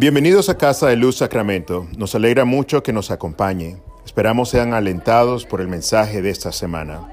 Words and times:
Bienvenidos 0.00 0.48
a 0.48 0.56
Casa 0.56 0.86
de 0.88 0.96
Luz 0.96 1.16
Sacramento. 1.18 1.86
Nos 1.98 2.14
alegra 2.14 2.46
mucho 2.46 2.82
que 2.82 2.90
nos 2.90 3.10
acompañe. 3.10 3.76
Esperamos 4.06 4.48
sean 4.48 4.72
alentados 4.72 5.44
por 5.44 5.60
el 5.60 5.68
mensaje 5.68 6.22
de 6.22 6.30
esta 6.30 6.52
semana. 6.52 7.06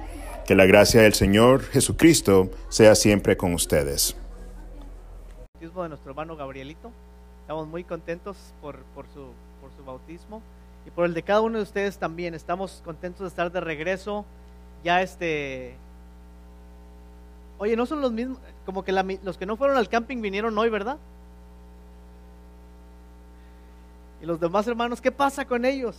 Que 0.46 0.56
la 0.56 0.66
gracia 0.66 1.02
del 1.02 1.14
Señor 1.14 1.64
Jesucristo 1.64 2.50
sea 2.70 2.96
siempre 2.96 3.36
con 3.36 3.54
ustedes. 3.54 4.16
bautismo 5.56 5.84
de 5.84 5.90
nuestro 5.90 6.12
hermano 6.12 6.38
Gabrielito. 6.38 6.90
Estamos 7.42 7.68
muy 7.68 7.84
contentos 7.84 8.38
por, 8.62 8.78
por, 8.96 9.06
su, 9.14 9.32
por 9.60 9.70
su 9.78 9.84
bautismo 9.84 10.42
y 10.86 10.92
por 10.92 11.08
el 11.08 11.14
de 11.14 11.24
cada 11.24 11.42
uno 11.42 11.58
de 11.58 11.64
ustedes 11.66 11.98
también. 11.98 12.36
Estamos 12.36 12.82
contentos 12.86 13.20
de 13.20 13.28
estar 13.28 13.52
de 13.52 13.60
regreso. 13.60 14.24
Ya 14.86 15.02
este... 15.02 15.76
Oye, 17.58 17.76
no 17.76 17.86
son 17.86 18.00
los 18.00 18.14
mismos, 18.14 18.38
como 18.66 18.86
que 18.86 18.94
la- 18.94 19.04
los 19.24 19.38
que 19.38 19.46
no 19.46 19.58
fueron 19.58 19.76
al 19.76 19.90
camping 19.90 20.22
vinieron 20.22 20.58
hoy, 20.58 20.70
¿verdad? 20.70 20.96
Y 24.22 24.26
los 24.26 24.40
demás 24.40 24.68
hermanos, 24.68 25.00
¿qué 25.00 25.12
pasa 25.12 25.46
con 25.46 25.64
ellos? 25.64 25.96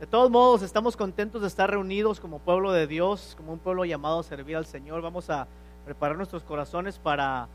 De 0.00 0.06
todos 0.06 0.30
modos, 0.30 0.62
estamos 0.62 0.96
contentos 0.96 1.42
de 1.42 1.48
estar 1.48 1.70
reunidos 1.70 2.18
como 2.18 2.38
pueblo 2.38 2.72
de 2.72 2.86
Dios, 2.86 3.34
como 3.36 3.52
un 3.52 3.58
pueblo 3.58 3.84
llamado 3.84 4.20
a 4.20 4.22
servir 4.22 4.56
al 4.56 4.66
Señor. 4.66 5.02
Vamos 5.02 5.30
a 5.30 5.46
preparar 5.84 6.16
nuestros 6.16 6.42
corazones 6.42 6.98
para, 6.98 7.48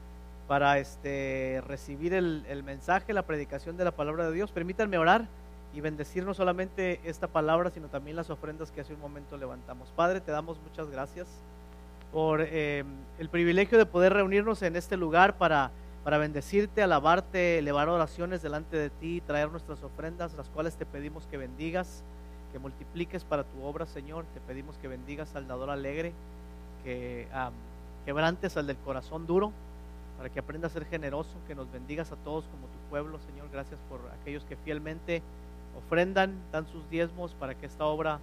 para 0.47 0.77
este, 0.77 1.61
recibir 1.67 2.13
el, 2.13 2.45
el 2.47 2.63
mensaje, 2.63 3.13
la 3.13 3.23
predicación 3.23 3.77
de 3.77 3.83
la 3.83 3.91
palabra 3.91 4.27
de 4.27 4.33
Dios. 4.33 4.51
Permítanme 4.51 4.97
orar 4.97 5.27
y 5.73 5.81
bendecir 5.81 6.23
no 6.23 6.33
solamente 6.33 7.01
esta 7.03 7.27
palabra, 7.27 7.71
sino 7.71 7.87
también 7.87 8.15
las 8.15 8.29
ofrendas 8.29 8.71
que 8.71 8.81
hace 8.81 8.93
un 8.93 9.01
momento 9.01 9.37
levantamos. 9.37 9.91
Padre, 9.95 10.21
te 10.21 10.31
damos 10.31 10.57
muchas 10.61 10.89
gracias 10.89 11.27
por 12.13 12.41
eh, 12.41 12.85
el 13.19 13.29
privilegio 13.29 13.77
de 13.77 13.85
poder 13.85 14.13
reunirnos 14.13 14.61
en 14.61 14.75
este 14.75 14.95
lugar 14.95 15.37
para, 15.37 15.71
para 16.07 16.19
bendecirte, 16.19 16.81
alabarte, 16.81 17.57
elevar 17.57 17.89
oraciones 17.89 18.41
delante 18.41 18.77
de 18.77 18.89
ti, 18.89 19.19
traer 19.27 19.51
nuestras 19.51 19.83
ofrendas, 19.83 20.33
las 20.35 20.47
cuales 20.47 20.77
te 20.77 20.85
pedimos 20.85 21.27
que 21.27 21.35
bendigas, 21.35 22.01
que 22.53 22.59
multipliques 22.59 23.25
para 23.25 23.43
tu 23.43 23.61
obra, 23.61 23.85
Señor. 23.85 24.23
Te 24.33 24.39
pedimos 24.39 24.77
que 24.77 24.87
bendigas 24.87 25.35
al 25.35 25.49
dador 25.49 25.69
alegre, 25.69 26.13
que 26.85 27.27
quebrantes 28.05 28.55
al 28.55 28.67
del 28.67 28.77
corazón 28.77 29.27
duro, 29.27 29.51
para 30.17 30.29
que 30.29 30.39
aprenda 30.39 30.67
a 30.67 30.69
ser 30.69 30.85
generoso, 30.85 31.35
que 31.45 31.55
nos 31.55 31.69
bendigas 31.69 32.09
a 32.13 32.15
todos 32.15 32.45
como 32.45 32.67
tu 32.67 32.89
pueblo, 32.89 33.19
Señor. 33.19 33.49
Gracias 33.51 33.77
por 33.89 33.99
aquellos 34.21 34.45
que 34.45 34.55
fielmente 34.55 35.21
ofrendan, 35.77 36.39
dan 36.53 36.67
sus 36.67 36.89
diezmos 36.89 37.33
para 37.33 37.53
que 37.53 37.65
esta 37.65 37.83
obra 37.83 38.19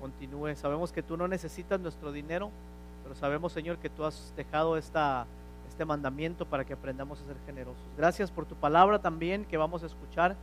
continúe. 0.00 0.54
Sabemos 0.56 0.90
que 0.90 1.02
tú 1.02 1.18
no 1.18 1.28
necesitas 1.28 1.80
nuestro 1.80 2.12
dinero, 2.12 2.50
pero 3.02 3.14
sabemos, 3.14 3.52
Señor, 3.52 3.76
que 3.76 3.90
tú 3.90 4.06
has 4.06 4.32
dejado 4.38 4.78
esta, 4.78 5.26
este 5.76 5.84
mandamiento 5.84 6.46
para 6.46 6.64
que 6.64 6.72
aprendamos 6.72 7.20
a 7.20 7.26
ser 7.26 7.36
generosos. 7.44 7.82
Gracias 7.98 8.30
por 8.30 8.46
tu 8.46 8.54
palabra 8.54 8.98
también 9.00 9.44
que 9.44 9.58
vamos 9.58 9.82
a 9.82 9.86
escuchar. 9.86 10.34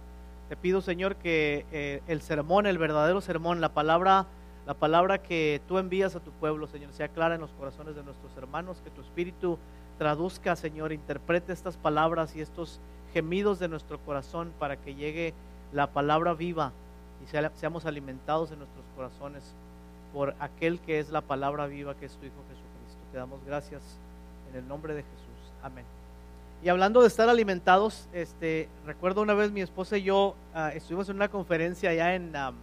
Te 0.48 0.56
pido, 0.56 0.80
Señor, 0.80 1.16
que 1.16 1.66
eh, 1.72 2.04
el 2.06 2.22
sermón, 2.22 2.68
el 2.68 2.78
verdadero 2.78 3.20
sermón, 3.20 3.60
la 3.60 3.70
palabra, 3.70 4.28
la 4.68 4.76
palabra 4.76 5.24
que 5.24 5.60
tú 5.68 5.80
envías 5.80 6.16
a 6.16 6.20
tu 6.20 6.30
pueblo, 6.34 6.68
Señor, 6.68 6.94
sea 6.94 7.08
clara 7.08 7.34
en 7.34 7.42
los 7.42 7.50
corazones 7.54 7.96
de 7.96 8.04
nuestros 8.04 8.38
hermanos, 8.38 8.80
que 8.84 8.92
tu 8.92 9.02
espíritu 9.02 9.58
traduzca, 9.98 10.56
Señor, 10.56 10.92
interprete 10.92 11.52
estas 11.52 11.78
palabras 11.78 12.36
y 12.36 12.42
estos 12.42 12.80
gemidos 13.12 13.58
de 13.58 13.70
nuestro 13.70 13.98
corazón 14.02 14.54
para 14.60 14.78
que 14.78 14.94
llegue 14.94 15.34
la 15.72 15.88
palabra 15.88 16.36
viva 16.36 16.74
y 17.24 17.28
sea- 17.28 17.52
seamos 17.56 17.88
alimentados 17.88 18.52
en 18.52 18.60
nuestros 18.60 18.86
corazones 18.96 19.56
por 20.14 20.36
aquel 20.40 20.80
que 20.80 21.00
es 21.00 21.10
la 21.10 21.22
palabra 21.22 21.66
viva, 21.66 21.96
que 21.96 22.06
es 22.06 22.16
tu 22.18 22.26
Hijo 22.28 22.44
Jesucristo. 22.50 23.02
Te 23.12 23.18
damos 23.18 23.44
gracias 23.44 23.82
en 24.54 24.60
el 24.60 24.68
nombre 24.68 24.94
de 24.94 25.02
Jesús. 25.02 25.54
Amén. 25.62 25.86
Y 26.64 26.70
hablando 26.70 27.02
de 27.02 27.08
estar 27.08 27.28
alimentados, 27.28 28.08
este, 28.14 28.70
recuerdo 28.86 29.22
una 29.22 29.34
vez 29.34 29.52
mi 29.52 29.62
esposa 29.62 29.98
y 29.98 30.04
yo 30.04 30.36
ah, 30.54 30.70
estuvimos 30.74 31.10
en 31.10 31.18
una 31.18 31.28
conferencia 31.28 31.90
allá 31.90 32.16
en, 32.16 32.34
am, 32.36 32.56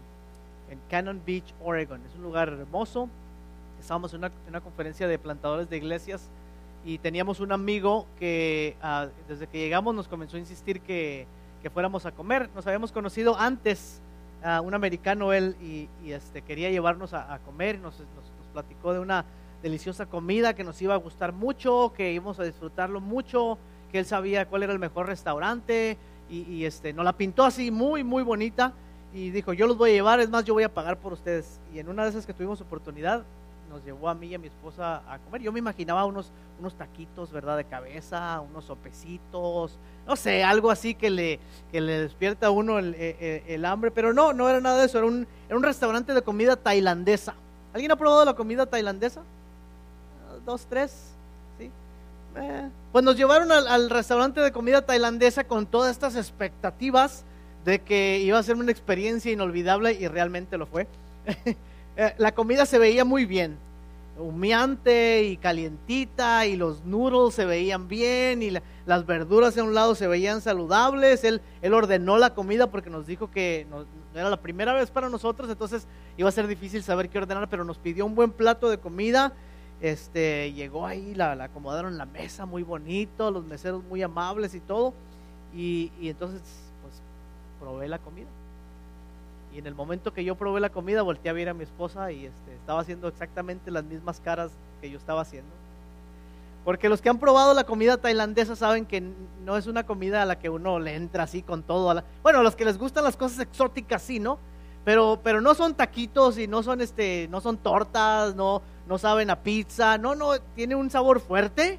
en 0.71 0.79
Cannon 0.89 1.21
Beach, 1.27 1.53
Oregon. 1.63 2.01
Es 2.09 2.15
un 2.17 2.23
lugar 2.23 2.49
hermoso. 2.49 3.09
Estábamos 3.81 4.13
en 4.15 4.21
una, 4.21 4.29
en 4.29 4.49
una 4.49 4.61
conferencia 4.61 5.07
de 5.07 5.19
plantadores 5.19 5.69
de 5.69 5.77
iglesias 5.77 6.29
y 6.85 6.97
teníamos 6.99 7.41
un 7.41 7.53
amigo 7.53 8.07
que 8.19 8.77
ah, 8.83 9.09
desde 9.29 9.47
que 9.47 9.59
llegamos 9.59 9.95
nos 9.95 10.09
comenzó 10.09 10.37
a 10.37 10.41
insistir 10.41 10.81
que, 10.81 11.27
que 11.63 11.69
fuéramos 11.69 12.07
a 12.07 12.13
comer. 12.13 12.49
Nos 12.55 12.67
habíamos 12.67 12.93
conocido 12.93 13.37
antes, 13.39 14.01
ah, 14.43 14.61
un 14.63 14.73
americano 14.73 15.33
él, 15.35 15.57
y, 15.61 15.89
este, 16.11 16.41
quería 16.41 16.71
llevarnos 16.71 17.13
a, 17.13 17.39
comer. 17.45 17.79
Nos- 17.79 17.99
nos 17.99 18.07
platicó 18.55 18.95
de 18.95 19.01
una 19.01 19.25
deliciosa 19.63 20.07
comida 20.07 20.55
que 20.55 20.65
nos 20.65 20.81
iba 20.83 20.95
a 20.95 20.99
gustar 20.99 21.33
mucho, 21.33 21.93
que 21.97 22.13
íbamos 22.13 22.39
a 22.41 22.45
disfrutarlo 22.45 23.01
mucho, 23.01 23.59
que 23.91 23.99
él 23.99 24.07
sabía 24.07 24.47
cuál 24.47 24.63
era 24.63 24.73
el 24.73 24.79
mejor 24.79 25.07
restaurante 25.07 25.99
y, 26.31 26.65
este, 26.65 26.93
nos 26.93 27.05
la 27.05 27.13
pintó 27.13 27.45
así 27.45 27.73
muy, 27.73 28.05
muy 28.05 28.23
bonita 28.23 28.73
y 29.13 29.31
dijo, 29.31 29.53
yo 29.53 29.67
los 29.67 29.77
voy 29.77 29.91
a 29.91 29.93
llevar, 29.95 30.21
es 30.21 30.31
más, 30.31 30.45
yo 30.45 30.55
voy 30.55 30.63
a 30.63 30.73
pagar 30.73 30.97
por 30.99 31.13
ustedes. 31.13 31.61
Y 31.75 31.81
en 31.81 31.89
una 31.89 32.05
de 32.05 32.11
esas 32.11 32.25
que 32.25 32.33
tuvimos 32.33 32.61
oportunidad, 32.61 33.25
nos 33.69 33.85
llevó 33.85 34.09
a 34.09 34.15
mí 34.15 34.29
y 34.29 34.35
a 34.35 34.39
mi 34.39 34.49
esposa 34.49 35.03
a 35.09 35.19
comer. 35.19 35.43
Yo 35.43 35.53
me 35.53 35.59
imaginaba 35.59 36.05
unos, 36.05 36.31
unos 36.59 36.75
taquitos, 36.75 37.33
¿verdad? 37.33 37.57
De 37.57 37.65
cabeza, 37.65 38.41
unos 38.41 38.65
sopecitos, 38.65 39.79
no 40.07 40.17
sé, 40.17 40.43
algo 40.45 40.71
así 40.71 40.95
que 40.95 41.11
le, 41.11 41.41
que 41.73 41.81
le 41.81 42.01
despierta 42.03 42.49
a 42.49 42.51
uno 42.51 42.79
el, 42.79 42.95
eh, 42.95 43.17
eh, 43.21 43.45
el 43.49 43.65
hambre, 43.65 43.91
pero 43.91 44.13
no, 44.13 44.33
no 44.33 44.49
era 44.49 44.61
nada 44.61 44.79
de 44.79 44.87
eso, 44.87 44.99
era 44.99 45.07
un, 45.07 45.27
era 45.49 45.57
un 45.57 45.63
restaurante 45.63 46.15
de 46.15 46.23
comida 46.23 46.57
tailandesa. 46.57 47.35
¿Alguien 47.73 47.93
ha 47.93 47.97
probado 47.97 48.25
la 48.25 48.35
comida 48.35 48.67
tailandesa? 48.67 49.23
Dos, 50.51 50.67
tres, 50.69 50.91
¿sí? 51.61 51.71
Eh, 52.35 52.69
pues 52.91 53.05
nos 53.05 53.15
llevaron 53.15 53.53
al, 53.53 53.89
restaurante 53.89 54.41
de 54.41 54.51
comida 54.51 54.85
tailandesa 54.85 55.45
con 55.45 55.65
todas 55.65 55.93
estas 55.93 56.17
expectativas 56.17 57.23
de 57.65 57.79
que 57.79 58.19
iba 58.19 58.37
a 58.37 58.43
ser 58.43 58.57
una 58.57 58.73
experiencia 58.73 59.31
inolvidable 59.31 59.93
y 59.93 60.09
realmente 60.09 60.59
lo 60.59 60.67
fue. 60.67 60.89
Eh, 61.97 62.15
la 62.19 62.33
comida 62.33 62.67
se 62.67 62.79
veía 62.79 63.05
muy 63.05 63.27
bien, 63.27 63.59
humeante 64.17 65.25
y 65.25 65.37
calientita 65.37 66.47
y 66.47 66.57
los 66.57 66.85
noodles 66.85 67.35
se 67.35 67.45
veían 67.45 67.89
bien 67.89 68.43
y 68.43 68.51
la- 68.51 68.63
las 68.87 69.05
verduras 69.05 69.59
a 69.59 69.65
un 69.65 69.75
lado 69.75 69.95
se 69.97 70.07
veían 70.07 70.41
saludables. 70.41 71.25
Él, 71.25 71.43
él 71.61 71.75
ordenó 71.75 72.17
la 72.17 72.33
comida 72.33 72.69
porque 72.71 72.91
nos 72.91 73.07
dijo 73.07 73.31
que 73.31 73.67
no 73.71 73.85
era 74.15 74.31
la 74.31 74.41
primera 74.41 74.73
vez 74.73 74.91
para 74.91 75.09
nosotros, 75.11 75.51
entonces 75.51 75.87
iba 76.17 76.29
a 76.29 76.33
ser 76.33 76.47
difícil 76.47 76.83
saber 76.83 77.09
qué 77.09 77.19
ordenar, 77.19 77.49
pero 77.49 77.65
nos 77.65 77.77
pidió 77.77 78.07
un 78.07 78.15
buen 78.15 78.31
plato 78.31 78.71
de 78.71 78.79
comida. 78.79 79.33
Este, 79.81 80.53
llegó 80.53 80.87
ahí, 80.87 81.15
la, 81.15 81.35
la 81.35 81.45
acomodaron 81.45 81.97
la 81.97 82.05
mesa 82.05 82.45
muy 82.45 82.63
bonito, 82.63 83.31
los 83.31 83.45
meseros 83.45 83.83
muy 83.85 84.03
amables 84.03 84.55
y 84.55 84.61
todo. 84.61 84.93
Y, 85.55 85.91
entonces, 86.03 86.43
pues, 86.83 86.95
probé 87.59 87.89
la 87.89 87.99
comida. 87.99 88.29
Y 89.55 89.59
en 89.59 89.67
el 89.67 89.75
momento 89.75 90.13
que 90.13 90.23
yo 90.25 90.37
probé 90.37 90.61
la 90.61 90.71
comida, 90.71 91.03
volteé 91.03 91.31
a 91.31 91.35
ver 91.35 91.49
a 91.49 91.55
mi 91.55 91.65
esposa 91.65 92.13
y 92.13 92.27
este, 92.27 92.55
estaba 92.55 92.81
haciendo 92.81 93.09
exactamente 93.09 93.71
las 93.71 93.85
mismas 93.85 94.21
caras 94.21 94.53
que 94.81 94.91
yo 94.91 94.99
estaba 94.99 95.23
haciendo. 95.23 95.51
Porque 96.65 96.91
los 96.91 97.01
que 97.01 97.09
han 97.09 97.19
probado 97.19 97.55
la 97.55 97.65
comida 97.65 97.97
tailandesa 97.97 98.55
saben 98.55 98.85
que 98.85 99.03
no 99.45 99.57
es 99.57 99.67
una 99.67 99.85
comida 99.87 100.23
a 100.23 100.27
la 100.27 100.39
que 100.39 100.51
uno 100.51 100.79
le 100.79 100.95
entra 100.95 101.25
así 101.25 101.43
con 101.43 101.63
todo. 101.63 101.91
a 101.91 101.95
la- 101.95 102.05
Bueno, 102.23 102.43
los 102.43 102.55
que 102.55 102.67
les 102.67 102.77
gustan 102.79 103.03
las 103.03 103.17
cosas 103.17 103.41
exóticas, 103.41 104.03
sí, 104.03 104.21
¿no? 104.21 104.39
Pero, 104.85 105.19
pero 105.25 105.41
no 105.41 105.55
son 105.55 105.75
taquitos 105.75 106.39
y 106.39 106.47
no 106.47 106.63
son, 106.63 106.81
este, 106.81 107.29
no 107.31 107.41
son 107.41 107.57
tortas, 107.57 108.35
no, 108.37 108.63
no 108.91 108.99
saben 108.99 109.31
a 109.31 109.37
pizza. 109.37 109.97
No, 109.97 110.15
no, 110.15 110.39
tiene 110.55 110.75
un 110.75 110.91
sabor 110.91 111.21
fuerte, 111.21 111.79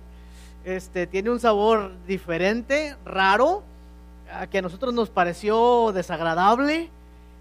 este, 0.64 1.06
tiene 1.06 1.30
un 1.30 1.40
sabor 1.40 1.92
diferente, 2.08 2.96
raro, 3.06 3.64
que 4.50 4.60
a 4.60 4.62
nosotros 4.62 4.94
nos 4.94 5.10
pareció 5.10 5.92
desagradable. 5.92 6.90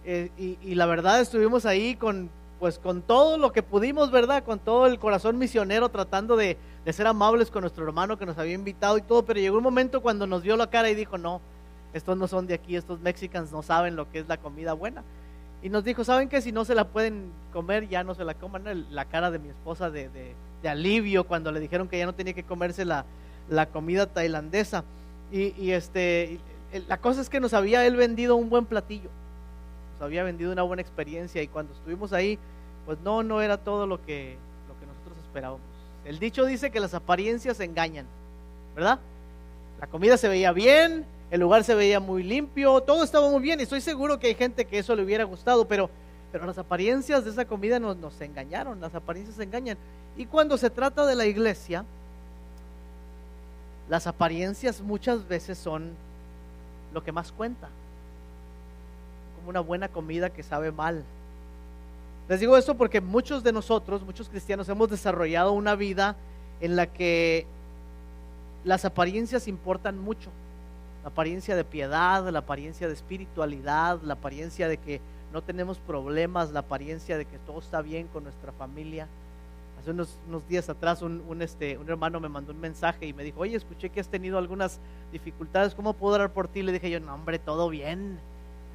Eh, 0.05 0.31
y, 0.37 0.59
y 0.63 0.75
la 0.75 0.87
verdad 0.87 1.21
estuvimos 1.21 1.67
ahí 1.67 1.95
con 1.95 2.31
pues 2.59 2.79
con 2.79 3.01
todo 3.01 3.39
lo 3.39 3.53
que 3.53 3.63
pudimos, 3.63 4.11
¿verdad? 4.11 4.45
Con 4.45 4.59
todo 4.59 4.87
el 4.87 4.99
corazón 4.99 5.39
misionero 5.39 5.89
tratando 5.89 6.37
de, 6.37 6.59
de 6.85 6.93
ser 6.93 7.07
amables 7.07 7.51
con 7.51 7.63
nuestro 7.63 7.87
hermano 7.87 8.19
que 8.19 8.27
nos 8.27 8.37
había 8.37 8.53
invitado 8.53 8.99
y 8.99 9.03
todo, 9.03 9.25
pero 9.25 9.41
llegó 9.41 9.57
un 9.57 9.63
momento 9.63 10.03
cuando 10.03 10.27
nos 10.27 10.43
vio 10.43 10.59
la 10.59 10.69
cara 10.69 10.91
y 10.91 10.95
dijo, 10.95 11.17
no, 11.17 11.41
estos 11.95 12.19
no 12.19 12.29
son 12.29 12.47
de 12.47 12.53
aquí, 12.53 12.77
estos 12.77 13.01
mexicanos 13.01 13.51
no 13.51 13.63
saben 13.63 13.97
lo 13.97 14.11
que 14.11 14.19
es 14.19 14.29
la 14.29 14.37
comida 14.37 14.75
buena. 14.75 15.03
Y 15.63 15.69
nos 15.69 15.85
dijo, 15.85 16.05
¿saben 16.05 16.29
que 16.29 16.41
Si 16.41 16.53
no 16.53 16.65
se 16.65 16.75
la 16.75 16.85
pueden 16.89 17.31
comer, 17.53 17.89
ya 17.89 18.03
no 18.05 18.15
se 18.15 18.25
la 18.25 18.35
coman. 18.35 18.87
La 18.91 19.05
cara 19.05 19.31
de 19.31 19.39
mi 19.39 19.49
esposa 19.49 19.91
de, 19.91 20.09
de- 20.09 20.35
de 20.63 20.69
alivio 20.69 21.25
cuando 21.25 21.51
le 21.53 21.59
dijeron 21.61 21.89
que 21.89 21.97
ya 21.99 22.05
no 22.05 22.15
tenía 22.15 22.35
que 22.35 22.43
comerse 22.45 22.85
la, 22.85 23.05
la 23.49 23.67
comida 23.67 24.07
tailandesa. 24.07 24.85
Y, 25.33 25.55
y 25.59 25.71
este, 25.73 26.39
la 26.89 26.99
cosa 26.99 27.21
es 27.23 27.31
que 27.31 27.41
nos 27.41 27.55
había 27.55 27.87
él 27.87 27.97
vendido 27.97 28.37
un 28.37 28.51
buen 28.51 28.67
platillo 28.67 29.09
nos 29.95 30.07
había 30.07 30.23
vendido 30.25 30.51
una 30.51 30.63
buena 30.63 30.81
experiencia 30.83 31.43
y 31.43 31.47
cuando 31.49 31.75
estuvimos 31.75 32.13
ahí, 32.15 32.39
pues 32.87 32.99
no, 33.05 33.23
no 33.23 33.43
era 33.43 33.59
todo 33.59 33.87
lo 33.87 34.01
que, 34.05 34.37
lo 34.67 34.79
que 34.81 34.87
nosotros 34.87 35.15
esperábamos. 35.27 35.61
El 36.07 36.19
dicho 36.19 36.47
dice 36.47 36.71
que 36.71 36.81
las 36.81 36.95
apariencias 36.95 37.61
engañan, 37.61 38.07
¿verdad? 38.75 38.99
La 39.79 39.87
comida 39.89 40.17
se 40.17 40.29
veía 40.29 40.53
bien, 40.53 41.05
el 41.31 41.41
lugar 41.41 41.65
se 41.65 41.75
veía 41.75 42.01
muy 42.01 42.23
limpio, 42.23 42.81
todo 42.81 43.05
estaba 43.05 43.31
muy 43.31 43.41
bien 43.41 43.61
y 43.61 43.63
estoy 43.63 43.81
seguro 43.81 44.19
que 44.19 44.29
hay 44.29 44.35
gente 44.35 44.65
que 44.65 44.79
eso 44.79 44.97
le 44.97 45.05
hubiera 45.05 45.25
gustado, 45.25 45.67
pero, 45.67 45.89
pero 46.33 46.45
las 46.45 46.59
apariencias 46.59 47.25
de 47.25 47.31
esa 47.31 47.45
comida 47.45 47.79
nos, 47.79 47.97
nos 47.97 48.21
engañaron, 48.21 48.81
las 48.81 48.95
apariencias 48.95 49.39
engañan. 49.39 49.79
Y 50.17 50.27
cuando 50.27 50.59
se 50.59 50.71
trata 50.71 51.07
de 51.07 51.15
la 51.15 51.27
iglesia, 51.27 51.85
las 53.89 54.07
apariencias 54.07 54.81
muchas 54.81 55.27
veces 55.27 55.59
son 55.59 55.93
lo 56.93 57.03
que 57.03 57.13
más 57.13 57.33
cuenta. 57.33 57.69
Como 59.37 59.51
una 59.51 59.61
buena 59.61 59.89
comida 59.89 60.31
que 60.31 60.43
sabe 60.43 60.73
mal. 60.73 61.05
Les 62.29 62.41
digo 62.41 62.57
esto 62.57 62.77
porque 62.77 63.01
muchos 63.01 63.43
de 63.43 63.53
nosotros, 63.53 64.03
muchos 64.03 64.29
cristianos, 64.29 64.69
hemos 64.69 64.91
desarrollado 64.91 65.53
una 65.53 65.75
vida 65.75 66.17
en 66.61 66.77
la 66.77 66.87
que 66.87 67.47
las 68.65 68.85
apariencias 68.85 69.49
importan 69.49 69.99
mucho. 69.99 70.31
La 71.03 71.11
apariencia 71.11 71.57
de 71.57 71.65
piedad, 71.65 72.29
la 72.29 72.41
apariencia 72.41 72.87
de 72.87 72.95
espiritualidad, 72.95 74.01
la 74.03 74.15
apariencia 74.15 74.69
de 74.69 74.77
que 74.77 75.01
no 75.33 75.43
tenemos 75.43 75.79
problemas, 75.79 76.51
la 76.53 76.61
apariencia 76.61 77.17
de 77.17 77.25
que 77.25 77.39
todo 77.39 77.61
está 77.61 77.83
bien 77.83 78.09
con 78.09 78.25
nuestra 78.25 78.53
familia. 78.53 79.07
Hace 79.81 79.93
unos, 79.93 80.19
días 80.49 80.69
atrás 80.69 81.01
un, 81.01 81.41
este, 81.41 81.79
un 81.79 81.89
hermano 81.89 82.21
me 82.21 82.29
mandó 82.29 82.53
un 82.53 82.61
mensaje 82.61 83.07
y 83.07 83.15
me 83.15 83.25
dijo, 83.25 83.41
oye, 83.41 83.57
escuché 83.57 83.89
que 83.89 84.01
has 84.01 84.09
tenido 84.09 84.37
algunas 84.37 84.79
dificultades, 85.11 85.75
¿cómo 85.75 85.95
puedo 85.95 86.17
orar 86.17 86.33
por 86.33 86.49
ti? 86.49 86.63
Le 86.63 86.73
dije 86.73 86.91
yo, 86.91 87.01
no, 87.01 87.15
hombre, 87.15 87.39
todo 87.39 87.71
bien, 87.71 88.19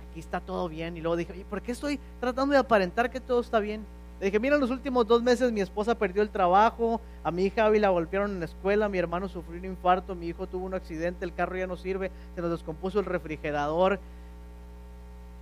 aquí 0.10 0.20
está 0.20 0.40
todo 0.40 0.68
bien. 0.68 0.98
Y 0.98 1.02
luego 1.02 1.16
dije, 1.16 1.34
oye, 1.34 1.46
¿por 1.46 1.62
qué 1.62 1.74
estoy 1.74 2.00
tratando 2.20 2.54
de 2.54 2.60
aparentar 2.60 3.12
que 3.12 3.20
todo 3.20 3.42
está 3.42 3.60
bien? 3.60 3.86
Le 4.26 4.32
dije, 4.32 4.40
mira, 4.40 4.58
los 4.58 4.72
últimos 4.72 5.06
dos 5.06 5.22
meses 5.22 5.52
mi 5.52 5.62
esposa 5.62 5.94
perdió 5.94 6.24
el 6.24 6.32
trabajo, 6.32 7.00
a 7.24 7.30
mi 7.30 7.44
hija 7.44 7.68
Abby 7.68 7.78
la 7.78 7.90
golpearon 7.90 8.32
en 8.32 8.40
la 8.40 8.48
escuela, 8.48 8.90
mi 8.90 8.98
hermano 8.98 9.30
sufrió 9.30 9.60
un 9.60 9.66
infarto, 9.66 10.16
mi 10.16 10.26
hijo 10.26 10.48
tuvo 10.48 10.66
un 10.66 10.74
accidente, 10.74 11.26
el 11.26 11.36
carro 11.36 11.56
ya 11.56 11.68
no 11.68 11.78
sirve, 11.78 12.10
se 12.34 12.42
nos 12.42 12.50
descompuso 12.50 13.00
el 13.00 13.06
refrigerador. 13.06 14.00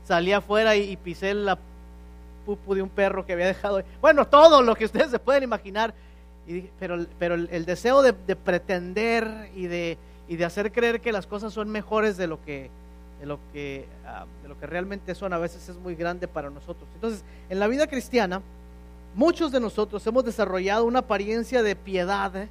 Salí 0.03 0.33
afuera 0.33 0.75
y 0.75 0.97
pisé 0.97 1.33
la 1.33 1.57
pupu 2.45 2.75
de 2.75 2.81
un 2.81 2.89
perro 2.89 3.25
que 3.25 3.31
había 3.31 3.47
dejado. 3.47 3.81
Bueno, 4.01 4.27
todo 4.27 4.61
lo 4.61 4.75
que 4.75 4.83
ustedes 4.83 5.11
se 5.11 5.19
pueden 5.19 5.43
imaginar. 5.43 5.93
Y, 6.45 6.63
pero 6.77 7.05
pero 7.17 7.35
el, 7.35 7.65
deseo 7.65 8.01
de, 8.01 8.11
pretender 8.35 9.49
y 9.55 9.67
de, 9.67 9.97
y 10.27 10.35
de 10.35 10.43
hacer 10.43 10.73
creer 10.73 10.99
que 10.99 11.13
las 11.13 11.25
cosas 11.25 11.53
son 11.53 11.69
mejores 11.69 12.17
de 12.17 12.27
lo 12.27 12.43
que, 12.43 12.69
de 13.21 13.27
lo 13.27 13.39
que, 13.53 13.85
ah, 14.05 14.25
de 14.41 14.49
lo 14.49 14.59
que 14.59 14.67
realmente 14.67 15.15
son 15.15 15.31
a 15.31 15.37
veces 15.37 15.69
es 15.69 15.77
muy 15.77 15.95
grande 15.95 16.27
para 16.27 16.49
nosotros. 16.49 16.89
Entonces, 16.95 17.23
en 17.49 17.59
la 17.59 17.67
vida 17.67 17.87
cristiana, 17.87 18.41
muchos 19.15 19.51
de 19.51 19.59
nosotros 19.59 20.05
hemos 20.07 20.23
desarrollado 20.25 20.85
una 20.85 20.99
apariencia 20.99 21.63
de 21.63 21.75
piedad 21.75 22.35
¿eh? 22.35 22.49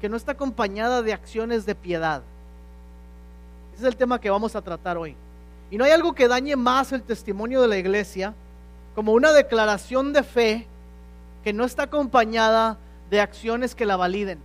que 0.00 0.08
no 0.08 0.16
está 0.16 0.32
acompañada 0.32 1.02
de 1.02 1.12
acciones 1.12 1.66
de 1.66 1.74
piedad. 1.74 2.22
Ese 3.74 3.82
es 3.82 3.88
el 3.88 3.96
tema 3.96 4.20
que 4.20 4.30
vamos 4.30 4.56
a 4.56 4.62
tratar 4.62 4.96
hoy. 4.96 5.14
Y 5.70 5.78
no 5.78 5.84
hay 5.84 5.92
algo 5.92 6.14
que 6.14 6.26
dañe 6.26 6.56
más 6.56 6.92
el 6.92 7.02
testimonio 7.02 7.62
de 7.62 7.68
la 7.68 7.76
iglesia 7.76 8.34
como 8.94 9.12
una 9.12 9.32
declaración 9.32 10.12
de 10.12 10.22
fe 10.22 10.66
que 11.44 11.52
no 11.52 11.64
está 11.64 11.84
acompañada 11.84 12.78
de 13.08 13.20
acciones 13.20 13.74
que 13.74 13.86
la 13.86 13.96
validen. 13.96 14.38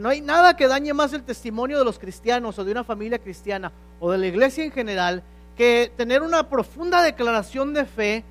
no 0.00 0.08
hay 0.08 0.20
nada 0.20 0.56
que 0.56 0.68
dañe 0.68 0.94
más 0.94 1.12
el 1.12 1.24
testimonio 1.24 1.78
de 1.78 1.84
los 1.84 1.98
cristianos 1.98 2.58
o 2.58 2.64
de 2.64 2.72
una 2.72 2.84
familia 2.84 3.18
cristiana 3.18 3.72
o 3.98 4.10
de 4.10 4.18
la 4.18 4.26
iglesia 4.26 4.64
en 4.64 4.70
general 4.70 5.22
que 5.56 5.92
tener 5.96 6.22
una 6.22 6.48
profunda 6.48 7.02
declaración 7.02 7.74
de 7.74 7.84
fe 7.84 8.24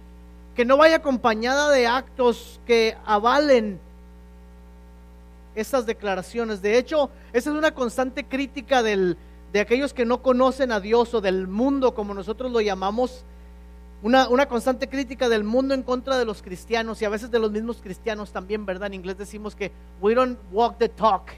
que 0.60 0.66
no 0.66 0.76
vaya 0.76 0.98
acompañada 0.98 1.72
de 1.72 1.88
actos 1.88 2.60
que 2.68 2.98
avalen 3.06 3.80
esas 5.56 5.86
declaraciones. 5.86 6.62
De 6.62 6.78
hecho, 6.78 7.10
esa 7.32 7.52
es 7.52 7.56
una 7.56 7.74
constante 7.74 8.26
crítica 8.26 8.84
del, 8.84 9.16
de 9.54 9.62
aquellos 9.62 9.94
que 9.94 10.04
no 10.04 10.22
conocen 10.22 10.74
a 10.74 10.82
Dios 10.82 11.14
o 11.14 11.22
del 11.22 11.48
mundo, 11.48 11.94
como 11.96 12.14
nosotros 12.14 12.52
lo 12.52 12.60
llamamos, 12.60 13.24
una, 14.04 14.28
una, 14.28 14.50
constante 14.50 14.90
crítica 14.90 15.30
del 15.30 15.46
mundo 15.46 15.74
en 15.74 15.82
contra 15.82 16.18
de 16.18 16.26
los 16.26 16.42
cristianos 16.42 17.02
y 17.02 17.06
a 17.06 17.10
veces 17.10 17.32
de 17.32 17.40
los 17.40 17.52
mismos 17.52 17.80
cristianos 17.82 18.34
también, 18.34 18.66
¿verdad? 18.66 18.88
En 18.88 18.96
inglés 18.96 19.18
decimos 19.18 19.56
que 19.56 19.72
we 20.02 20.14
don't 20.14 20.38
walk 20.52 20.78
the 20.78 20.90
talk. 20.90 21.30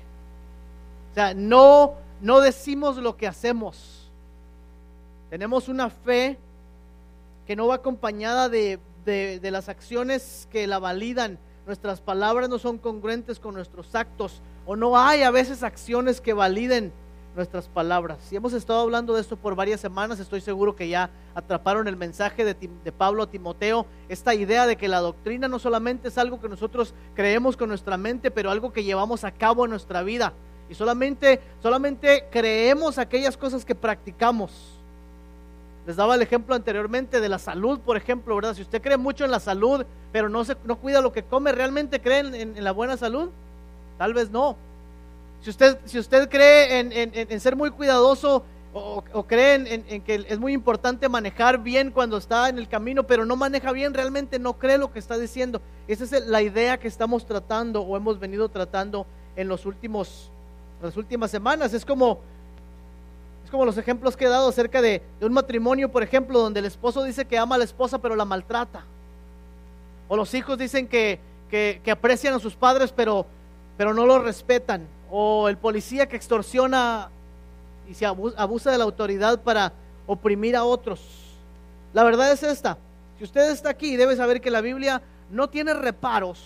O 1.11 1.13
sea, 1.13 1.35
no, 1.35 1.93
no 2.21 2.39
decimos 2.39 2.97
lo 2.97 3.15
que 3.17 3.27
hacemos. 3.27 4.09
Tenemos 5.29 5.69
una 5.69 5.91
fe 5.91 6.39
que 7.45 7.55
no 7.55 7.67
va 7.67 7.75
acompañada 7.75 8.49
de, 8.49 8.79
de, 9.05 9.39
las 9.51 9.69
acciones 9.69 10.47
que 10.51 10.67
la 10.67 10.79
validan. 10.79 11.39
Nuestras 11.65 12.01
palabras 12.01 12.49
no 12.49 12.59
son 12.59 12.77
congruentes 12.77 13.39
con 13.39 13.53
nuestros 13.53 13.93
actos 13.95 14.41
o 14.65 14.75
no 14.75 14.97
hay 14.97 15.21
a 15.21 15.31
veces 15.31 15.63
acciones 15.63 16.19
que 16.19 16.33
validen 16.33 16.91
nuestras 17.35 17.69
palabras. 17.69 18.17
Si 18.27 18.35
hemos 18.35 18.53
estado 18.53 18.81
hablando 18.81 19.13
de 19.13 19.21
esto 19.21 19.37
por 19.37 19.55
varias 19.55 19.79
semanas, 19.79 20.19
estoy 20.19 20.41
seguro 20.41 20.75
que 20.75 20.89
ya 20.89 21.09
atraparon 21.33 21.87
el 21.87 21.95
mensaje 21.95 22.43
de, 22.43 22.55
de, 22.55 22.91
Pablo 22.91 23.23
a 23.23 23.29
Timoteo, 23.29 23.85
esta 24.09 24.35
idea 24.35 24.65
de 24.67 24.75
que 24.75 24.89
la 24.89 24.99
doctrina 24.99 25.47
no 25.47 25.59
solamente 25.59 26.09
es 26.09 26.17
algo 26.17 26.41
que 26.41 26.49
nosotros 26.49 26.93
creemos 27.15 27.55
con 27.55 27.69
nuestra 27.69 27.95
mente, 27.95 28.31
pero 28.31 28.51
algo 28.51 28.73
que 28.73 28.83
llevamos 28.83 29.23
a 29.23 29.31
cabo 29.31 29.63
en 29.63 29.71
nuestra 29.71 30.03
vida. 30.03 30.33
Y 30.69 30.73
solamente, 30.73 31.41
solamente 31.61 32.27
creemos 32.31 32.97
aquellas 32.97 33.37
cosas 33.37 33.65
que 33.65 33.75
practicamos. 33.75 34.80
Les 35.87 35.95
daba 35.95 36.15
el 36.15 36.21
ejemplo 36.21 36.53
anteriormente 36.53 37.19
de 37.19 37.29
la 37.29 37.39
salud, 37.39 37.79
por 37.79 37.97
ejemplo, 37.97 38.35
¿verdad? 38.35 38.53
Si 38.53 38.61
usted 38.61 38.81
cree 38.81 38.97
mucho 38.97 39.25
en 39.25 39.31
la 39.31 39.39
salud, 39.39 39.85
pero 40.11 40.29
no, 40.29 40.43
se, 40.45 40.55
no 40.63 40.75
cuida 40.77 41.01
lo 41.01 41.11
que 41.11 41.23
come, 41.23 41.51
¿realmente 41.51 42.01
cree 42.01 42.19
en 42.19 42.63
la 42.63 42.71
buena 42.71 42.97
salud? 42.97 43.29
Tal 43.97 44.13
vez 44.13 44.29
no. 44.29 44.57
Si 45.41 45.49
usted, 45.49 45.79
si 45.85 45.97
usted 45.97 46.29
cree 46.29 46.79
en, 46.79 47.39
ser 47.39 47.55
muy 47.55 47.71
cuidadoso 47.71 48.43
o, 48.73 49.23
cree 49.27 49.55
en, 49.55 50.01
que 50.01 50.25
es 50.27 50.39
muy 50.39 50.53
importante 50.53 51.09
manejar 51.09 51.57
bien 51.57 51.89
cuando 51.89 52.17
está 52.17 52.47
en 52.49 52.59
el 52.59 52.67
camino, 52.67 53.03
pero 53.03 53.25
no 53.25 53.35
maneja 53.35 53.71
bien, 53.71 53.93
realmente 53.93 54.37
no 54.37 54.53
cree 54.53 54.77
lo 54.77 54.93
que 54.93 54.99
está 54.99 55.17
diciendo. 55.17 55.61
Esa 55.87 56.03
es 56.03 56.27
la 56.27 56.43
idea 56.43 56.79
que 56.79 56.87
estamos 56.87 57.25
tratando 57.25 57.81
o 57.81 57.97
hemos 57.97 58.19
venido 58.19 58.49
tratando 58.49 59.07
en 59.35 59.47
los 59.47 59.65
últimos, 59.65 60.29
las 60.81 60.95
últimas 60.95 61.31
semanas. 61.31 61.73
Es 61.73 61.85
como, 61.85 62.19
como 63.51 63.65
los 63.65 63.77
ejemplos 63.77 64.17
que 64.17 64.25
he 64.25 64.29
dado 64.29 64.49
acerca 64.49 64.81
de, 64.81 65.03
un 65.21 65.33
matrimonio, 65.33 65.91
por 65.91 66.01
ejemplo, 66.01 66.39
donde 66.39 66.61
el 66.61 66.65
esposo 66.65 67.03
dice 67.03 67.25
que 67.25 67.37
ama 67.37 67.55
a 67.55 67.57
la 67.59 67.65
esposa, 67.65 67.99
pero 67.99 68.15
la 68.15 68.25
maltrata. 68.25 68.85
O 70.07 70.15
los 70.15 70.33
hijos 70.33 70.57
dicen 70.57 70.87
que, 70.87 71.19
aprecian 71.91 72.33
a 72.33 72.39
sus 72.39 72.55
padres, 72.55 72.91
pero, 72.95 73.27
no 73.77 74.05
los 74.05 74.23
respetan 74.23 74.87
o 75.09 75.49
el 75.49 75.57
policía 75.57 76.07
que 76.07 76.15
extorsiona 76.15 77.09
y 77.89 77.93
se 77.93 78.05
abusa 78.05 78.71
de 78.71 78.77
la 78.77 78.85
autoridad 78.85 79.41
para 79.41 79.73
oprimir 80.07 80.55
a 80.55 80.63
otros. 80.63 81.01
La 81.93 82.03
verdad 82.03 82.31
es 82.31 82.43
esta. 82.43 82.77
Si 83.17 83.25
usted 83.25 83.51
está 83.51 83.69
aquí, 83.69 83.97
debe 83.97 84.15
saber 84.15 84.39
que 84.39 84.49
la 84.49 84.61
Biblia 84.61 85.01
no 85.29 85.49
tiene 85.49 85.73
reparos. 85.73 86.41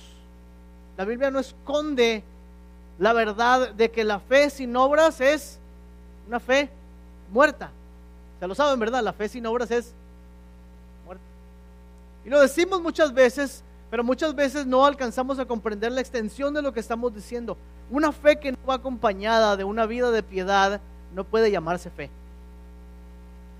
La 0.98 1.06
Biblia 1.06 1.30
no 1.30 1.40
esconde 1.40 2.24
la 2.98 3.14
verdad 3.14 3.72
de 3.74 3.92
que 3.92 4.04
la 4.04 4.20
fe 4.20 4.50
sin 4.50 4.76
obras 4.76 5.22
es 5.22 5.60
una 6.28 6.40
fe 6.40 6.70
muerta. 7.36 7.70
Se 8.40 8.48
lo 8.48 8.56
saben, 8.56 8.80
¿verdad? 8.80 9.04
La 9.04 9.12
fe 9.12 9.28
sin 9.28 9.46
obras 9.46 9.70
es 9.70 9.94
muerta. 11.06 11.24
Y 12.24 12.30
lo 12.30 12.40
decimos 12.40 12.82
muchas 12.82 13.14
veces, 13.14 13.62
pero 13.92 14.06
muchas 14.06 14.34
veces 14.34 14.66
no 14.66 14.86
alcanzamos 14.86 15.38
a 15.38 15.46
comprender 15.46 15.92
la 15.92 16.00
extensión 16.00 16.54
de 16.54 16.62
lo 16.62 16.72
que 16.72 16.80
estamos 16.80 17.14
diciendo. 17.14 17.58
Una 17.92 18.14
fe 18.14 18.38
que 18.38 18.54
no 18.54 18.58
va 18.68 18.76
acompañada 18.76 19.58
de 19.58 19.66
una 19.66 19.86
vida 19.86 20.12
de 20.12 20.24
piedad 20.24 20.80
no 21.14 21.26
puede 21.26 21.52
llamarse 21.52 21.90
fe. 21.90 22.10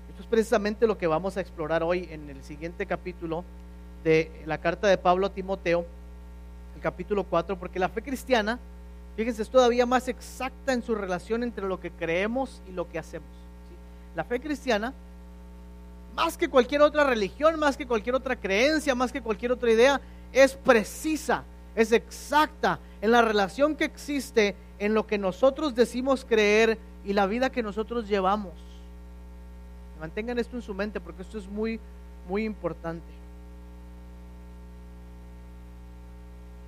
Esto 0.08 0.22
es 0.22 0.26
precisamente 0.26 0.86
lo 0.86 0.96
que 0.96 1.06
vamos 1.06 1.36
a 1.36 1.42
explorar 1.42 1.82
hoy 1.82 2.08
en 2.10 2.30
el 2.30 2.42
siguiente 2.42 2.86
capítulo 2.86 3.44
de 4.04 4.30
la 4.46 4.56
carta 4.56 4.88
de 4.88 4.96
Pablo 4.96 5.26
a 5.26 5.30
Timoteo, 5.30 5.84
el 6.74 6.80
capítulo 6.80 7.24
4, 7.24 7.58
porque 7.58 7.78
la 7.78 7.90
fe 7.90 8.00
cristiana, 8.00 8.58
fíjense, 9.16 9.42
es 9.42 9.50
todavía 9.50 9.84
más 9.84 10.08
exacta 10.08 10.72
en 10.72 10.82
su 10.82 10.94
relación 10.94 11.42
entre 11.42 11.66
lo 11.66 11.78
que 11.78 11.90
creemos 11.90 12.62
y 12.66 12.72
lo 12.72 12.88
que 12.88 12.98
hacemos. 12.98 13.45
La 14.16 14.24
fe 14.24 14.40
cristiana, 14.40 14.92
más 16.16 16.36
que 16.36 16.48
cualquier 16.48 16.82
otra 16.82 17.04
religión, 17.04 17.56
más 17.60 17.76
que 17.76 17.86
cualquier 17.86 18.16
otra 18.16 18.34
creencia, 18.34 18.96
más 18.96 19.12
que 19.12 19.22
cualquier 19.22 19.52
otra 19.52 19.70
idea, 19.70 20.00
es 20.32 20.54
precisa 20.54 21.44
es 21.76 21.92
exacta 21.92 22.80
en 23.02 23.12
la 23.12 23.22
relación 23.22 23.76
que 23.76 23.84
existe 23.84 24.56
en 24.78 24.94
lo 24.94 25.06
que 25.06 25.18
nosotros 25.18 25.74
decimos 25.74 26.24
creer 26.24 26.78
y 27.04 27.12
la 27.12 27.26
vida 27.26 27.50
que 27.50 27.62
nosotros 27.62 28.08
llevamos. 28.08 28.54
Mantengan 30.00 30.38
esto 30.38 30.56
en 30.56 30.62
su 30.62 30.74
mente 30.74 31.00
porque 31.00 31.22
esto 31.22 31.38
es 31.38 31.46
muy, 31.46 31.78
muy 32.28 32.44
importante. 32.44 33.04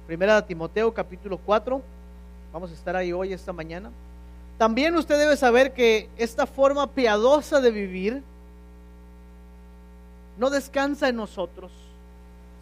Primera 0.06 0.36
de 0.36 0.46
Timoteo 0.46 0.92
capítulo 0.92 1.38
4. 1.38 1.82
Vamos 2.52 2.70
a 2.70 2.74
estar 2.74 2.94
ahí 2.94 3.12
hoy, 3.12 3.32
esta 3.32 3.52
mañana. 3.52 3.90
También 4.58 4.96
usted 4.96 5.16
debe 5.18 5.36
saber 5.36 5.72
que 5.72 6.10
esta 6.16 6.44
forma 6.44 6.88
piadosa 6.88 7.60
de 7.60 7.70
vivir 7.70 8.22
no 10.36 10.50
descansa 10.50 11.08
en 11.08 11.16
nosotros, 11.16 11.70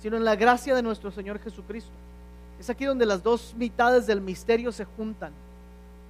sino 0.03 0.19
en 0.19 0.25
la 0.25 0.37
gracia 0.37 0.75
de 0.75 0.83
nuestro 0.83 1.11
Señor 1.11 1.41
Jesucristo. 1.41 1.91
Es 2.61 2.69
aquí 2.69 2.85
donde 2.85 3.07
las 3.07 3.23
dos 3.23 3.55
mitades 3.57 4.07
del 4.07 4.21
misterio 4.21 4.73
se 4.73 4.85
juntan, 4.85 5.33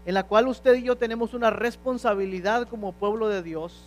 en 0.04 0.14
la 0.14 0.24
cual 0.24 0.48
usted 0.48 0.74
y 0.74 0.82
yo 0.82 0.96
tenemos 0.96 1.34
una 1.34 1.50
responsabilidad 1.50 2.68
como 2.68 2.92
pueblo 2.92 3.28
de 3.28 3.42
Dios, 3.42 3.80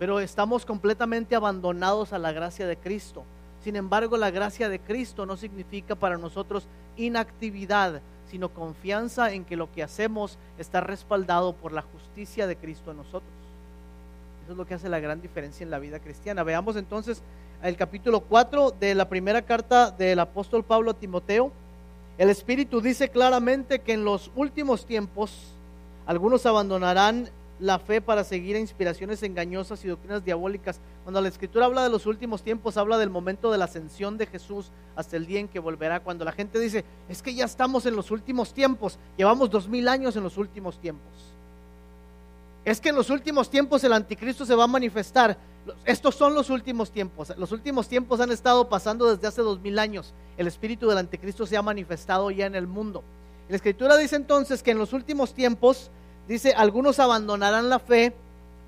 pero 0.00 0.18
estamos 0.18 0.66
completamente 0.66 1.36
abandonados 1.36 2.12
a 2.12 2.18
la 2.18 2.32
gracia 2.32 2.66
de 2.66 2.76
Cristo. 2.76 3.22
Sin 3.62 3.76
embargo, 3.76 4.16
la 4.16 4.30
gracia 4.30 4.68
de 4.68 4.78
Cristo 4.78 5.26
no 5.26 5.36
significa 5.36 5.94
para 5.94 6.16
nosotros 6.16 6.66
inactividad, 6.96 8.00
sino 8.30 8.50
confianza 8.50 9.32
en 9.32 9.44
que 9.44 9.56
lo 9.56 9.70
que 9.72 9.82
hacemos 9.82 10.38
está 10.58 10.80
respaldado 10.80 11.54
por 11.54 11.72
la 11.72 11.82
justicia 11.82 12.46
de 12.46 12.56
Cristo 12.56 12.90
en 12.90 12.98
nosotros. 12.98 13.30
Eso 14.44 14.52
es 14.52 14.58
lo 14.58 14.66
que 14.66 14.74
hace 14.74 14.88
la 14.88 15.00
gran 15.00 15.20
diferencia 15.20 15.64
en 15.64 15.70
la 15.70 15.78
vida 15.78 15.98
cristiana. 15.98 16.42
Veamos 16.42 16.76
entonces 16.76 17.22
el 17.62 17.76
capítulo 17.76 18.20
4 18.20 18.72
de 18.78 18.94
la 18.94 19.08
primera 19.08 19.42
carta 19.42 19.90
del 19.90 20.20
apóstol 20.20 20.64
Pablo 20.64 20.92
a 20.92 20.94
Timoteo. 20.94 21.52
El 22.16 22.30
Espíritu 22.30 22.80
dice 22.80 23.08
claramente 23.08 23.80
que 23.80 23.92
en 23.92 24.04
los 24.04 24.30
últimos 24.34 24.86
tiempos 24.86 25.52
algunos 26.06 26.46
abandonarán 26.46 27.30
la 27.60 27.78
fe 27.78 28.00
para 28.00 28.24
seguir 28.24 28.56
a 28.56 28.60
inspiraciones 28.60 29.22
engañosas 29.22 29.84
y 29.84 29.88
doctrinas 29.88 30.24
diabólicas. 30.24 30.80
Cuando 31.02 31.20
la 31.20 31.28
escritura 31.28 31.66
habla 31.66 31.82
de 31.82 31.90
los 31.90 32.06
últimos 32.06 32.42
tiempos, 32.42 32.76
habla 32.76 32.98
del 32.98 33.10
momento 33.10 33.50
de 33.50 33.58
la 33.58 33.64
ascensión 33.64 34.18
de 34.18 34.26
Jesús 34.26 34.70
hasta 34.96 35.16
el 35.16 35.26
día 35.26 35.40
en 35.40 35.48
que 35.48 35.58
volverá. 35.58 36.00
Cuando 36.00 36.24
la 36.24 36.32
gente 36.32 36.58
dice, 36.60 36.84
es 37.08 37.22
que 37.22 37.34
ya 37.34 37.44
estamos 37.44 37.86
en 37.86 37.96
los 37.96 38.10
últimos 38.10 38.52
tiempos, 38.52 38.98
llevamos 39.16 39.50
dos 39.50 39.68
mil 39.68 39.88
años 39.88 40.16
en 40.16 40.22
los 40.22 40.36
últimos 40.36 40.78
tiempos. 40.78 41.12
Es 42.64 42.80
que 42.80 42.90
en 42.90 42.96
los 42.96 43.08
últimos 43.10 43.48
tiempos 43.48 43.82
el 43.84 43.92
anticristo 43.92 44.44
se 44.44 44.54
va 44.54 44.64
a 44.64 44.68
manifestar. 44.68 45.38
Estos 45.84 46.14
son 46.14 46.34
los 46.34 46.50
últimos 46.50 46.90
tiempos. 46.90 47.32
Los 47.36 47.52
últimos 47.52 47.88
tiempos 47.88 48.20
han 48.20 48.30
estado 48.30 48.68
pasando 48.68 49.10
desde 49.10 49.26
hace 49.26 49.42
dos 49.42 49.60
mil 49.60 49.78
años. 49.78 50.12
El 50.36 50.46
espíritu 50.46 50.88
del 50.88 50.98
anticristo 50.98 51.46
se 51.46 51.56
ha 51.56 51.62
manifestado 51.62 52.30
ya 52.30 52.46
en 52.46 52.54
el 52.54 52.66
mundo. 52.66 53.02
La 53.48 53.56
escritura 53.56 53.96
dice 53.96 54.16
entonces 54.16 54.62
que 54.62 54.72
en 54.72 54.78
los 54.78 54.92
últimos 54.92 55.32
tiempos 55.32 55.90
Dice, 56.28 56.52
algunos 56.52 56.98
abandonarán 56.98 57.70
la 57.70 57.78
fe 57.78 58.12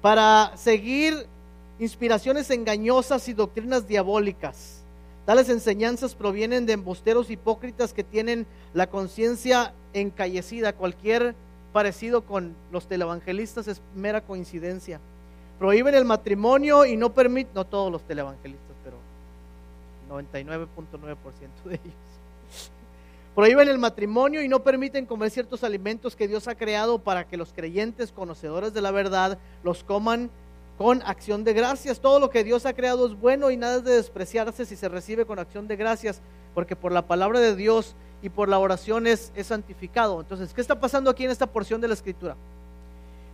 para 0.00 0.56
seguir 0.56 1.26
inspiraciones 1.78 2.50
engañosas 2.50 3.28
y 3.28 3.34
doctrinas 3.34 3.86
diabólicas. 3.86 4.82
Tales 5.26 5.50
enseñanzas 5.50 6.14
provienen 6.14 6.64
de 6.64 6.72
embusteros 6.72 7.30
hipócritas 7.30 7.92
que 7.92 8.02
tienen 8.02 8.46
la 8.72 8.88
conciencia 8.88 9.74
encallecida. 9.92 10.72
Cualquier 10.72 11.34
parecido 11.74 12.22
con 12.22 12.56
los 12.72 12.86
televangelistas 12.86 13.68
es 13.68 13.82
mera 13.94 14.22
coincidencia. 14.22 14.98
Prohíben 15.58 15.94
el 15.94 16.06
matrimonio 16.06 16.86
y 16.86 16.96
no 16.96 17.12
permiten, 17.12 17.52
no 17.54 17.66
todos 17.66 17.92
los 17.92 18.02
televangelistas, 18.02 18.74
pero 18.82 18.96
99.9% 20.10 21.16
de 21.66 21.74
ellos. 21.74 22.09
Prohíben 23.34 23.68
el 23.68 23.78
matrimonio 23.78 24.42
y 24.42 24.48
no 24.48 24.62
permiten 24.62 25.06
comer 25.06 25.30
ciertos 25.30 25.62
alimentos 25.62 26.16
que 26.16 26.26
Dios 26.26 26.48
ha 26.48 26.56
creado 26.56 26.98
para 26.98 27.28
que 27.28 27.36
los 27.36 27.52
creyentes, 27.52 28.10
conocedores 28.10 28.74
de 28.74 28.80
la 28.80 28.90
verdad, 28.90 29.38
los 29.62 29.84
coman 29.84 30.30
con 30.76 31.02
acción 31.02 31.44
de 31.44 31.52
gracias. 31.52 32.00
Todo 32.00 32.18
lo 32.18 32.30
que 32.30 32.42
Dios 32.42 32.66
ha 32.66 32.72
creado 32.72 33.06
es 33.06 33.14
bueno 33.14 33.50
y 33.50 33.56
nada 33.56 33.76
es 33.76 33.84
de 33.84 33.92
despreciarse 33.92 34.66
si 34.66 34.74
se 34.76 34.88
recibe 34.88 35.26
con 35.26 35.38
acción 35.38 35.68
de 35.68 35.76
gracias, 35.76 36.20
porque 36.54 36.74
por 36.74 36.90
la 36.90 37.06
palabra 37.06 37.38
de 37.38 37.54
Dios 37.54 37.94
y 38.20 38.30
por 38.30 38.48
la 38.48 38.58
oración 38.58 39.06
es, 39.06 39.32
santificado. 39.42 40.20
Entonces, 40.20 40.52
¿qué 40.52 40.60
está 40.60 40.80
pasando 40.80 41.08
aquí 41.08 41.24
en 41.24 41.30
esta 41.30 41.46
porción 41.46 41.80
de 41.80 41.88
la 41.88 41.94
escritura? 41.94 42.36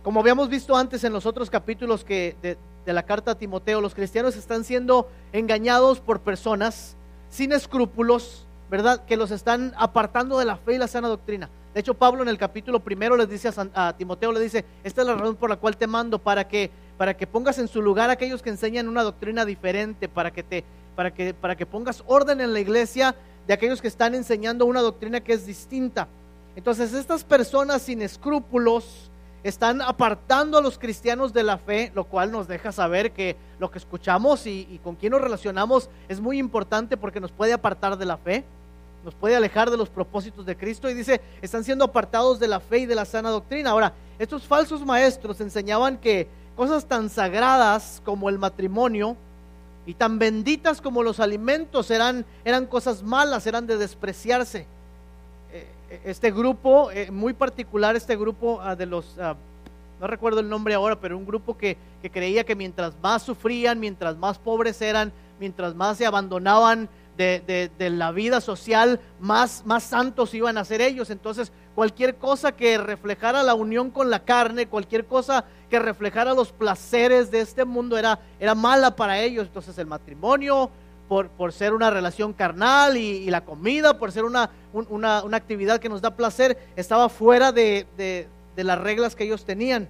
Como 0.03 0.19
habíamos 0.19 0.47
visto 0.47 0.75
antes 0.75 1.03
en 1.03 1.11
los 1.11 1.25
otros 1.25 1.49
capítulos 1.49 2.05
que 2.05 2.35
de, 2.41 2.57
de 2.85 2.93
la 2.93 3.03
carta 3.03 3.31
a 3.31 3.35
Timoteo, 3.35 3.81
los 3.81 3.95
cristianos 3.95 4.35
están 4.35 4.63
siendo 4.63 5.09
engañados 5.33 5.99
por 5.99 6.21
personas 6.21 6.95
sin 7.29 7.51
escrúpulos, 7.51 8.46
¿verdad? 8.69 9.05
Que 9.05 9.17
los 9.17 9.31
están 9.31 9.73
apartando 9.77 10.37
de 10.39 10.45
la 10.45 10.57
fe 10.57 10.75
y 10.75 10.77
la 10.77 10.87
sana 10.87 11.07
doctrina. 11.07 11.49
De 11.73 11.81
hecho, 11.81 11.93
Pablo 11.93 12.23
en 12.23 12.29
el 12.29 12.37
capítulo 12.37 12.79
primero 12.79 13.15
les 13.15 13.29
dice 13.29 13.51
a, 13.73 13.93
Timoteo, 13.95 14.31
le 14.31 14.39
dice, 14.39 14.65
esta 14.83 15.01
es 15.01 15.07
la 15.07 15.15
razón 15.15 15.35
por 15.35 15.49
la 15.49 15.57
cual 15.57 15.77
te 15.77 15.87
mando, 15.87 16.19
para 16.19 16.47
que, 16.47 16.71
para 16.97 17.15
que 17.15 17.27
pongas 17.27 17.59
en 17.59 17.67
su 17.67 17.81
lugar 17.81 18.09
a 18.09 18.13
aquellos 18.13 18.41
que 18.41 18.49
enseñan 18.49 18.87
una 18.87 19.03
doctrina 19.03 19.45
diferente, 19.45 20.09
para 20.09 20.31
que, 20.31 20.43
te, 20.43 20.63
para, 20.95 21.13
que, 21.13 21.33
para 21.33 21.55
que 21.55 21.65
pongas 21.65 22.03
orden 22.07 22.41
en 22.41 22.51
la 22.51 22.59
iglesia 22.59 23.15
de 23.45 23.53
aquellos 23.53 23.81
que 23.81 23.87
están 23.87 24.15
enseñando 24.15 24.65
una 24.65 24.81
doctrina 24.81 25.21
que 25.21 25.33
es 25.33 25.45
distinta. 25.45 26.07
Entonces, 26.55 26.93
estas 26.93 27.23
personas 27.23 27.83
sin 27.83 28.01
escrúpulos 28.01 29.11
están 29.43 29.81
apartando 29.81 30.57
a 30.57 30.61
los 30.61 30.79
cristianos 30.79 31.31
de 31.31 31.43
la 31.43 31.59
fe, 31.59 31.91
lo 31.93 32.05
cual 32.05 32.31
nos 32.31 32.47
deja 32.47 32.71
saber 32.71 33.11
que 33.11 33.37
lo 33.59 33.69
que 33.69 33.77
escuchamos 33.77 34.47
y, 34.47 34.67
y 34.71 34.79
con 34.79 34.95
quién 34.95 35.11
nos 35.11 35.21
relacionamos 35.21 35.91
es 36.09 36.19
muy 36.19 36.39
importante 36.39 36.97
porque 36.97 37.21
nos 37.21 37.31
puede 37.31 37.53
apartar 37.53 37.97
de 37.97 38.05
la 38.05 38.17
fe 38.17 38.43
nos 39.07 39.15
puede 39.15 39.37
alejar 39.37 39.71
de 39.71 39.77
los 39.77 39.87
propósitos 39.87 40.45
de 40.45 40.57
Cristo 40.57 40.89
y 40.89 40.93
dice, 40.93 41.21
están 41.41 41.63
siendo 41.63 41.85
apartados 41.85 42.41
de 42.41 42.47
la 42.49 42.59
fe 42.59 42.79
y 42.79 42.85
de 42.85 42.93
la 42.93 43.05
sana 43.05 43.29
doctrina. 43.29 43.69
Ahora, 43.69 43.93
estos 44.19 44.43
falsos 44.43 44.85
maestros 44.85 45.39
enseñaban 45.39 45.95
que 45.95 46.27
cosas 46.57 46.85
tan 46.85 47.09
sagradas 47.09 48.01
como 48.03 48.27
el 48.27 48.37
matrimonio 48.37 49.15
y 49.85 49.93
tan 49.93 50.19
benditas 50.19 50.81
como 50.81 51.03
los 51.03 51.21
alimentos 51.21 51.89
eran, 51.89 52.25
eran 52.43 52.65
cosas 52.65 53.01
malas, 53.01 53.47
eran 53.47 53.65
de 53.65 53.77
despreciarse. 53.77 54.67
Eh, 55.53 55.67
eh, 55.89 56.01
este 56.03 56.29
grupo, 56.29 56.91
eh, 56.91 57.09
muy 57.09 57.31
particular, 57.31 57.95
este 57.95 58.17
grupo 58.17 58.59
ah, 58.61 58.75
de 58.75 58.87
los, 58.87 59.17
ah, 59.19 59.37
no 60.01 60.07
recuerdo 60.07 60.41
el 60.41 60.49
nombre 60.49 60.73
ahora, 60.73 60.99
pero 60.99 61.17
un 61.17 61.25
grupo 61.25 61.57
que, 61.57 61.77
que 62.01 62.09
creía 62.09 62.43
que 62.43 62.57
mientras 62.57 62.93
más 63.01 63.23
sufrían, 63.23 63.79
mientras 63.79 64.17
más 64.17 64.37
pobres 64.37 64.81
eran, 64.81 65.13
mientras 65.39 65.75
más 65.75 65.97
se 65.97 66.05
abandonaban 66.05 66.89
de, 67.17 67.89
la 67.89 68.11
vida 68.11 68.41
social, 68.41 68.99
más, 69.19 69.63
más 69.65 69.83
santos 69.83 70.33
iban 70.33 70.57
a 70.57 70.65
ser 70.65 70.81
ellos. 70.81 71.09
Entonces, 71.09 71.51
cualquier 71.75 72.15
cosa 72.15 72.51
que 72.51 72.77
reflejara 72.77 73.43
la 73.43 73.55
unión 73.55 73.89
con 73.89 74.09
la 74.09 74.23
carne, 74.23 74.67
cualquier 74.67 75.05
cosa 75.05 75.45
que 75.69 75.79
reflejara 75.79 76.33
los 76.33 76.51
placeres 76.51 77.31
de 77.31 77.41
este 77.41 77.65
mundo 77.65 77.97
era, 77.97 78.19
era 78.39 78.55
mala 78.55 78.95
para 78.95 79.19
ellos. 79.19 79.47
Entonces, 79.47 79.77
el 79.77 79.87
matrimonio, 79.87 80.69
por, 81.09 81.29
por 81.29 81.51
ser 81.53 81.73
una 81.73 81.89
relación 81.89 82.33
carnal 82.33 82.97
y, 82.97 83.29
la 83.29 83.43
comida, 83.43 83.97
por 83.97 84.11
ser 84.11 84.23
una, 84.23 84.49
una, 84.73 85.23
una, 85.23 85.37
actividad 85.37 85.79
que 85.79 85.89
nos 85.89 86.01
da 86.01 86.15
placer, 86.15 86.57
estaba 86.75 87.09
fuera 87.09 87.51
de, 87.51 87.87
de 87.97 88.63
las 88.63 88.79
reglas 88.79 89.15
que 89.15 89.23
ellos 89.23 89.43
tenían. 89.43 89.87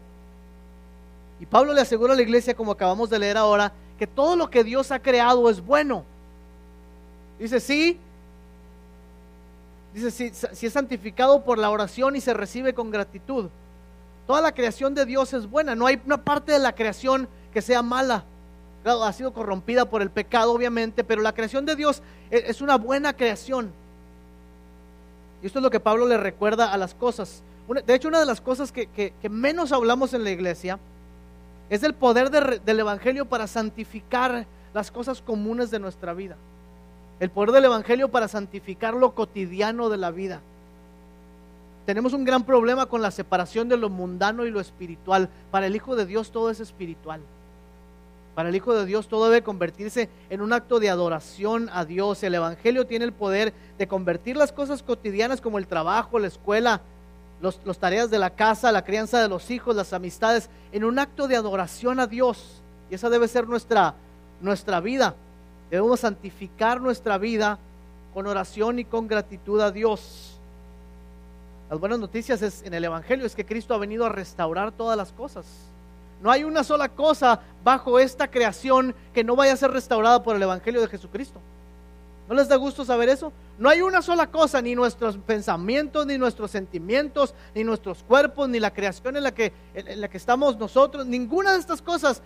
Y 1.39 1.45
Pablo 1.45 1.73
le 1.73 1.81
asegura 1.81 2.13
a 2.13 2.15
la 2.15 2.21
iglesia, 2.21 2.55
como 2.55 2.71
acabamos 2.71 3.09
de 3.09 3.19
leer 3.19 3.37
ahora, 3.37 3.73
que 3.99 4.07
todo 4.07 4.35
lo 4.35 4.49
que 4.49 4.63
Dios 4.63 4.91
ha 4.91 4.99
creado 4.99 5.49
es 5.49 5.63
bueno 5.63 6.03
Dice, 7.39 7.59
sí. 7.59 7.99
Dice, 9.93 10.11
si, 10.11 10.31
si 10.31 10.65
es 10.65 10.73
santificado 10.73 11.43
por 11.43 11.57
la 11.57 11.69
oración 11.69 12.15
y 12.15 12.21
se 12.21 12.33
recibe 12.33 12.73
con 12.73 12.91
gratitud. 12.91 13.49
Toda 14.27 14.41
la 14.41 14.51
creación 14.51 14.93
de 14.93 15.05
Dios 15.05 15.33
es 15.33 15.49
buena. 15.49 15.75
No 15.75 15.87
hay 15.87 16.01
una 16.05 16.17
parte 16.17 16.51
de 16.51 16.59
la 16.59 16.73
creación 16.73 17.27
que 17.53 17.61
sea 17.61 17.81
mala. 17.81 18.25
Claro, 18.83 19.03
ha 19.03 19.13
sido 19.13 19.33
corrompida 19.33 19.89
por 19.89 20.01
el 20.01 20.09
pecado, 20.09 20.53
obviamente, 20.53 21.03
pero 21.03 21.21
la 21.21 21.33
creación 21.33 21.65
de 21.65 21.75
Dios 21.75 22.01
e, 22.29 22.43
es 22.47 22.61
una 22.61 22.77
buena 22.77 23.13
creación. 23.13 23.71
Y 25.41 25.47
esto 25.47 25.59
es 25.59 25.63
lo 25.63 25.69
que 25.69 25.79
Pablo 25.79 26.07
le 26.07 26.17
recuerda 26.17 26.71
a 26.71 26.77
las 26.77 26.93
cosas. 26.93 27.41
De 27.85 27.95
hecho, 27.95 28.07
una 28.07 28.19
de 28.19 28.25
las 28.25 28.39
cosas 28.39 28.71
que, 28.71 29.13
menos 29.29 29.71
hablamos 29.71 30.13
en 30.13 30.23
la 30.23 30.31
iglesia 30.31 30.79
es 31.69 31.83
el 31.83 31.93
poder 31.93 32.29
del 32.29 32.79
Evangelio 32.79 33.25
para 33.25 33.45
santificar 33.45 34.45
las 34.73 34.89
cosas 34.89 35.21
comunes 35.21 35.69
de 35.69 35.79
nuestra 35.79 36.13
vida. 36.13 36.37
El 37.19 37.31
poder 37.31 37.51
del 37.51 37.65
Evangelio 37.65 38.09
para 38.09 38.27
santificar 38.27 38.93
lo 38.93 39.15
cotidiano 39.15 39.89
de 39.89 39.97
la 39.97 40.11
vida. 40.11 40.41
Tenemos 41.87 42.13
un 42.13 42.25
gran 42.25 42.43
problema 42.43 42.85
con 42.85 43.01
la 43.01 43.11
separación 43.11 43.69
de 43.69 43.77
lo 43.77 43.89
mundano 43.89 44.45
y 44.45 44.51
lo 44.51 44.59
espiritual. 44.59 45.29
Para 45.49 45.67
el 45.67 45.75
Hijo 45.75 45.95
de 45.95 46.05
Dios 46.05 46.31
todo 46.31 46.51
es 46.51 46.59
espiritual. 46.59 47.21
Para 48.35 48.49
el 48.49 48.55
Hijo 48.55 48.75
de 48.75 48.85
Dios 48.85 49.07
todo 49.07 49.29
debe 49.29 49.41
convertirse 49.41 50.09
en 50.29 50.41
un 50.41 50.53
acto 50.53 50.79
de 50.79 50.91
adoración 50.91 51.69
a 51.73 51.85
Dios. 51.85 52.21
El 52.21 52.35
Evangelio 52.35 52.85
tiene 52.85 53.05
el 53.05 53.13
poder 53.13 53.53
de 53.79 53.87
convertir 53.87 54.37
las 54.37 54.51
cosas 54.51 54.83
cotidianas 54.83 55.41
como 55.41 55.57
el 55.57 55.65
trabajo, 55.65 56.19
la 56.19 56.27
escuela, 56.27 56.81
las 57.41 57.59
los 57.65 57.79
tareas 57.79 58.11
de 58.11 58.19
la 58.19 58.31
casa, 58.31 58.71
la 58.71 58.83
crianza 58.83 59.19
de 59.21 59.29
los 59.29 59.49
hijos, 59.49 59.75
las 59.75 59.93
amistades, 59.93 60.51
en 60.71 60.83
un 60.83 60.99
acto 60.99 61.27
de 61.27 61.35
adoración 61.35 61.99
a 61.99 62.05
Dios. 62.05 62.61
Y 62.91 62.95
esa 62.95 63.09
debe 63.09 63.27
ser 63.27 63.47
nuestra, 63.47 63.95
nuestra 64.41 64.81
vida. 64.81 65.15
Debemos 65.69 65.99
santificar 65.99 66.79
nuestra 66.81 67.17
vida 67.17 67.59
con 68.13 68.25
oración 68.27 68.79
y 68.79 68.85
con 68.85 69.07
gratitud 69.07 69.59
a 69.61 69.71
Dios. 69.71 70.39
Las 71.69 71.79
buenas 71.79 71.99
noticias 71.99 72.41
es, 72.41 72.63
en 72.63 72.73
el 72.73 72.85
Evangelio 72.85 73.25
es 73.25 73.35
que 73.35 73.45
Cristo 73.45 73.73
ha 73.73 73.77
venido 73.77 74.05
a 74.05 74.09
restaurar 74.09 74.71
todas 74.71 74.95
las 74.95 75.11
cosas. 75.11 75.45
No 76.21 76.31
hay 76.31 76.43
una 76.43 76.63
sola 76.63 76.89
cosa 76.89 77.41
bajo 77.63 77.99
esta 77.99 78.29
creación 78.29 78.95
que 79.13 79.23
no 79.23 79.35
vaya 79.35 79.53
a 79.53 79.57
ser 79.57 79.71
restaurada 79.71 80.23
por 80.23 80.35
el 80.35 80.41
Evangelio 80.41 80.81
de 80.81 80.87
Jesucristo. 80.87 81.39
¿No 82.27 82.35
les 82.35 82.47
da 82.47 82.55
gusto 82.57 82.83
saber 82.83 83.07
eso? 83.09 83.31
No 83.57 83.69
hay 83.69 83.81
una 83.81 84.01
sola 84.01 84.27
cosa, 84.27 84.61
ni 84.61 84.75
nuestros 84.75 85.17
pensamientos, 85.17 86.05
ni 86.05 86.17
nuestros 86.17 86.51
sentimientos, 86.51 87.33
ni 87.55 87.63
nuestros 87.63 88.03
cuerpos, 88.03 88.49
ni 88.49 88.59
la 88.59 88.73
creación 88.73 89.15
en 89.15 89.23
la 89.23 89.33
que, 89.33 89.53
en 89.73 90.01
la 90.01 90.09
que 90.09 90.17
estamos 90.17 90.57
nosotros. 90.57 91.05
Ninguna 91.05 91.53
de 91.53 91.59
estas 91.59 91.81
cosas 91.81 92.21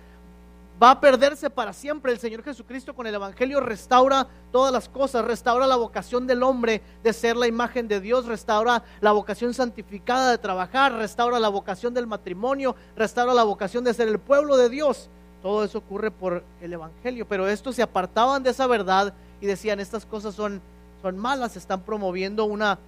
va 0.82 0.92
a 0.92 1.00
perderse 1.00 1.50
para 1.50 1.74
siempre. 1.74 2.12
El 2.12 2.20
Señor 2.20 2.44
Jesucristo 2.44 2.96
con 2.96 3.06
el 3.06 3.14
Evangelio 3.14 3.60
restaura 3.60 4.28
todas 4.52 4.74
las 4.74 4.90
cosas, 4.90 5.26
restaura 5.26 5.68
la 5.68 5.76
vocación 5.76 6.26
del 6.26 6.44
hombre 6.44 6.82
de 7.04 7.14
ser 7.14 7.38
la 7.38 7.48
imagen 7.48 7.88
de 7.88 8.00
Dios, 8.00 8.26
restaura 8.26 8.84
la 9.00 9.12
vocación 9.12 9.54
santificada 9.54 10.32
de 10.32 10.38
trabajar, 10.38 10.94
restaura 10.94 11.40
la 11.40 11.50
vocación 11.50 11.94
del 11.94 12.08
matrimonio, 12.08 12.76
restaura 12.96 13.34
la 13.34 13.44
vocación 13.44 13.84
de 13.84 13.94
ser 13.94 14.08
el 14.08 14.20
pueblo 14.20 14.58
de 14.58 14.70
Dios. 14.70 15.10
Todo 15.44 15.64
eso 15.64 15.80
ocurre 15.80 16.10
por 16.10 16.44
el 16.62 16.74
Evangelio, 16.74 17.28
pero 17.28 17.48
estos 17.48 17.76
se 17.76 17.84
apartaban 17.84 18.44
de 18.44 18.52
esa 18.52 18.68
verdad 18.68 19.14
y 19.40 19.46
decían, 19.46 19.80
estas 19.80 20.06
cosas 20.06 20.36
son, 20.36 20.62
son 21.02 21.18
malas, 21.18 21.58
están 21.58 21.82
promoviendo 21.82 22.46
una, 22.46 22.80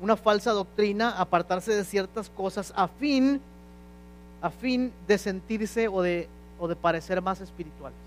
una 0.00 0.16
falsa 0.16 0.52
doctrina, 0.52 1.10
apartarse 1.18 1.74
de 1.74 1.84
ciertas 1.84 2.30
cosas 2.30 2.72
a 2.76 2.88
fin, 2.88 3.40
a 4.40 4.50
fin 4.50 4.92
de 5.06 5.18
sentirse 5.18 5.88
o 5.88 6.00
de, 6.00 6.28
o 6.60 6.68
de 6.68 6.76
parecer 6.76 7.20
más 7.22 7.40
espirituales. 7.40 7.98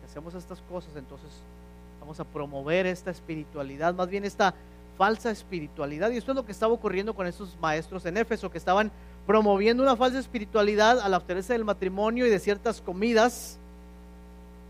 Si 0.00 0.10
hacemos 0.10 0.34
estas 0.34 0.60
cosas, 0.70 0.90
entonces 0.96 1.28
vamos 2.00 2.18
a 2.20 2.24
promover 2.24 2.86
esta 2.86 3.10
espiritualidad, 3.10 3.94
más 3.94 4.08
bien 4.08 4.24
esta 4.24 4.54
falsa 4.96 5.30
espiritualidad. 5.30 6.10
Y 6.10 6.16
esto 6.16 6.32
es 6.32 6.36
lo 6.36 6.46
que 6.46 6.52
estaba 6.52 6.72
ocurriendo 6.72 7.14
con 7.14 7.26
estos 7.26 7.56
maestros 7.60 8.06
en 8.06 8.16
Éfeso, 8.16 8.50
que 8.50 8.58
estaban 8.58 8.90
promoviendo 9.26 9.82
una 9.82 9.96
falsa 9.96 10.18
espiritualidad 10.18 11.00
al 11.00 11.14
abstenerse 11.14 11.52
del 11.52 11.64
matrimonio 11.64 12.26
y 12.26 12.30
de 12.30 12.38
ciertas 12.38 12.80
comidas. 12.80 13.58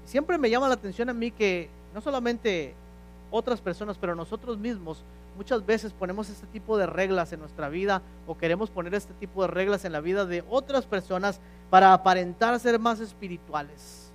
Siempre 0.06 0.38
me 0.38 0.50
llama 0.50 0.68
la 0.68 0.75
atención 0.75 1.08
a 1.11 1.14
mí 1.14 1.30
que 1.30 1.68
no 1.94 2.00
solamente 2.00 2.75
otras 3.30 3.61
personas, 3.61 3.96
pero 3.99 4.14
nosotros 4.14 4.58
mismos 4.58 5.02
muchas 5.37 5.64
veces 5.64 5.92
ponemos 5.92 6.28
este 6.28 6.46
tipo 6.49 6.76
de 6.76 6.87
reglas 6.87 7.32
en 7.32 7.40
nuestra 7.40 7.68
vida 7.68 8.02
o 8.26 8.37
queremos 8.37 8.70
poner 8.70 8.94
este 8.94 9.14
tipo 9.14 9.42
de 9.42 9.49
reglas 9.49 9.84
en 9.84 9.92
la 9.92 10.00
vida 10.00 10.26
de 10.26 10.44
otras 10.50 10.84
personas 10.84 11.40
para 11.73 11.95
aparentar 11.95 12.61
ser 12.61 12.79
más 12.79 13.00
espirituales. 13.00 14.11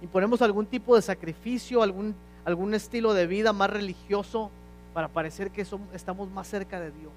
Y 0.00 0.06
ponemos 0.06 0.40
algún 0.42 0.64
tipo 0.64 0.94
de 0.94 1.02
sacrificio, 1.02 1.82
algún, 1.82 2.14
algún 2.44 2.72
estilo 2.72 3.14
de 3.14 3.26
vida 3.26 3.52
más 3.52 3.68
religioso 3.68 4.48
para 4.94 5.08
parecer 5.08 5.50
que 5.50 5.64
somos, 5.64 5.92
estamos 5.92 6.30
más 6.30 6.46
cerca 6.46 6.78
de 6.78 6.92
Dios. 6.92 7.12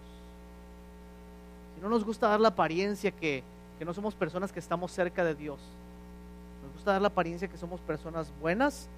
Si 1.76 1.82
no 1.84 1.90
nos 1.90 2.04
gusta 2.04 2.28
dar 2.28 2.40
la 2.40 2.48
apariencia 2.48 3.12
que, 3.12 3.44
que 3.78 3.86
no 3.86 3.94
somos 3.94 4.16
personas 4.16 4.52
que 4.52 4.60
estamos 4.60 4.92
cerca 4.92 5.24
de 5.24 5.36
Dios, 5.36 5.60
nos 6.64 6.74
gusta 6.74 6.94
dar 6.94 7.02
la 7.04 7.10
apariencia 7.10 7.48
que 7.48 7.58
somos 7.60 7.80
personas 7.82 8.34
buenas, 8.42 8.90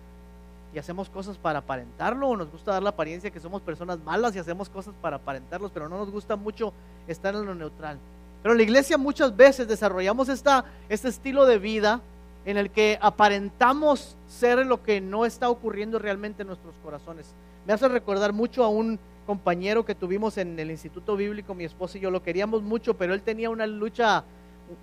y 0.74 0.80
hacemos 0.80 1.10
cosas 1.10 1.38
para 1.38 1.60
aparentarlo, 1.60 2.30
o 2.30 2.38
nos 2.38 2.50
gusta 2.50 2.72
dar 2.72 2.84
la 2.84 2.92
apariencia 2.92 3.32
que 3.32 3.42
somos 3.42 3.62
personas 3.62 4.00
malas 4.00 4.34
y 4.34 4.39
hacemos 4.39 4.70
cosas 4.70 4.96
para 5.01 5.18
aparentarlos, 5.18 5.72
pero 5.72 5.89
no 5.89 5.98
nos 5.98 6.10
gusta 6.10 6.38
mucho 6.38 6.72
estar 7.06 7.36
en 7.36 7.46
lo 7.46 7.54
neutral. 7.54 8.00
Pero 8.41 8.53
en 8.53 8.58
la 8.58 8.63
iglesia 8.63 8.98
muchas 8.98 9.36
veces 9.36 9.67
desarrollamos 9.67 10.29
esta, 10.29 10.65
este 10.89 11.10
estilo 11.10 11.46
de 11.46 11.60
vida 11.60 12.01
en 12.46 12.56
el 12.56 12.70
que 12.70 12.98
aparentamos 13.01 14.15
ser 14.27 14.65
lo 14.65 14.82
que 14.82 15.01
no 15.01 15.25
está 15.25 15.50
ocurriendo 15.50 16.00
realmente 16.00 16.44
en 16.44 16.48
nuestros 16.48 16.75
corazones. 16.82 17.34
Me 17.65 17.74
hace 17.74 17.89
recordar 17.89 18.32
mucho 18.32 18.63
a 18.63 18.70
un 18.70 18.98
compañero 19.25 19.84
que 19.84 19.94
tuvimos 19.94 20.38
en 20.38 20.58
el 20.58 20.72
Instituto 20.72 21.17
Bíblico, 21.17 21.53
mi 21.53 21.65
esposa 21.65 21.98
y 21.98 22.01
yo 22.01 22.10
lo 22.10 22.24
queríamos 22.24 22.63
mucho, 22.63 22.94
pero 22.94 23.13
él 23.13 23.22
tenía 23.22 23.50
una 23.50 23.67
lucha, 23.67 24.24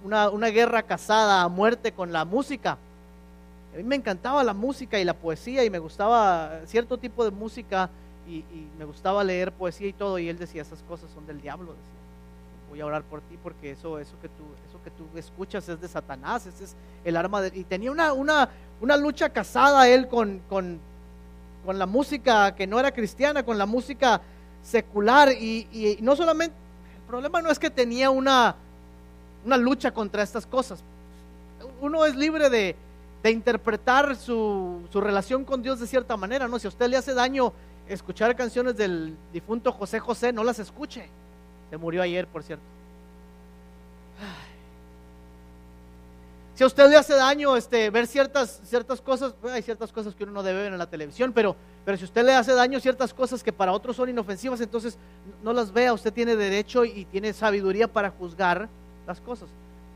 una, 0.04 0.49
guerra 0.50 0.82
casada 0.82 1.42
a 1.42 1.49
muerte 1.49 1.92
con 1.92 2.12
la 2.12 2.26
música. 2.26 2.76
A 3.73 3.76
mí 3.78 3.82
me 3.82 3.96
encantaba 3.96 4.44
la 4.44 4.52
música 4.52 5.00
y 5.00 5.04
la 5.04 5.14
poesía 5.14 5.64
y 5.64 5.70
me 5.70 5.78
gustaba 5.78 6.61
cierto 6.66 6.99
tipo 6.99 7.25
de 7.25 7.30
música 7.30 7.88
y, 8.28 8.44
me 8.78 8.84
gustaba 8.84 9.25
leer 9.25 9.50
poesía 9.52 9.88
y 9.88 9.94
todo. 9.94 10.18
Y 10.18 10.28
él 10.28 10.38
decía, 10.38 10.61
esas 10.61 10.82
cosas 10.82 11.11
son 11.12 11.26
del 11.26 11.40
diablo. 11.40 11.73
Decía. 11.73 12.03
Voy 12.75 12.81
a 12.81 12.87
orar 12.87 13.04
por 13.04 13.21
ti 13.21 13.38
porque 13.40 13.71
eso, 13.71 14.00
eso, 14.00 14.19
que 14.21 14.28
tú, 14.28 14.43
eso 14.69 14.83
que 14.83 14.90
tú 14.90 15.07
escuchas 15.16 15.69
es 15.69 15.81
de 15.81 15.87
Satanás, 15.87 16.45
ese 16.45 16.64
es 16.64 16.75
el 17.04 17.16
arma 17.16 17.40
de... 17.40 17.57
Y 17.57 17.62
tenía 17.62 17.93
una, 17.93 18.12
una, 18.12 18.49
una 18.81 18.97
lucha 18.97 19.28
casada 19.28 19.88
él 19.88 20.09
con, 20.09 20.40
con, 20.49 20.81
con, 21.64 21.78
la 21.78 21.87
música 21.87 22.52
que 22.57 22.66
no 22.66 22.81
era 22.81 22.90
cristiana, 22.90 23.45
con 23.45 23.59
la 23.59 23.66
música 23.66 24.21
secular. 24.61 25.31
Y, 25.31 25.69
y 25.71 25.99
no 26.02 26.16
solamente, 26.16 26.57
el 26.97 27.02
problema 27.07 27.40
no 27.40 27.49
es 27.49 27.61
que 27.61 27.71
tenía 27.71 28.11
una, 28.11 28.57
una 29.45 29.57
lucha 29.57 29.93
contra 29.93 30.25
estas 30.25 30.45
cosas. 30.45 30.83
Uno 31.81 32.04
es 32.04 32.16
libre 32.16 32.50
de, 32.50 32.75
de 33.23 33.31
interpretar 33.31 34.16
su, 34.16 34.83
relación 34.93 35.45
con 35.45 35.62
Dios 35.62 35.78
de 35.78 35.87
cierta 35.87 36.16
manera, 36.16 36.49
¿no? 36.49 36.59
Si 36.59 36.66
a 36.66 36.71
usted 36.71 36.88
le 36.88 36.97
hace 36.97 37.14
daño 37.14 37.52
escuchar 37.88 38.35
canciones 38.35 38.76
del 38.76 39.16
difunto 39.33 39.71
José 39.71 40.00
José, 40.00 40.33
no 40.33 40.43
las 40.43 40.59
escuche. 40.59 41.09
Murió 41.76 42.02
ayer, 42.02 42.26
por 42.26 42.43
cierto. 42.43 42.65
Si 46.54 46.63
a 46.63 46.69
usted 46.69 46.89
le 46.89 46.97
hace 46.97 47.15
daño 47.15 47.56
este, 47.56 47.91
ver 47.91 48.06
ciertas, 48.06 48.60
ciertas 48.65 49.00
cosas, 49.00 49.34
hay 49.43 49.63
ciertas 49.63 49.91
cosas 49.91 50.15
que 50.15 50.23
uno 50.23 50.32
no 50.32 50.43
debe 50.45 50.63
ver 50.63 50.73
en 50.73 50.78
la 50.78 50.89
televisión, 50.89 51.32
pero, 51.32 51.56
pero 51.84 51.99
si 51.99 52.04
usted 52.04 52.25
le 52.25 52.32
hace 52.32 52.54
daño 52.54 52.78
ciertas 52.78 53.13
cosas 53.13 53.43
que 53.43 53.52
para 53.52 53.73
otros 53.73 53.97
son 53.97 54.08
inofensivas, 54.08 54.60
entonces 54.60 54.97
no 55.43 55.52
las 55.52 55.73
vea. 55.73 55.93
Usted 55.93 56.13
tiene 56.13 56.37
derecho 56.37 56.84
y 56.84 57.06
tiene 57.06 57.32
sabiduría 57.32 57.89
para 57.89 58.10
juzgar 58.10 58.69
las 59.04 59.21
cosas. 59.21 59.49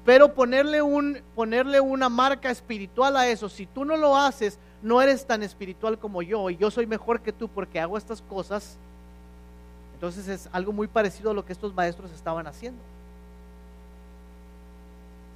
Pero 0.05 0.35
ponerle, 0.35 0.83
un, 0.83 1.21
ponerle 1.37 1.81
una 1.81 2.09
marca 2.09 2.51
espiritual 2.51 3.17
a 3.17 3.29
eso, 3.29 3.49
si 3.49 3.67
tú 3.67 3.85
no 3.85 3.97
lo 3.97 4.17
haces, 4.17 4.59
no 4.83 5.01
eres 5.01 5.27
tan 5.27 5.45
espiritual 5.45 5.99
como 5.99 6.23
yo 6.23 6.51
y 6.51 6.57
yo 6.57 6.71
soy 6.71 6.87
mejor 6.87 7.21
que 7.21 7.33
tú 7.33 7.49
porque 7.49 7.79
hago 7.79 7.97
estas 7.97 8.23
cosas, 8.23 8.79
entonces 9.99 10.29
es 10.29 10.49
algo 10.53 10.73
muy 10.73 10.87
parecido 10.87 11.33
a 11.33 11.35
lo 11.35 11.45
que 11.45 11.53
estos 11.53 11.75
maestros 11.75 12.13
estaban 12.13 12.47
haciendo. 12.47 12.79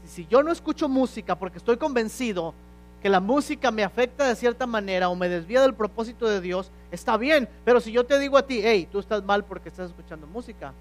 Si 0.07 0.25
yo 0.29 0.41
no 0.45 0.53
escucho 0.53 0.89
música 0.89 1.35
porque 1.35 1.59
estoy 1.59 1.77
convencido 1.79 2.55
que 3.03 3.09
la 3.09 3.19
música 3.19 3.73
me 3.73 3.83
afecta 3.83 4.29
de 4.29 4.37
cierta 4.37 4.65
manera 4.65 5.09
o 5.09 5.17
me 5.17 5.29
desvía 5.29 5.63
del 5.63 5.75
propósito 5.75 6.29
de 6.29 6.41
Dios, 6.41 6.71
está 6.93 7.17
bien. 7.17 7.49
Pero 7.65 7.81
si 7.81 7.91
yo 7.91 8.07
te 8.07 8.21
digo 8.21 8.39
a 8.39 8.47
ti, 8.47 8.61
hey, 8.63 8.87
tú 8.93 9.01
estás 9.01 9.25
mal 9.25 9.43
porque 9.43 9.69
estás 9.69 9.89
escuchando 9.91 10.29
música, 10.29 10.73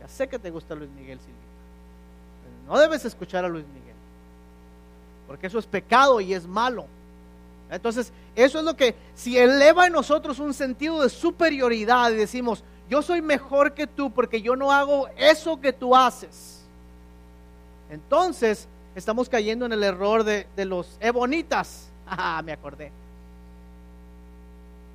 ya 0.00 0.08
sé 0.08 0.26
que 0.26 0.40
te 0.40 0.50
gusta 0.50 0.74
Luis 0.74 0.90
Miguel 0.90 1.20
Silva. 1.20 1.38
No 2.66 2.80
debes 2.80 3.04
escuchar 3.04 3.44
a 3.44 3.48
Luis 3.48 3.64
Miguel, 3.68 3.94
porque 5.28 5.46
eso 5.46 5.60
es 5.60 5.66
pecado 5.66 6.20
y 6.20 6.34
es 6.34 6.48
malo. 6.48 6.86
Entonces, 7.70 8.12
eso 8.34 8.58
es 8.58 8.64
lo 8.64 8.74
que, 8.74 8.96
si 9.14 9.38
eleva 9.38 9.86
en 9.86 9.92
nosotros 9.92 10.40
un 10.40 10.52
sentido 10.52 11.00
de 11.00 11.08
superioridad 11.08 12.10
y 12.10 12.16
decimos, 12.16 12.64
yo 12.88 13.02
soy 13.02 13.22
mejor 13.22 13.74
que 13.74 13.86
tú 13.86 14.10
porque 14.10 14.42
yo 14.42 14.56
no 14.56 14.72
hago 14.72 15.08
eso 15.16 15.60
que 15.60 15.72
tú 15.72 15.94
haces, 15.96 16.64
entonces 17.90 18.68
estamos 18.94 19.28
cayendo 19.28 19.66
en 19.66 19.72
el 19.72 19.82
error 19.82 20.24
de, 20.24 20.46
los 20.64 20.96
ebonitas. 21.00 21.90
Ah, 22.06 22.42
me 22.44 22.52
acordé 22.52 22.92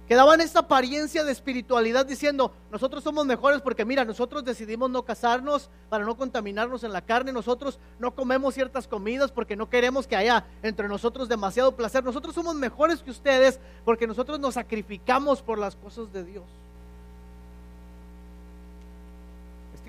que 0.09 0.15
daban 0.15 0.41
esta 0.41 0.61
apariencia 0.61 1.23
de 1.23 1.31
espiritualidad 1.31 2.03
diciendo, 2.03 2.51
nosotros 2.71 3.03
somos 3.03 3.27
mejores 3.27 3.61
porque 3.61 3.85
mira, 3.85 4.03
nosotros 4.03 4.43
decidimos 4.43 4.89
no 4.89 5.05
casarnos 5.05 5.69
para 5.87 6.03
no 6.03 6.17
contaminarnos 6.17 6.83
en 6.83 6.91
la 6.91 7.01
carne, 7.01 7.31
nosotros 7.31 7.77
no 7.99 8.15
comemos 8.15 8.55
ciertas 8.55 8.87
comidas 8.87 9.31
porque 9.31 9.55
no 9.55 9.69
queremos 9.69 10.07
que 10.07 10.15
haya 10.15 10.47
entre 10.63 10.87
nosotros 10.87 11.29
demasiado 11.29 11.75
placer, 11.75 12.03
nosotros 12.03 12.33
somos 12.33 12.55
mejores 12.55 13.03
que 13.03 13.11
ustedes 13.11 13.59
porque 13.85 14.07
nosotros 14.07 14.39
nos 14.39 14.55
sacrificamos 14.55 15.43
por 15.43 15.59
las 15.59 15.75
cosas 15.75 16.11
de 16.11 16.23
Dios. 16.23 16.45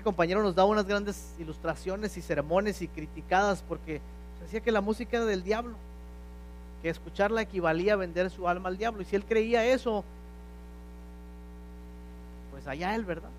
Compañero 0.01 0.43
nos 0.43 0.55
daba 0.55 0.69
unas 0.69 0.85
grandes 0.85 1.33
ilustraciones 1.39 2.17
y 2.17 2.21
sermones 2.21 2.81
y 2.81 2.87
criticadas 2.87 3.63
porque 3.67 4.01
decía 4.41 4.61
que 4.61 4.71
la 4.71 4.81
música 4.81 5.17
era 5.17 5.25
del 5.25 5.43
diablo 5.43 5.75
que 6.81 6.89
escucharla 6.89 7.41
equivalía 7.41 7.93
a 7.93 7.97
vender 7.97 8.29
su 8.29 8.47
alma 8.47 8.69
al 8.69 8.77
diablo. 8.77 9.01
Y 9.01 9.05
si 9.05 9.15
él 9.15 9.23
creía 9.23 9.65
eso, 9.65 10.03
pues 12.51 12.67
allá 12.67 12.95
él, 12.95 13.05
¿verdad? 13.05 13.29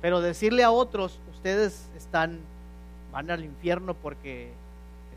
Pero 0.00 0.20
decirle 0.20 0.62
a 0.62 0.70
otros, 0.70 1.18
ustedes 1.34 1.88
están, 1.96 2.38
van 3.12 3.30
al 3.30 3.44
infierno 3.44 3.94
porque 3.94 4.52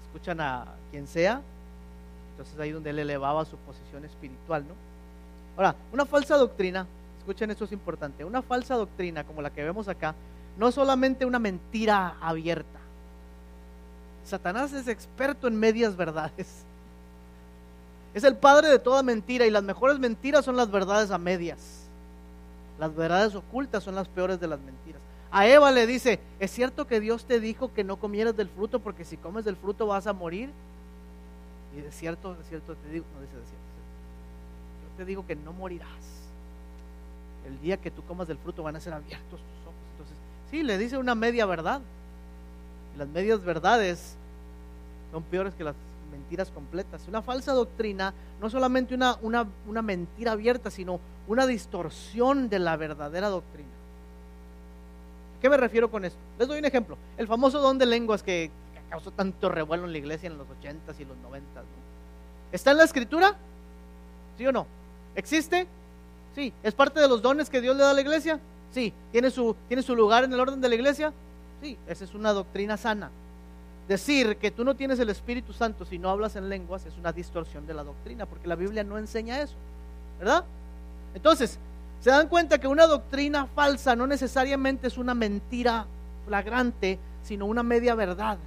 escuchan 0.05 0.41
a 0.41 0.65
quien 0.91 1.07
sea, 1.07 1.41
entonces 2.31 2.59
ahí 2.59 2.71
donde 2.71 2.89
él 2.89 2.99
elevaba 2.99 3.45
su 3.45 3.57
posición 3.57 4.05
espiritual, 4.05 4.65
¿no? 4.67 4.73
Ahora, 5.57 5.75
una 5.91 6.05
falsa 6.05 6.37
doctrina, 6.37 6.87
escuchen 7.19 7.51
esto 7.51 7.65
es 7.65 7.71
importante, 7.71 8.23
una 8.23 8.41
falsa 8.41 8.75
doctrina 8.75 9.23
como 9.23 9.41
la 9.41 9.49
que 9.49 9.63
vemos 9.63 9.87
acá, 9.87 10.15
no 10.59 10.67
es 10.67 10.75
solamente 10.75 11.25
una 11.25 11.39
mentira 11.39 12.17
abierta. 12.19 12.79
Satanás 14.25 14.73
es 14.73 14.89
experto 14.89 15.47
en 15.47 15.57
medias 15.57 15.95
verdades. 15.95 16.65
Es 18.13 18.25
el 18.25 18.35
padre 18.35 18.67
de 18.67 18.77
toda 18.77 19.01
mentira 19.01 19.45
y 19.45 19.51
las 19.51 19.63
mejores 19.63 19.99
mentiras 19.99 20.43
son 20.43 20.57
las 20.57 20.69
verdades 20.69 21.11
a 21.11 21.17
medias. 21.17 21.87
Las 22.77 22.93
verdades 22.93 23.35
ocultas 23.35 23.83
son 23.83 23.95
las 23.95 24.09
peores 24.09 24.39
de 24.41 24.47
las 24.47 24.59
mentiras. 24.59 25.01
A 25.31 25.47
Eva 25.47 25.71
le 25.71 25.87
dice, 25.87 26.19
¿es 26.41 26.51
cierto 26.51 26.87
que 26.87 26.99
Dios 26.99 27.23
te 27.23 27.39
dijo 27.39 27.73
que 27.73 27.85
no 27.85 27.95
comieras 27.95 28.35
del 28.35 28.49
fruto 28.49 28.79
porque 28.79 29.05
si 29.05 29.15
comes 29.15 29.45
del 29.45 29.55
fruto 29.55 29.87
vas 29.87 30.07
a 30.07 30.13
morir? 30.13 30.49
Y 31.77 31.79
de 31.79 31.91
cierto, 31.93 32.35
de 32.35 32.43
cierto 32.43 32.75
te 32.75 32.89
digo, 32.89 33.05
no 33.15 33.21
dice 33.21 33.37
de 33.37 33.43
cierto, 33.43 33.65
yo 34.83 34.97
te 34.97 35.05
digo 35.05 35.25
que 35.25 35.35
no 35.37 35.53
morirás. 35.53 35.87
El 37.47 37.61
día 37.61 37.77
que 37.77 37.91
tú 37.91 38.03
comas 38.03 38.27
del 38.27 38.37
fruto 38.37 38.61
van 38.61 38.75
a 38.75 38.81
ser 38.81 38.91
abiertos 38.91 39.39
tus 39.39 39.58
sí, 40.51 40.63
le 40.63 40.77
dice 40.77 40.97
una 40.97 41.15
media 41.15 41.45
verdad. 41.45 41.81
Las 42.97 43.07
medias 43.07 43.43
verdades 43.43 44.15
son 45.11 45.23
peores 45.23 45.53
que 45.53 45.63
las 45.63 45.75
mentiras 46.11 46.49
completas. 46.51 47.07
Una 47.07 47.21
falsa 47.21 47.53
doctrina 47.53 48.13
no 48.41 48.49
solamente 48.49 48.93
una, 48.93 49.17
una, 49.21 49.47
una 49.67 49.81
mentira 49.81 50.33
abierta, 50.33 50.69
sino 50.69 50.99
una 51.27 51.45
distorsión 51.45 52.49
de 52.49 52.59
la 52.59 52.75
verdadera 52.77 53.29
doctrina. 53.29 53.69
¿Qué 55.41 55.49
me 55.49 55.57
refiero 55.57 55.89
con 55.89 56.03
esto? 56.03 56.19
Les 56.37 56.47
doy 56.47 56.59
un 56.59 56.65
ejemplo. 56.65 56.97
El 57.17 57.27
famoso 57.27 57.59
don 57.59 57.77
de 57.77 57.85
lenguas 57.85 58.23
que 58.23 58.51
causó 58.89 59.11
tanto 59.11 59.49
revuelo 59.49 59.85
en 59.85 59.91
la 59.91 59.97
iglesia 59.97 60.27
en 60.27 60.37
los 60.37 60.47
80s 60.47 60.99
y 60.99 61.05
los 61.05 61.17
90s. 61.17 61.63
¿Está 62.51 62.71
en 62.71 62.77
la 62.77 62.83
escritura? 62.83 63.37
¿Sí 64.37 64.47
o 64.47 64.51
no? 64.51 64.65
¿Existe? 65.15 65.67
Sí. 66.35 66.51
¿Es 66.63 66.73
parte 66.73 66.99
de 66.99 67.07
los 67.07 67.21
dones 67.21 67.49
que 67.49 67.61
Dios 67.61 67.75
le 67.75 67.83
da 67.83 67.91
a 67.91 67.93
la 67.93 68.01
iglesia? 68.01 68.39
Sí. 68.71 68.93
¿Tiene 69.11 69.31
su, 69.31 69.55
¿Tiene 69.67 69.83
su 69.83 69.95
lugar 69.95 70.23
en 70.23 70.33
el 70.33 70.39
orden 70.39 70.61
de 70.61 70.69
la 70.69 70.75
iglesia? 70.75 71.13
Sí. 71.61 71.77
Esa 71.87 72.03
es 72.03 72.13
una 72.13 72.33
doctrina 72.33 72.77
sana. 72.77 73.09
Decir 73.87 74.37
que 74.37 74.51
tú 74.51 74.63
no 74.63 74.75
tienes 74.75 74.99
el 74.99 75.09
Espíritu 75.09 75.51
Santo 75.51 75.83
si 75.83 75.97
no 75.97 76.09
hablas 76.09 76.35
en 76.35 76.47
lenguas 76.47 76.85
es 76.85 76.95
una 76.97 77.11
distorsión 77.11 77.65
de 77.65 77.73
la 77.73 77.83
doctrina, 77.83 78.27
porque 78.27 78.47
la 78.47 78.55
Biblia 78.55 78.83
no 78.83 78.97
enseña 78.97 79.41
eso. 79.41 79.55
¿Verdad? 80.19 80.43
Entonces, 81.15 81.57
se 82.01 82.11
dan 82.11 82.27
cuenta 82.27 82.59
que 82.59 82.67
una 82.67 82.85
doctrina 82.85 83.47
falsa 83.47 83.95
no 83.95 84.05
necesariamente 84.05 84.87
es 84.87 84.97
una 84.97 85.15
mentira 85.15 85.85
flagrante, 86.25 86.99
sino 87.23 87.45
una 87.45 87.63
media 87.63 87.95
verdad. 87.95 88.37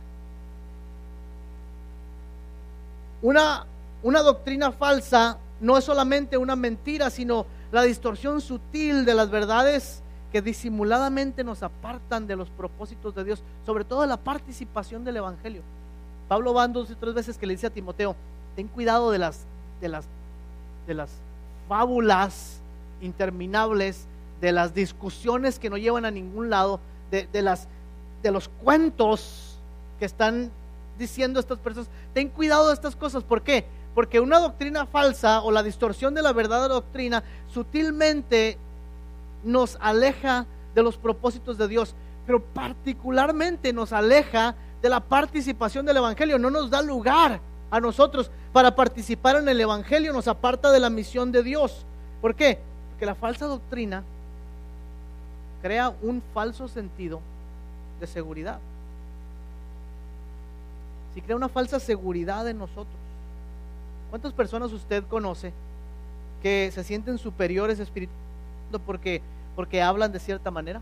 Una, 3.20 3.66
una 4.02 4.20
doctrina 4.20 4.72
falsa 4.72 5.38
no 5.60 5.76
es 5.76 5.84
solamente 5.84 6.36
una 6.36 6.56
mentira, 6.56 7.10
sino 7.10 7.46
la 7.70 7.82
distorsión 7.82 8.40
sutil 8.40 9.04
de 9.04 9.14
las 9.14 9.30
verdades 9.30 10.01
que 10.32 10.40
disimuladamente 10.40 11.44
nos 11.44 11.62
apartan 11.62 12.26
de 12.26 12.36
los 12.36 12.48
propósitos 12.48 13.14
de 13.14 13.22
Dios, 13.22 13.42
sobre 13.66 13.84
todo 13.84 14.06
la 14.06 14.16
participación 14.16 15.04
del 15.04 15.18
Evangelio. 15.18 15.60
Pablo 16.26 16.54
va 16.54 16.66
dos 16.66 16.90
y 16.90 16.94
tres 16.94 17.12
veces 17.12 17.36
que 17.36 17.46
le 17.46 17.52
dice 17.52 17.66
a 17.66 17.70
Timoteo, 17.70 18.16
ten 18.56 18.66
cuidado 18.66 19.10
de 19.10 19.18
las, 19.18 19.44
de 19.82 19.88
las, 19.88 20.06
de 20.86 20.94
las 20.94 21.10
fábulas 21.68 22.60
interminables, 23.02 24.06
de 24.40 24.52
las 24.52 24.72
discusiones 24.72 25.58
que 25.58 25.68
no 25.68 25.76
llevan 25.76 26.06
a 26.06 26.10
ningún 26.10 26.48
lado, 26.48 26.80
de, 27.10 27.28
de, 27.30 27.42
las, 27.42 27.68
de 28.22 28.30
los 28.30 28.48
cuentos 28.48 29.58
que 29.98 30.06
están 30.06 30.50
diciendo 30.98 31.40
estas 31.40 31.58
personas. 31.58 31.90
Ten 32.14 32.30
cuidado 32.30 32.68
de 32.68 32.74
estas 32.74 32.96
cosas. 32.96 33.22
¿Por 33.22 33.42
qué? 33.42 33.66
Porque 33.94 34.18
una 34.18 34.38
doctrina 34.38 34.86
falsa 34.86 35.42
o 35.42 35.50
la 35.50 35.62
distorsión 35.62 36.14
de 36.14 36.22
la 36.22 36.32
verdadera 36.32 36.72
doctrina 36.72 37.22
sutilmente 37.52 38.56
nos 39.42 39.76
aleja 39.80 40.46
de 40.74 40.82
los 40.82 40.96
propósitos 40.96 41.58
de 41.58 41.68
Dios, 41.68 41.94
pero 42.26 42.40
particularmente 42.40 43.72
nos 43.72 43.92
aleja 43.92 44.54
de 44.80 44.88
la 44.88 45.00
participación 45.00 45.86
del 45.86 45.98
Evangelio, 45.98 46.38
no 46.38 46.50
nos 46.50 46.70
da 46.70 46.82
lugar 46.82 47.40
a 47.70 47.80
nosotros 47.80 48.30
para 48.52 48.74
participar 48.74 49.36
en 49.36 49.48
el 49.48 49.60
Evangelio, 49.60 50.12
nos 50.12 50.28
aparta 50.28 50.70
de 50.70 50.80
la 50.80 50.90
misión 50.90 51.32
de 51.32 51.42
Dios. 51.42 51.84
¿Por 52.20 52.34
qué? 52.34 52.58
Porque 52.90 53.06
la 53.06 53.14
falsa 53.14 53.46
doctrina 53.46 54.02
crea 55.62 55.92
un 56.02 56.22
falso 56.34 56.68
sentido 56.68 57.20
de 58.00 58.06
seguridad 58.06 58.58
si 61.14 61.20
crea 61.20 61.36
una 61.36 61.48
falsa 61.48 61.78
seguridad 61.78 62.48
en 62.48 62.58
nosotros. 62.58 62.86
¿Cuántas 64.10 64.32
personas 64.32 64.72
usted 64.72 65.04
conoce 65.04 65.52
que 66.42 66.70
se 66.72 66.84
sienten 66.84 67.18
superiores 67.18 67.78
espiritualmente 67.78 68.31
porque, 68.78 69.22
porque 69.56 69.82
hablan 69.82 70.12
de 70.12 70.18
cierta 70.18 70.50
manera? 70.50 70.80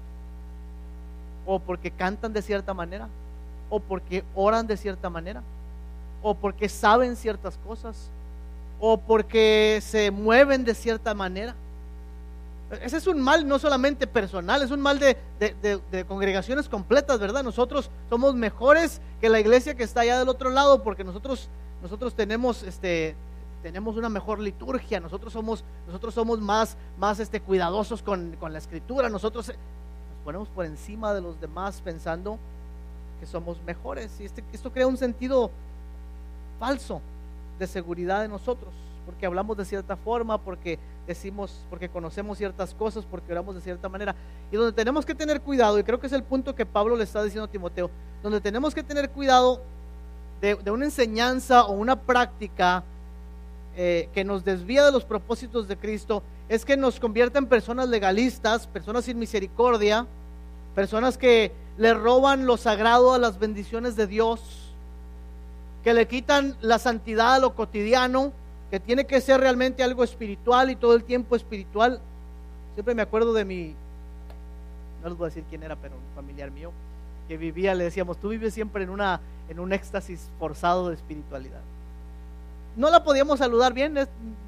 ¿O 1.46 1.58
porque 1.58 1.90
cantan 1.90 2.32
de 2.32 2.42
cierta 2.42 2.74
manera? 2.74 3.08
¿O 3.68 3.80
porque 3.80 4.24
oran 4.34 4.66
de 4.66 4.76
cierta 4.76 5.10
manera? 5.10 5.42
¿O 6.22 6.34
porque 6.34 6.68
saben 6.68 7.16
ciertas 7.16 7.58
cosas? 7.66 8.10
¿O 8.78 8.98
porque 8.98 9.80
se 9.82 10.10
mueven 10.10 10.64
de 10.64 10.74
cierta 10.74 11.14
manera? 11.14 11.54
Ese 12.82 12.98
es 12.98 13.06
un 13.08 13.20
mal 13.20 13.48
no 13.48 13.58
solamente 13.58 14.06
personal, 14.06 14.62
es 14.62 14.70
un 14.70 14.80
mal 14.80 15.00
de, 15.00 16.04
congregaciones 16.06 16.68
completas, 16.68 17.18
¿verdad? 17.18 17.42
Nosotros 17.42 17.90
somos 18.08 18.34
mejores 18.36 19.00
que 19.20 19.28
la 19.28 19.40
iglesia 19.40 19.74
que 19.74 19.82
está 19.82 20.02
allá 20.02 20.20
del 20.20 20.28
otro 20.28 20.50
lado 20.50 20.82
porque 20.84 21.02
nosotros, 21.02 21.48
nosotros 21.82 22.14
tenemos, 22.14 22.62
este, 22.62 23.16
tenemos 23.62 23.96
una 23.96 24.08
mejor 24.08 24.38
liturgia, 24.38 25.00
nosotros 25.00 25.32
somos, 25.32 25.64
nosotros 25.86 26.14
somos 26.14 26.40
más, 26.40 26.76
más 26.98 27.20
este, 27.20 27.40
cuidadosos 27.40 28.02
con, 28.02 28.36
la 28.40 28.58
escritura, 28.58 29.08
nosotros 29.08 29.48
nos 29.48 30.24
ponemos 30.24 30.48
por 30.48 30.64
encima 30.64 31.12
de 31.14 31.20
los 31.20 31.40
demás 31.40 31.80
pensando 31.82 32.38
que 33.18 33.26
somos 33.26 33.62
mejores. 33.66 34.18
Y 34.20 34.24
este, 34.24 34.42
esto 34.52 34.72
crea 34.72 34.86
un 34.86 34.96
sentido 34.96 35.50
falso 36.58 37.00
de 37.58 37.66
seguridad 37.66 38.24
en 38.24 38.30
nosotros, 38.30 38.72
porque 39.04 39.26
hablamos 39.26 39.56
de 39.56 39.64
cierta 39.64 39.96
forma, 39.96 40.38
porque 40.38 40.78
decimos, 41.06 41.64
porque 41.68 41.88
conocemos 41.88 42.38
ciertas 42.38 42.74
cosas, 42.74 43.04
porque 43.04 43.32
oramos 43.32 43.54
de 43.54 43.60
cierta 43.60 43.88
manera. 43.88 44.14
Y 44.50 44.56
donde 44.56 44.72
tenemos 44.72 45.04
que 45.04 45.14
tener 45.14 45.40
cuidado, 45.40 45.78
y 45.78 45.84
creo 45.84 46.00
que 46.00 46.06
es 46.06 46.12
el 46.12 46.22
punto 46.22 46.54
que 46.54 46.64
Pablo 46.64 46.96
le 46.96 47.04
está 47.04 47.22
diciendo 47.22 47.44
a 47.44 47.50
Timoteo, 47.50 47.90
donde 48.22 48.40
tenemos 48.40 48.74
que 48.74 48.82
tener 48.82 49.10
cuidado 49.10 49.60
de, 50.40 50.70
una 50.70 50.86
enseñanza 50.86 51.64
o 51.66 51.72
una 51.72 51.96
práctica 51.96 52.82
eh, 53.76 54.08
que 54.12 54.24
nos 54.24 54.44
desvía 54.44 54.84
de 54.84 54.92
los 54.92 55.04
propósitos 55.04 55.68
de 55.68 55.76
Cristo, 55.76 56.22
es 56.48 56.64
que 56.64 56.76
nos 56.76 56.98
convierte 56.98 57.38
en 57.38 57.46
personas 57.46 57.88
legalistas, 57.88 58.66
personas 58.66 59.04
sin 59.04 59.18
misericordia, 59.18 60.06
personas 60.74 61.16
que 61.16 61.52
le 61.78 61.94
roban 61.94 62.46
lo 62.46 62.56
sagrado 62.56 63.14
a 63.14 63.18
las 63.18 63.38
bendiciones 63.38 63.96
de 63.96 64.06
Dios, 64.06 64.40
que 65.84 65.94
le 65.94 66.06
quitan 66.08 66.56
la 66.60 66.78
santidad 66.78 67.34
a 67.34 67.38
lo 67.38 67.54
cotidiano, 67.54 68.32
que 68.70 68.80
tiene 68.80 69.06
que 69.06 69.20
ser 69.20 69.40
realmente 69.40 69.82
algo 69.82 70.04
espiritual 70.04 70.70
y 70.70 70.76
todo 70.76 70.94
el 70.94 71.04
tiempo 71.04 71.36
espiritual. 71.36 72.00
Siempre 72.74 72.94
me 72.94 73.02
acuerdo 73.02 73.32
de 73.32 73.44
mi, 73.44 73.74
no 75.02 75.08
les 75.08 75.18
voy 75.18 75.26
a 75.26 75.28
decir 75.28 75.44
quién 75.48 75.62
era, 75.62 75.76
pero 75.76 75.94
un 75.94 76.14
familiar 76.14 76.50
mío, 76.50 76.72
que 77.28 77.36
vivía, 77.36 77.74
le 77.74 77.84
decíamos, 77.84 78.18
tú 78.18 78.28
vives 78.28 78.52
siempre 78.52 78.84
en, 78.84 78.90
una, 78.90 79.20
en 79.48 79.60
un 79.60 79.72
éxtasis 79.72 80.28
forzado 80.38 80.88
de 80.88 80.96
espiritualidad. 80.96 81.60
No 82.76 82.90
la 82.90 83.02
podíamos 83.02 83.38
saludar 83.38 83.72
bien, 83.72 83.98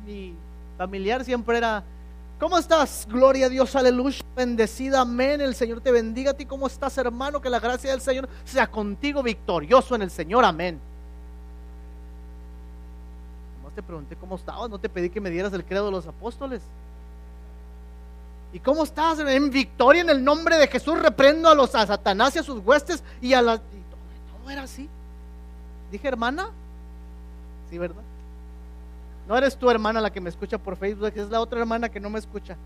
mi 0.06 0.34
familiar 0.78 1.24
siempre 1.24 1.58
era, 1.58 1.82
¿cómo 2.38 2.58
estás? 2.58 3.06
Gloria 3.10 3.46
a 3.46 3.48
Dios, 3.48 3.74
aleluya, 3.76 4.24
bendecida, 4.34 5.00
amén, 5.00 5.40
el 5.40 5.54
Señor 5.54 5.80
te 5.80 5.92
bendiga 5.92 6.30
a 6.30 6.34
ti, 6.34 6.46
¿cómo 6.46 6.66
estás 6.66 6.96
hermano? 6.98 7.40
Que 7.40 7.50
la 7.50 7.60
gracia 7.60 7.90
del 7.90 8.00
Señor 8.00 8.28
sea 8.44 8.70
contigo 8.70 9.22
victorioso 9.22 9.94
en 9.94 10.02
el 10.02 10.10
Señor, 10.10 10.44
amén 10.44 10.80
te 13.74 13.82
pregunté 13.82 14.16
cómo 14.16 14.36
estabas, 14.36 14.68
no 14.68 14.78
te 14.78 14.88
pedí 14.88 15.10
que 15.10 15.20
me 15.20 15.30
dieras 15.30 15.52
el 15.52 15.64
credo 15.64 15.86
de 15.86 15.92
los 15.92 16.06
apóstoles. 16.06 16.62
¿Y 18.52 18.60
cómo 18.60 18.84
estás? 18.84 19.18
En 19.20 19.50
victoria 19.50 20.02
en 20.02 20.10
el 20.10 20.22
nombre 20.22 20.56
de 20.56 20.66
Jesús 20.66 21.00
reprendo 21.00 21.48
a 21.48 21.54
los 21.54 21.74
a 21.74 21.86
Satanás 21.86 22.36
y 22.36 22.38
a 22.38 22.42
sus 22.42 22.58
huestes 22.60 23.02
y 23.20 23.32
a 23.32 23.40
las 23.40 23.60
todo, 23.60 24.50
era 24.50 24.64
así. 24.64 24.88
Dije, 25.90 26.06
hermana, 26.06 26.50
sí, 27.70 27.78
¿verdad? 27.78 28.02
No 29.28 29.36
eres 29.36 29.56
tu 29.56 29.70
hermana 29.70 30.00
la 30.00 30.10
que 30.10 30.20
me 30.20 30.28
escucha 30.28 30.58
por 30.58 30.76
Facebook, 30.76 31.12
es 31.14 31.28
la 31.30 31.40
otra 31.40 31.60
hermana 31.60 31.88
que 31.88 32.00
no 32.00 32.10
me 32.10 32.18
escucha. 32.18 32.56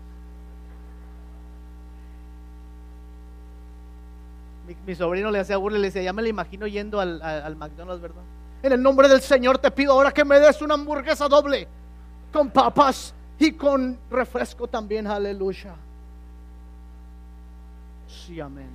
Mi, 4.85 4.95
sobrino 4.95 5.31
le 5.31 5.39
hacía 5.39 5.55
burla 5.55 5.77
y 5.77 5.81
le 5.81 5.87
decía, 5.87 6.01
ya 6.01 6.11
me 6.11 6.21
la 6.21 6.27
imagino 6.27 6.67
yendo 6.67 6.99
al, 6.99 7.21
al 7.21 7.55
McDonald's, 7.55 8.01
¿verdad? 8.01 8.21
En 8.63 8.73
el 8.73 8.81
nombre 8.81 9.07
del 9.07 9.21
Señor 9.21 9.59
te 9.59 9.71
pido 9.71 9.93
ahora 9.93 10.11
que 10.11 10.25
me 10.25 10.39
des 10.39 10.61
una 10.61 10.73
hamburguesa 10.73 11.27
doble 11.27 11.67
con 12.33 12.49
papas 12.49 13.13
y 13.39 13.51
con 13.53 13.97
refresco 14.09 14.67
también. 14.67 15.07
Aleluya. 15.07 15.75
Sí, 18.07 18.39
amén. 18.39 18.69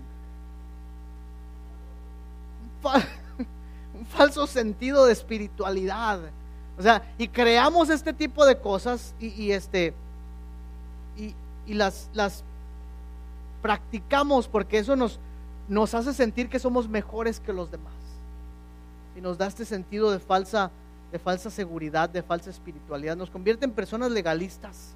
Un 3.95 4.07
falso 4.07 4.47
sentido 4.47 5.07
de 5.07 5.13
espiritualidad. 5.13 6.21
O 6.79 6.83
sea, 6.83 7.03
y 7.19 7.29
creamos 7.29 7.91
este 7.91 8.13
tipo 8.13 8.47
de 8.47 8.59
cosas 8.59 9.15
y, 9.21 9.53
este 9.53 9.95
y, 11.17 11.75
las, 11.75 12.09
las 12.13 12.45
practicamos 13.61 14.49
porque 14.49 14.79
eso 14.79 14.97
nos, 14.97 15.19
nos 15.69 15.95
hace 15.95 16.13
sentir 16.13 16.49
que 16.49 16.59
somos 16.59 16.89
mejores 16.89 17.41
que 17.41 17.53
los 17.53 17.71
demás 17.71 17.93
y 19.17 19.21
nos 19.21 19.39
da 19.39 19.47
este 19.47 19.65
sentido 19.65 20.11
de 20.11 20.19
falsa, 20.19 20.71
de 21.11 21.19
falsa 21.19 21.51
seguridad, 21.51 22.09
de 22.09 22.23
falsa 22.23 22.51
espiritualidad. 22.51 23.17
Nos 23.17 23.31
convierte 23.31 23.65
en 23.65 23.73
personas 23.73 24.11
legalistas, 24.11 24.95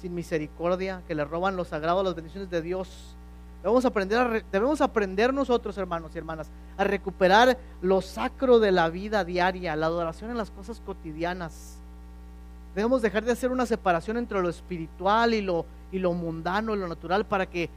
sin 0.00 0.14
misericordia, 0.14 1.02
que 1.06 1.14
le 1.14 1.24
roban 1.24 1.56
lo 1.56 1.64
sagrado, 1.64 2.02
las 2.02 2.14
bendiciones 2.14 2.50
de 2.50 2.62
Dios. 2.62 3.14
Debemos 3.62 3.84
aprender, 3.84 4.44
debemos 4.50 4.80
aprender 4.80 5.32
nosotros, 5.32 5.78
hermanos 5.78 6.10
y 6.14 6.18
hermanas, 6.18 6.48
a 6.76 6.82
recuperar 6.82 7.56
lo 7.80 8.00
sacro 8.00 8.58
de 8.58 8.72
la 8.72 8.88
vida 8.88 9.24
diaria, 9.24 9.76
la 9.76 9.86
adoración 9.86 10.30
en 10.30 10.38
las 10.38 10.50
cosas 10.50 10.80
cotidianas. 10.84 11.76
Debemos 12.74 13.02
dejar 13.02 13.24
de 13.24 13.32
hacer 13.32 13.52
una 13.52 13.66
separación 13.66 14.16
entre 14.16 14.42
lo 14.42 14.48
espiritual 14.48 15.34
y 15.34 15.42
lo, 15.42 15.64
y 15.92 16.00
lo 16.00 16.12
mundano 16.12 16.74
y 16.74 16.78
lo 16.78 16.88
natural 16.88 17.24
para 17.24 17.46
que 17.46 17.70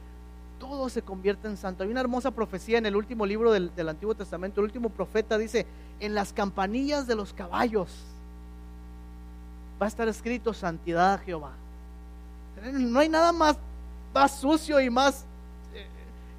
todo 0.58 0.88
se 0.88 1.02
convierte 1.02 1.46
en 1.46 1.56
santo. 1.56 1.84
Hay 1.84 1.90
una 1.90 2.00
hermosa 2.00 2.32
profecía 2.32 2.78
en 2.78 2.86
el 2.86 2.96
último 2.96 3.24
libro 3.24 3.52
del, 3.52 3.70
Antiguo 3.88 4.14
Testamento. 4.14 4.60
El 4.60 4.66
último 4.66 4.88
profeta 4.88 5.38
dice, 5.38 5.66
en 6.00 6.14
las 6.14 6.32
campanillas 6.32 7.06
de 7.06 7.14
los 7.14 7.32
caballos 7.32 7.90
va 9.80 9.86
a 9.86 9.88
estar 9.88 10.08
escrito 10.08 10.52
santidad 10.52 11.14
a 11.14 11.18
Jehová. 11.18 11.52
No 12.72 12.98
hay 12.98 13.08
nada 13.08 13.32
más, 13.32 13.56
más 14.14 14.40
sucio 14.40 14.80
y 14.80 14.90
más 14.90 15.26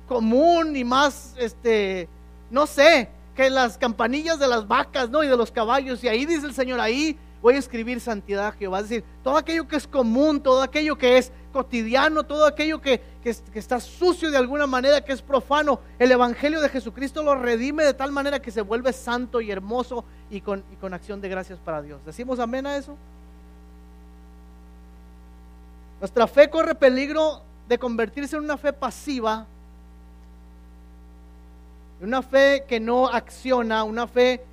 común 0.08 0.76
y 0.76 0.84
más, 0.84 1.36
este, 1.38 2.08
no 2.50 2.66
sé, 2.66 3.10
que 3.36 3.50
las 3.50 3.78
campanillas 3.78 4.40
de 4.40 4.48
las 4.48 4.68
vacas, 4.68 5.10
¿no? 5.10 5.24
Y 5.24 5.28
de 5.28 5.38
los 5.38 5.52
caballos. 5.52 6.04
Y 6.04 6.08
ahí 6.08 6.26
dice 6.26 6.48
el 6.48 6.54
Señor, 6.54 6.80
ahí 6.80 7.18
voy 7.42 7.56
a 7.56 7.60
escribir 7.60 8.00
santidad 8.02 8.48
a 8.48 8.52
Jehová. 8.52 8.80
Es 8.80 8.90
decir, 8.90 9.04
todo 9.24 9.38
aquello 9.38 9.68
que 9.68 9.76
es 9.76 9.88
común, 9.88 10.42
todo 10.42 10.62
aquello 10.62 10.98
que 10.98 11.18
es 11.18 11.32
cotidiano, 11.54 12.24
todo 12.24 12.46
aquello 12.46 12.82
que, 12.82 13.02
que, 13.24 13.36
está 13.54 13.80
sucio 13.80 14.32
de 14.32 14.38
alguna 14.38 14.68
manera, 14.68 15.02
que 15.02 15.14
es 15.14 15.22
profano, 15.22 15.80
el 16.00 16.12
Evangelio 16.12 16.62
de 16.62 16.70
Jesucristo 16.70 17.24
lo 17.24 17.36
redime 17.36 17.84
de 17.84 17.94
tal 17.94 18.12
manera 18.12 18.42
que 18.42 18.52
se 18.52 18.62
vuelve 18.62 18.94
santo 18.94 19.40
y 19.42 19.52
hermoso 19.52 20.04
y 20.30 20.42
con, 20.42 20.64
y 20.72 20.76
con 20.76 20.94
acción 20.94 21.22
de 21.22 21.30
gracias 21.30 21.60
para 21.60 21.82
Dios. 21.82 22.04
¿Decimos 22.06 22.40
amén 22.40 22.66
a 22.66 22.76
eso? 22.76 22.98
Nuestra 26.00 26.28
fe 26.28 26.50
corre 26.50 26.76
peligro 26.76 27.42
de 27.68 27.78
convertirse 27.78 28.36
en 28.36 28.44
una 28.44 28.58
fe 28.58 28.72
pasiva, 28.72 29.48
una 32.02 32.22
fe 32.22 32.66
que 32.68 32.80
no 32.80 33.08
acciona, 33.08 33.84
una 33.84 34.08
fe 34.08 34.44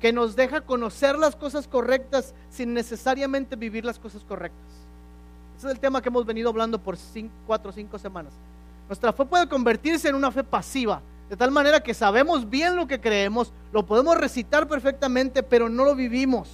que 0.00 0.12
nos 0.12 0.34
deja 0.36 0.60
conocer 0.62 1.18
las 1.18 1.36
cosas 1.36 1.66
correctas 1.68 2.34
sin 2.50 2.72
necesariamente 2.72 3.56
vivir 3.56 3.84
las 3.84 3.98
cosas 3.98 4.22
correctas. 4.24 4.60
Ese 5.58 5.66
es 5.66 5.74
el 5.74 5.80
tema 5.80 6.00
que 6.00 6.08
hemos 6.08 6.24
venido 6.24 6.48
hablando 6.48 6.78
por 6.78 6.96
cuatro 7.46 7.70
o 7.70 7.72
cinco 7.72 7.98
semanas. 7.98 8.32
Nuestra 8.88 9.12
fe 9.12 9.24
puede 9.24 9.48
convertirse 9.48 10.08
en 10.08 10.14
una 10.14 10.30
fe 10.30 10.42
pasiva, 10.42 11.02
de 11.28 11.36
tal 11.36 11.50
manera 11.50 11.80
que 11.80 11.94
sabemos 11.94 12.48
bien 12.48 12.76
lo 12.76 12.86
que 12.86 13.00
creemos, 13.00 13.52
lo 13.72 13.84
podemos 13.84 14.16
recitar 14.16 14.66
perfectamente, 14.66 15.42
pero 15.42 15.68
no 15.68 15.84
lo 15.84 15.94
vivimos. 15.94 16.48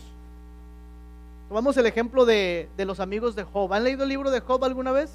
Tomamos 1.49 1.77
el 1.77 1.87
ejemplo 1.87 2.27
de, 2.27 2.69
de 2.77 2.85
los 2.85 2.99
amigos 3.01 3.37
de 3.37 3.45
Job. 3.45 3.73
¿Han 3.73 3.85
leído 3.85 4.03
el 4.03 4.09
libro 4.09 4.31
de 4.31 4.41
Job 4.41 4.65
alguna 4.65 4.91
vez? 4.91 5.13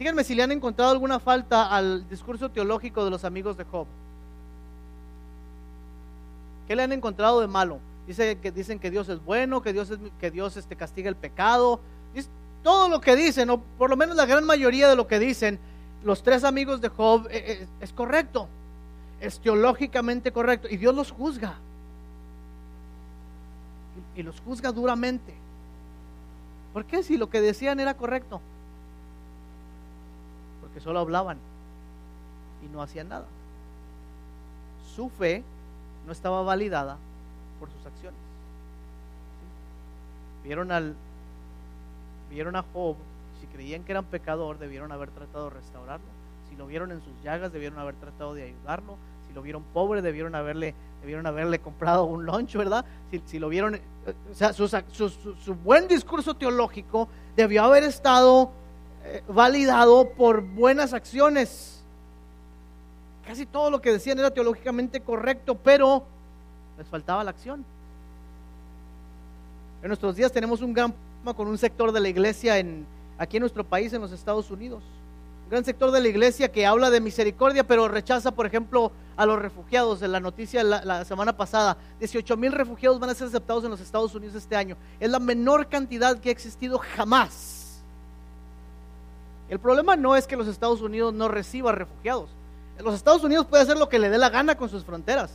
Díganme 0.00 0.24
si 0.24 0.34
le 0.34 0.42
han 0.42 0.50
encontrado 0.50 0.92
alguna 0.92 1.20
falta 1.20 1.66
al 1.66 2.08
discurso 2.08 2.48
teológico 2.48 3.04
de 3.04 3.10
los 3.10 3.22
amigos 3.22 3.58
de 3.58 3.64
Job. 3.64 3.86
¿Qué 6.66 6.74
le 6.74 6.82
han 6.84 6.92
encontrado 6.92 7.42
de 7.42 7.46
malo? 7.46 7.80
Dice 8.06 8.38
que, 8.38 8.50
dicen 8.50 8.78
que 8.78 8.90
Dios 8.90 9.10
es 9.10 9.22
bueno, 9.22 9.60
que 9.60 9.74
Dios, 9.74 9.90
es, 9.90 9.98
que 10.18 10.30
Dios 10.30 10.56
este, 10.56 10.74
castiga 10.74 11.10
el 11.10 11.16
pecado. 11.16 11.80
todo 12.62 12.88
lo 12.88 13.02
que 13.02 13.14
dicen, 13.14 13.50
o 13.50 13.60
por 13.60 13.90
lo 13.90 13.96
menos 13.98 14.16
la 14.16 14.24
gran 14.24 14.44
mayoría 14.46 14.88
de 14.88 14.96
lo 14.96 15.06
que 15.06 15.18
dicen 15.18 15.58
los 16.02 16.22
tres 16.22 16.44
amigos 16.44 16.80
de 16.80 16.88
Job, 16.88 17.26
eh, 17.30 17.44
eh, 17.46 17.66
es 17.82 17.92
correcto. 17.92 18.48
Es 19.20 19.38
teológicamente 19.38 20.32
correcto. 20.32 20.66
Y 20.70 20.78
Dios 20.78 20.94
los 20.94 21.10
juzga. 21.12 21.58
Y, 24.16 24.20
y 24.20 24.22
los 24.22 24.40
juzga 24.40 24.72
duramente. 24.72 25.34
¿Por 26.72 26.86
qué? 26.86 27.02
Si 27.02 27.18
lo 27.18 27.28
que 27.28 27.42
decían 27.42 27.80
era 27.80 27.92
correcto. 27.92 28.40
Porque 30.70 30.84
solo 30.84 31.00
hablaban 31.00 31.38
y 32.64 32.72
no 32.72 32.82
hacían 32.82 33.08
nada. 33.08 33.26
Su 34.94 35.08
fe 35.10 35.42
no 36.06 36.12
estaba 36.12 36.42
validada 36.42 36.96
por 37.58 37.68
sus 37.70 37.86
acciones. 37.86 38.18
Vieron 40.44 40.72
al 40.72 40.94
vieron 42.30 42.54
a 42.54 42.64
Job, 42.72 42.96
si 43.40 43.46
creían 43.48 43.82
que 43.82 43.92
era 43.92 44.00
un 44.00 44.06
pecador, 44.06 44.58
debieron 44.58 44.92
haber 44.92 45.10
tratado 45.10 45.50
de 45.50 45.56
restaurarlo. 45.56 46.06
Si 46.48 46.56
lo 46.56 46.66
vieron 46.66 46.92
en 46.92 47.02
sus 47.02 47.12
llagas, 47.24 47.52
debieron 47.52 47.78
haber 47.78 47.96
tratado 47.96 48.34
de 48.34 48.44
ayudarlo. 48.44 48.96
Si 49.28 49.34
lo 49.34 49.42
vieron 49.42 49.62
pobre, 49.74 50.00
debieron 50.00 50.34
haberle, 50.34 50.74
debieron 51.00 51.26
haberle 51.26 51.58
comprado 51.58 52.04
un 52.04 52.24
lunch, 52.24 52.56
¿verdad? 52.56 52.84
Si, 53.26 53.38
lo 53.38 53.48
vieron, 53.48 53.74
eh, 53.74 53.80
o 54.30 54.34
sea, 54.34 54.52
su, 54.52 55.54
buen 55.64 55.88
discurso 55.88 56.34
teológico 56.34 57.08
debió 57.36 57.64
haber 57.64 57.84
estado 57.84 58.50
validado 59.28 60.10
por 60.10 60.42
buenas 60.42 60.92
acciones. 60.92 61.80
Casi 63.26 63.46
todo 63.46 63.70
lo 63.70 63.80
que 63.80 63.92
decían 63.92 64.18
era 64.18 64.30
teológicamente 64.30 65.00
correcto, 65.00 65.54
pero 65.54 66.04
les 66.78 66.86
faltaba 66.88 67.22
la 67.24 67.30
acción. 67.30 67.64
En 69.82 69.88
nuestros 69.88 70.16
días 70.16 70.32
tenemos 70.32 70.60
un 70.62 70.72
gran 70.72 70.92
problema 70.92 71.34
con 71.34 71.48
un 71.48 71.58
sector 71.58 71.92
de 71.92 72.00
la 72.00 72.08
iglesia 72.08 72.58
en, 72.58 72.86
aquí 73.18 73.36
en 73.36 73.42
nuestro 73.42 73.64
país, 73.64 73.92
en 73.92 74.00
los 74.00 74.12
Estados 74.12 74.50
Unidos. 74.50 74.82
Un 75.44 75.50
gran 75.50 75.64
sector 75.64 75.90
de 75.90 76.00
la 76.00 76.08
iglesia 76.08 76.50
que 76.50 76.66
habla 76.66 76.90
de 76.90 77.00
misericordia, 77.00 77.64
pero 77.64 77.88
rechaza, 77.88 78.30
por 78.30 78.46
ejemplo, 78.46 78.92
a 79.16 79.26
los 79.26 79.38
refugiados. 79.38 80.02
En 80.02 80.12
la 80.12 80.20
noticia 80.20 80.62
la 80.62 81.04
semana 81.04 81.36
pasada, 81.36 81.76
18 81.98 82.36
mil 82.36 82.52
refugiados 82.52 82.98
van 82.98 83.10
a 83.10 83.14
ser 83.14 83.28
aceptados 83.28 83.64
en 83.64 83.70
los 83.70 83.80
Estados 83.80 84.14
Unidos 84.14 84.36
este 84.36 84.56
año. 84.56 84.76
Es 84.98 85.10
la 85.10 85.18
menor 85.18 85.68
cantidad 85.68 86.18
que 86.18 86.28
ha 86.28 86.32
existido 86.32 86.78
jamás. 86.78 87.59
El 89.50 89.58
problema 89.58 89.96
no 89.96 90.16
es 90.16 90.26
que 90.26 90.36
los 90.36 90.48
Estados 90.48 90.80
Unidos 90.80 91.12
no 91.12 91.28
reciban 91.28 91.76
refugiados 91.76 92.30
los 92.82 92.94
Estados 92.94 93.22
Unidos 93.24 93.46
puede 93.46 93.62
hacer 93.62 93.76
lo 93.76 93.88
que 93.88 93.98
le 93.98 94.08
dé 94.08 94.18
la 94.18 94.30
gana 94.30 94.56
con 94.56 94.68
sus 94.68 94.84
fronteras. 94.84 95.30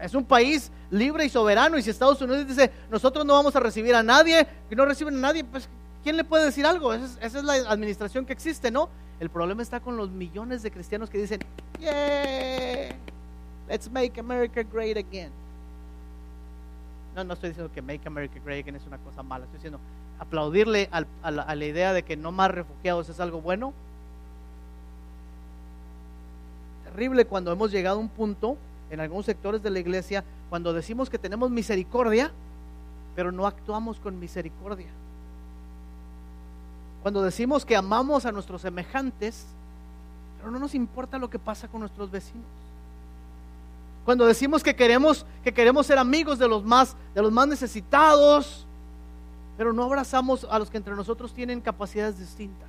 Es 0.00 0.14
un 0.14 0.24
país 0.24 0.70
libre 0.90 1.24
y 1.24 1.28
soberano 1.28 1.78
y 1.78 1.82
si 1.82 1.90
Estados 1.90 2.20
Unidos 2.20 2.46
dice, 2.46 2.70
nosotros 2.90 3.24
no 3.24 3.34
vamos 3.34 3.54
a 3.56 3.60
recibir 3.60 3.94
a 3.94 4.02
nadie, 4.02 4.46
que 4.68 4.76
no 4.76 4.84
reciben 4.84 5.14
a 5.16 5.20
nadie, 5.20 5.44
pues 5.44 5.68
¿quién 6.02 6.16
le 6.16 6.24
puede 6.24 6.46
decir 6.46 6.66
algo? 6.66 6.92
Esa 6.92 7.24
es, 7.24 7.44
la 7.44 7.54
administración 7.54 8.26
que 8.26 8.32
existe, 8.32 8.70
¿no? 8.70 8.88
El 9.20 9.30
problema 9.30 9.62
está 9.62 9.80
con 9.80 9.96
los 9.96 10.10
millones 10.10 10.62
de 10.62 10.70
cristianos 10.70 11.08
que 11.08 11.18
dicen, 11.18 11.40
yeah, 11.78 12.94
let's 13.68 13.90
make 13.90 14.18
America 14.18 14.62
great 14.62 14.96
again. 14.96 15.30
No, 17.14 17.22
no 17.22 17.34
estoy 17.34 17.50
diciendo 17.50 17.72
que 17.72 17.80
make 17.80 18.06
America 18.06 18.40
great 18.44 18.64
again 18.64 18.76
es 18.76 18.86
una 18.86 18.98
cosa 18.98 19.22
mala, 19.22 19.44
estoy 19.44 19.58
diciendo 19.58 19.78
aplaudirle 20.18 20.88
a 20.90 21.30
la 21.30 21.64
idea 21.64 21.92
de 21.92 22.02
que 22.02 22.16
no 22.16 22.32
más 22.32 22.50
refugiados 22.50 23.08
es 23.08 23.20
algo 23.20 23.40
bueno 23.40 23.72
terrible 26.94 27.24
cuando 27.24 27.50
hemos 27.50 27.72
llegado 27.72 27.96
a 27.96 28.00
un 28.00 28.08
punto 28.08 28.56
en 28.88 29.00
algunos 29.00 29.26
sectores 29.26 29.60
de 29.62 29.70
la 29.70 29.80
iglesia 29.80 30.22
cuando 30.48 30.72
decimos 30.72 31.10
que 31.10 31.18
tenemos 31.18 31.50
misericordia, 31.50 32.30
pero 33.16 33.32
no 33.32 33.48
actuamos 33.48 33.98
con 33.98 34.20
misericordia. 34.20 34.86
Cuando 37.02 37.22
decimos 37.22 37.66
que 37.66 37.74
amamos 37.74 38.24
a 38.26 38.30
nuestros 38.30 38.62
semejantes, 38.62 39.44
pero 40.38 40.52
no 40.52 40.60
nos 40.60 40.76
importa 40.76 41.18
lo 41.18 41.28
que 41.28 41.40
pasa 41.40 41.66
con 41.66 41.80
nuestros 41.80 42.12
vecinos. 42.12 42.46
Cuando 44.04 44.26
decimos 44.26 44.62
que 44.62 44.76
queremos 44.76 45.26
que 45.42 45.52
queremos 45.52 45.86
ser 45.86 45.98
amigos 45.98 46.38
de 46.38 46.46
los 46.46 46.62
más 46.62 46.94
de 47.12 47.22
los 47.22 47.32
más 47.32 47.48
necesitados, 47.48 48.64
pero 49.56 49.72
no 49.72 49.84
abrazamos 49.84 50.44
a 50.50 50.58
los 50.58 50.70
que 50.70 50.76
entre 50.76 50.94
nosotros 50.94 51.32
tienen 51.32 51.60
capacidades 51.60 52.18
distintas. 52.18 52.68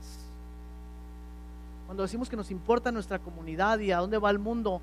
Cuando 1.85 2.03
decimos 2.03 2.29
que 2.29 2.35
nos 2.35 2.51
importa 2.51 2.91
nuestra 2.91 3.19
comunidad 3.19 3.79
y 3.79 3.91
a 3.91 3.99
dónde 3.99 4.17
va 4.17 4.29
el 4.29 4.39
mundo, 4.39 4.81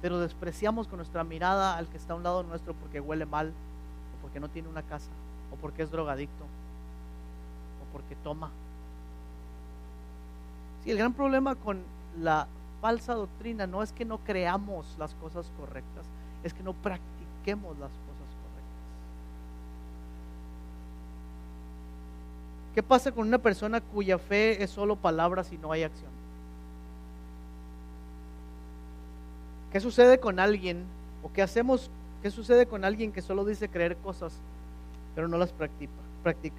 pero 0.00 0.18
despreciamos 0.18 0.88
con 0.88 0.98
nuestra 0.98 1.24
mirada 1.24 1.76
al 1.76 1.86
que 1.88 1.96
está 1.96 2.12
a 2.12 2.16
un 2.16 2.22
lado 2.22 2.42
nuestro 2.42 2.74
porque 2.74 3.00
huele 3.00 3.26
mal, 3.26 3.48
o 3.48 4.22
porque 4.22 4.40
no 4.40 4.48
tiene 4.48 4.68
una 4.68 4.82
casa, 4.82 5.10
o 5.52 5.56
porque 5.56 5.82
es 5.82 5.90
drogadicto, 5.90 6.44
o 6.44 7.92
porque 7.92 8.16
toma. 8.16 8.50
Sí, 10.82 10.90
el 10.90 10.98
gran 10.98 11.12
problema 11.12 11.54
con 11.54 11.80
la 12.20 12.48
falsa 12.80 13.14
doctrina 13.14 13.68
no 13.68 13.82
es 13.82 13.92
que 13.92 14.04
no 14.04 14.18
creamos 14.18 14.96
las 14.98 15.14
cosas 15.14 15.46
correctas, 15.56 16.04
es 16.42 16.52
que 16.52 16.64
no 16.64 16.72
practiquemos 16.72 17.78
las 17.78 17.90
cosas 17.90 18.28
correctas. 18.42 18.82
¿Qué 22.74 22.82
pasa 22.82 23.12
con 23.12 23.28
una 23.28 23.38
persona 23.38 23.80
cuya 23.80 24.18
fe 24.18 24.62
es 24.62 24.70
solo 24.70 24.96
palabras 24.96 25.52
y 25.52 25.58
no 25.58 25.72
hay 25.72 25.82
acción? 25.82 26.10
¿Qué 29.72 29.80
sucede 29.80 30.18
con 30.18 30.38
alguien 30.38 30.84
o 31.22 31.32
qué 31.32 31.42
hacemos? 31.42 31.90
¿Qué 32.22 32.30
sucede 32.30 32.66
con 32.66 32.84
alguien 32.84 33.12
que 33.12 33.20
solo 33.20 33.44
dice 33.44 33.68
creer 33.68 33.96
cosas, 33.96 34.32
pero 35.14 35.28
no 35.28 35.38
las 35.38 35.52
practica? 35.52 35.92
practica? 36.22 36.56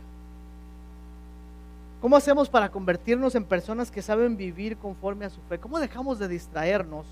¿Cómo 2.02 2.18
hacemos 2.18 2.50
para 2.50 2.70
convertirnos 2.70 3.34
en 3.36 3.46
personas 3.46 3.90
que 3.90 4.02
saben 4.02 4.36
vivir 4.36 4.78
conforme 4.78 5.26
a 5.26 5.30
su 5.30 5.40
fe? 5.44 5.58
¿Cómo 5.58 5.80
dejamos 5.80 6.20
de 6.20 6.28
distraernos 6.28 7.06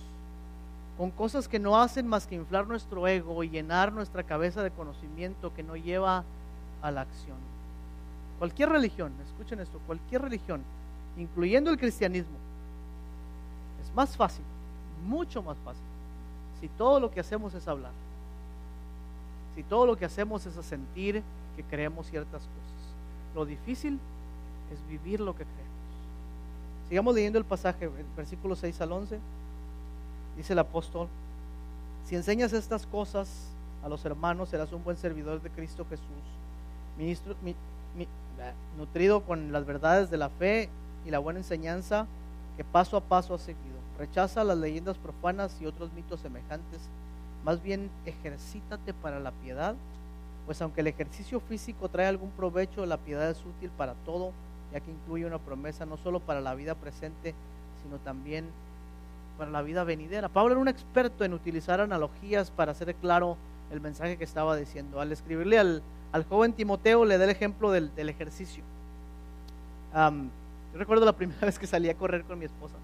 con 0.97 1.11
cosas 1.11 1.47
que 1.47 1.59
no 1.59 1.79
hacen 1.79 2.05
más 2.07 2.27
que 2.27 2.35
inflar 2.35 2.67
nuestro 2.67 3.07
ego 3.07 3.41
y 3.43 3.49
llenar 3.49 3.93
nuestra 3.93 4.23
cabeza 4.23 4.61
de 4.63 4.71
conocimiento 4.71 5.53
que 5.53 5.63
no 5.63 5.77
lleva 5.77 6.25
a 6.81 6.91
la 6.91 7.01
acción? 7.01 7.50
Cualquier 8.41 8.69
religión, 8.69 9.13
escuchen 9.23 9.59
esto, 9.59 9.79
cualquier 9.85 10.23
religión, 10.23 10.63
incluyendo 11.15 11.69
el 11.69 11.77
cristianismo, 11.77 12.33
es 13.83 13.93
más 13.93 14.17
fácil, 14.17 14.43
mucho 15.05 15.43
más 15.43 15.57
fácil 15.63 15.83
si 16.59 16.67
todo 16.69 16.99
lo 16.99 17.11
que 17.11 17.19
hacemos 17.19 17.53
es 17.53 17.67
hablar, 17.67 17.91
si 19.53 19.61
todo 19.61 19.85
lo 19.85 19.95
que 19.95 20.05
hacemos 20.05 20.43
es 20.47 20.53
sentir 20.65 21.21
que 21.55 21.63
creemos 21.63 22.07
ciertas 22.07 22.41
cosas, 22.41 23.35
lo 23.35 23.45
difícil 23.45 23.99
es 24.73 24.89
vivir 24.89 25.19
lo 25.19 25.33
que 25.33 25.43
creemos. 25.43 25.61
Sigamos 26.89 27.13
leyendo 27.13 27.37
el 27.37 27.45
pasaje, 27.45 27.85
el 27.85 28.05
versículo 28.17 28.55
6 28.55 28.81
al 28.81 28.91
11. 28.91 29.19
Dice 30.35 30.53
el 30.53 30.59
apóstol, 30.59 31.07
si 32.05 32.15
enseñas 32.15 32.53
estas 32.53 32.87
cosas 32.87 33.51
a 33.83 33.87
los 33.87 34.03
hermanos, 34.03 34.49
serás 34.49 34.73
un 34.73 34.83
buen 34.83 34.97
servidor 34.97 35.43
de 35.43 35.49
Cristo 35.51 35.85
Jesús, 35.87 36.07
ministro, 36.97 37.35
nutrido 38.77 39.21
con 39.21 39.51
las 39.51 39.65
verdades 39.65 40.09
de 40.09 40.17
la 40.17 40.29
fe 40.29 40.69
y 41.05 41.11
la 41.11 41.19
buena 41.19 41.39
enseñanza 41.39 42.07
que 42.57 42.63
paso 42.63 42.97
a 42.97 43.01
paso 43.01 43.33
has 43.33 43.41
seguido 43.41 43.71
Rechaza 44.01 44.43
las 44.43 44.57
leyendas 44.57 44.97
profanas 44.97 45.55
y 45.61 45.67
otros 45.67 45.93
mitos 45.93 46.21
semejantes. 46.21 46.79
Más 47.45 47.61
bien 47.61 47.91
ejercítate 48.07 48.95
para 48.95 49.19
la 49.19 49.29
piedad 49.31 49.75
Pues 50.47 50.59
aunque 50.63 50.81
el 50.81 50.87
ejercicio 50.87 51.39
físico 51.39 51.87
trae 51.87 52.07
algún 52.07 52.31
provecho, 52.31 52.83
la 52.87 52.97
piedad 52.97 53.29
es 53.29 53.45
útil 53.45 53.69
para 53.77 53.93
todo, 54.05 54.31
ya 54.73 54.79
que 54.79 54.89
incluye 54.89 55.27
una 55.27 55.37
promesa 55.37 55.85
no 55.85 55.97
solo 55.97 56.19
para 56.19 56.41
la 56.41 56.55
vida 56.55 56.73
presente, 56.73 57.35
sino 57.83 57.99
también 57.99 58.45
para 59.37 59.51
la 59.51 59.61
vida 59.61 59.83
venidera. 59.83 60.29
Pablo 60.29 60.53
era 60.53 60.61
un 60.61 60.67
experto 60.67 61.23
en 61.23 61.33
utilizar 61.33 61.79
analogías 61.79 62.49
para 62.49 62.71
hacer 62.71 62.95
claro 62.95 63.37
el 63.71 63.81
mensaje 63.81 64.17
que 64.17 64.23
estaba 64.23 64.55
diciendo. 64.55 64.99
Al 64.99 65.11
escribirle 65.11 65.59
al, 65.59 65.83
joven 66.29 66.53
Timoteo 66.53 67.05
le 67.05 67.17
da 67.17 67.23
el 67.23 67.29
ejemplo 67.29 67.71
del, 67.71 67.91
ejercicio. 67.97 68.63
yo 69.93 70.79
recuerdo 70.79 71.05
la 71.05 71.13
primera 71.13 71.39
vez 71.45 71.57
que 71.57 71.67
salí 71.67 71.89
a 71.89 71.95
correr 71.95 72.23
con 72.23 72.39
mi 72.39 72.45
esposa. 72.45 72.75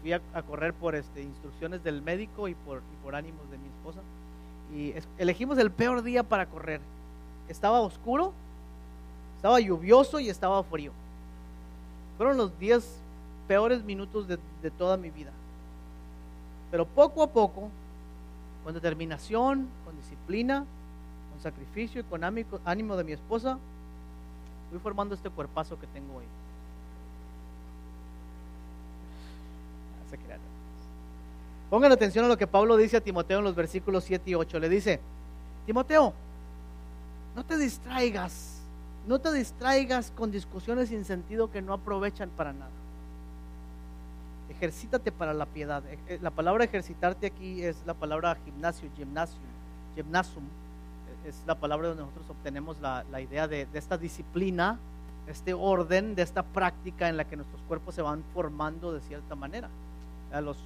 Fui 0.00 0.12
a, 0.12 0.20
correr 0.46 0.74
por 0.74 0.94
este, 0.94 1.22
instrucciones 1.22 1.82
del 1.82 2.02
médico 2.02 2.48
y 2.48 2.54
por, 2.54 2.82
ánimos 3.14 3.50
de 3.50 3.58
mi 3.58 3.66
esposa. 3.68 4.00
Y 4.74 4.94
elegimos 5.20 5.58
el 5.58 5.70
peor 5.70 6.02
día 6.02 6.22
para 6.22 6.46
correr. 6.46 6.80
Estaba 7.48 7.80
oscuro, 7.80 8.32
estaba 9.36 9.58
lluvioso 9.60 10.20
y 10.20 10.28
estaba 10.28 10.62
frío. 10.62 10.92
Fueron 12.18 12.36
los 12.36 12.58
días 12.58 12.98
peores 13.48 13.82
minutos 13.82 14.28
de, 14.28 14.38
toda 14.70 14.96
mi 14.96 15.10
vida. 15.10 15.30
Pero 16.70 16.84
poco 16.84 17.22
a 17.22 17.28
poco, 17.28 17.70
con 18.62 18.74
determinación, 18.74 19.66
con 19.84 19.96
disciplina, 19.96 20.66
sacrificio 21.40 22.00
y 22.00 22.04
con 22.04 22.22
ánimo 22.24 22.96
de 22.96 23.04
mi 23.04 23.12
esposa, 23.12 23.58
fui 24.70 24.78
formando 24.78 25.14
este 25.14 25.30
cuerpazo 25.30 25.78
que 25.78 25.86
tengo 25.88 26.16
hoy. 26.16 26.24
Pongan 31.70 31.92
atención 31.92 32.24
a 32.24 32.28
lo 32.28 32.38
que 32.38 32.46
Pablo 32.46 32.78
dice 32.78 32.96
a 32.96 33.00
Timoteo 33.02 33.40
en 33.40 33.44
los 33.44 33.54
versículos 33.54 34.04
7 34.04 34.30
y 34.30 34.34
8. 34.34 34.58
Le 34.58 34.70
dice, 34.70 35.00
Timoteo, 35.66 36.14
no 37.36 37.44
te 37.44 37.58
distraigas, 37.58 38.62
no 39.06 39.18
te 39.18 39.30
distraigas 39.32 40.10
con 40.16 40.30
discusiones 40.30 40.88
sin 40.88 41.04
sentido 41.04 41.50
que 41.50 41.60
no 41.60 41.74
aprovechan 41.74 42.30
para 42.30 42.54
nada 42.54 42.70
ejercítate 44.58 45.12
para 45.12 45.32
la 45.32 45.46
piedad. 45.46 45.82
Eh, 45.86 45.98
eh, 46.08 46.18
la 46.20 46.30
palabra 46.30 46.64
ejercitarte 46.64 47.26
aquí 47.26 47.62
es 47.62 47.76
la 47.86 47.94
palabra 47.94 48.36
gimnasio, 48.44 48.88
gimnasium, 48.96 49.40
gymnasium. 49.94 50.44
Es 51.26 51.42
la 51.46 51.54
palabra 51.56 51.88
donde 51.88 52.02
nosotros 52.02 52.30
obtenemos 52.30 52.80
la, 52.80 53.20
idea 53.20 53.48
de, 53.48 53.66
esta 53.74 53.98
disciplina, 53.98 54.78
este 55.26 55.52
orden, 55.54 56.14
de 56.14 56.22
esta 56.22 56.42
práctica 56.42 57.08
en 57.08 57.16
la 57.16 57.24
que 57.24 57.36
nuestros 57.36 57.60
cuerpos 57.62 57.94
se 57.94 58.02
van 58.02 58.22
formando 58.34 58.92
de 58.92 59.00
cierta 59.00 59.34
manera. 59.34 59.68
Los, 60.42 60.56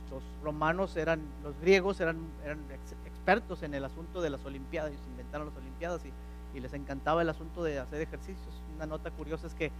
romanos 0.42 0.96
eran, 0.96 1.20
los 1.42 1.58
griegos 1.60 2.00
eran, 2.00 2.18
eran, 2.44 2.58
expertos 3.06 3.62
en 3.62 3.74
el 3.74 3.84
asunto 3.84 4.20
de 4.20 4.30
las 4.30 4.44
Olimpiadas, 4.44 4.90
ellos 4.90 5.02
inventaron 5.08 5.46
las 5.48 5.56
Olimpiadas 5.56 6.02
y, 6.04 6.58
y 6.58 6.60
les 6.60 6.74
encantaba 6.74 7.22
el 7.22 7.28
asunto 7.28 7.62
de 7.62 7.78
hacer 7.78 8.00
ejercicios. 8.00 8.60
Una 8.74 8.86
nota 8.86 9.10
curiosa 9.10 9.46
es 9.46 9.54
que 9.54 9.70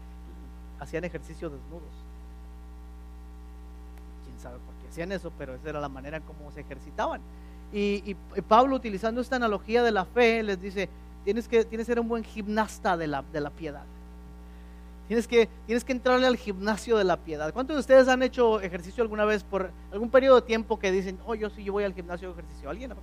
hacían 0.79 1.05
ejercicios 1.05 1.53
desnudos 1.53 1.91
sabe 4.43 4.59
por 4.59 4.75
qué 4.75 4.89
hacían 4.89 5.13
eso, 5.13 5.33
pero 5.39 5.55
esa 5.55 5.71
era 5.71 5.81
la 5.81 5.89
manera 5.89 6.17
en 6.17 6.23
cómo 6.25 6.51
se 6.53 6.61
ejercitaban. 6.61 7.21
Y, 7.73 8.15
Pablo, 8.49 8.77
utilizando 8.77 9.21
esta 9.21 9.37
analogía 9.37 9.83
de 9.83 9.93
la 9.93 10.05
fe, 10.05 10.43
les 10.43 10.61
dice, 10.61 10.89
tienes 11.25 11.49
que, 11.49 11.65
tienes 11.65 11.87
que 11.87 11.93
ser 11.93 12.01
un 12.01 12.09
buen 12.09 12.23
gimnasta 12.23 12.97
de 12.97 13.07
la, 13.07 13.23
de 13.33 13.41
la 13.41 13.51
piedad. 13.51 13.85
Tienes 15.09 15.27
que, 15.27 15.49
tienes 15.67 15.85
que 15.85 15.93
entrarle 15.93 16.27
al 16.27 16.37
gimnasio 16.37 16.97
de 16.97 17.05
la 17.05 17.17
piedad. 17.17 17.53
¿Cuántos 17.53 17.77
de 17.77 17.81
ustedes 17.81 18.09
han 18.09 18.23
hecho 18.23 18.61
ejercicio 18.61 19.03
alguna 19.03 19.25
vez 19.25 19.43
por 19.43 19.71
algún 19.91 20.11
periodo 20.11 20.37
de 20.37 20.47
tiempo 20.47 20.79
que 20.79 20.93
dicen, 20.93 21.19
oh, 21.27 21.35
yo 21.35 21.51
sí, 21.51 21.65
yo 21.65 21.73
voy 21.73 21.85
al 21.85 21.95
gimnasio 21.95 22.29
de 22.29 22.41
ejercicio? 22.41 22.71
¿Alguien 22.71 22.93
acá? 22.93 23.01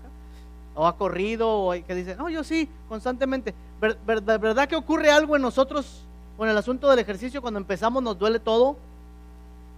O 0.75 0.87
ha 0.87 0.95
corrido, 0.95 1.49
o 1.49 1.71
que 1.71 1.95
dicen, 1.95 2.17
no, 2.17 2.29
yo 2.29 2.43
sí, 2.43 2.69
constantemente. 2.87 3.53
¿Verdad 3.79 4.67
que 4.67 4.75
ocurre 4.75 5.11
algo 5.11 5.35
en 5.35 5.41
nosotros 5.41 6.03
con 6.37 6.47
el 6.47 6.57
asunto 6.57 6.89
del 6.89 6.99
ejercicio? 6.99 7.41
Cuando 7.41 7.59
empezamos 7.59 8.01
nos 8.01 8.17
duele 8.17 8.39
todo 8.39 8.77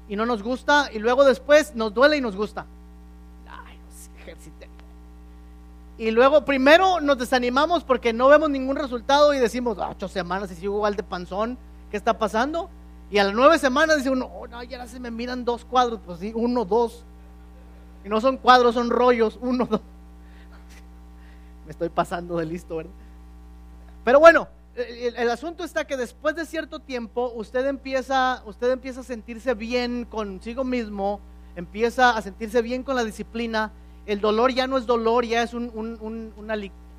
y 0.08 0.16
no 0.16 0.26
nos 0.26 0.44
gusta 0.44 0.90
y 0.94 1.00
luego 1.00 1.24
después 1.24 1.76
nos 1.76 1.94
duele 1.94 2.18
y 2.18 2.22
nos 2.22 2.36
gusta. 2.36 2.66
Ay, 3.48 3.78
Y 6.02 6.10
luego 6.10 6.44
primero 6.46 7.00
nos 7.00 7.20
desanimamos 7.20 7.84
porque 7.84 8.12
no 8.12 8.28
vemos 8.28 8.50
ningún 8.50 8.76
resultado 8.76 9.36
y 9.36 9.38
decimos, 9.38 9.78
ah, 9.80 9.90
ocho 9.92 10.08
semanas 10.08 10.52
y 10.52 10.56
sigo 10.56 10.78
igual 10.78 10.96
de 10.96 11.04
panzón, 11.04 11.60
¿qué 11.92 11.98
está 11.98 12.18
pasando? 12.18 12.72
Y 13.12 13.20
a 13.20 13.26
las 13.26 13.36
nueve 13.36 13.60
semanas 13.60 13.98
dice 13.98 14.10
uno, 14.10 14.26
oh, 14.26 14.48
no, 14.48 14.64
ya 14.64 14.88
se 14.88 15.00
me 15.00 15.12
miran 15.12 15.46
dos 15.46 15.64
cuadros, 15.64 16.00
pues 16.04 16.20
sí, 16.20 16.32
uno, 16.34 16.66
dos. 16.66 17.04
Y 18.04 18.10
no 18.10 18.20
son 18.20 18.38
cuadros, 18.38 18.74
son 18.74 18.90
rollos, 18.90 19.38
uno, 19.44 19.66
dos. 19.70 19.82
me 21.68 21.72
estoy 21.72 21.90
pasando 21.90 22.36
de 22.38 22.48
listo, 22.48 22.78
¿verdad? 22.78 22.92
Pero 24.04 24.20
bueno, 24.20 24.48
el, 24.76 25.30
asunto 25.30 25.64
está 25.64 25.86
que 25.86 25.98
después 25.98 26.36
de 26.36 26.48
cierto 26.48 26.80
tiempo 26.80 27.32
usted 27.36 27.68
empieza, 27.68 28.42
usted 28.48 28.72
empieza 28.72 29.02
a 29.02 29.04
sentirse 29.04 29.54
bien 29.54 30.08
consigo 30.10 30.64
mismo, 30.64 31.20
empieza 31.56 32.18
a 32.18 32.24
sentirse 32.24 32.64
bien 32.64 32.82
con 32.82 32.96
la 32.96 33.04
disciplina. 33.04 33.72
El 34.12 34.20
dolor 34.20 34.54
ya 34.54 34.68
no 34.68 34.78
es 34.78 34.86
dolor, 34.86 35.26
ya 35.26 35.42
es 35.42 35.54
un, 35.54 36.34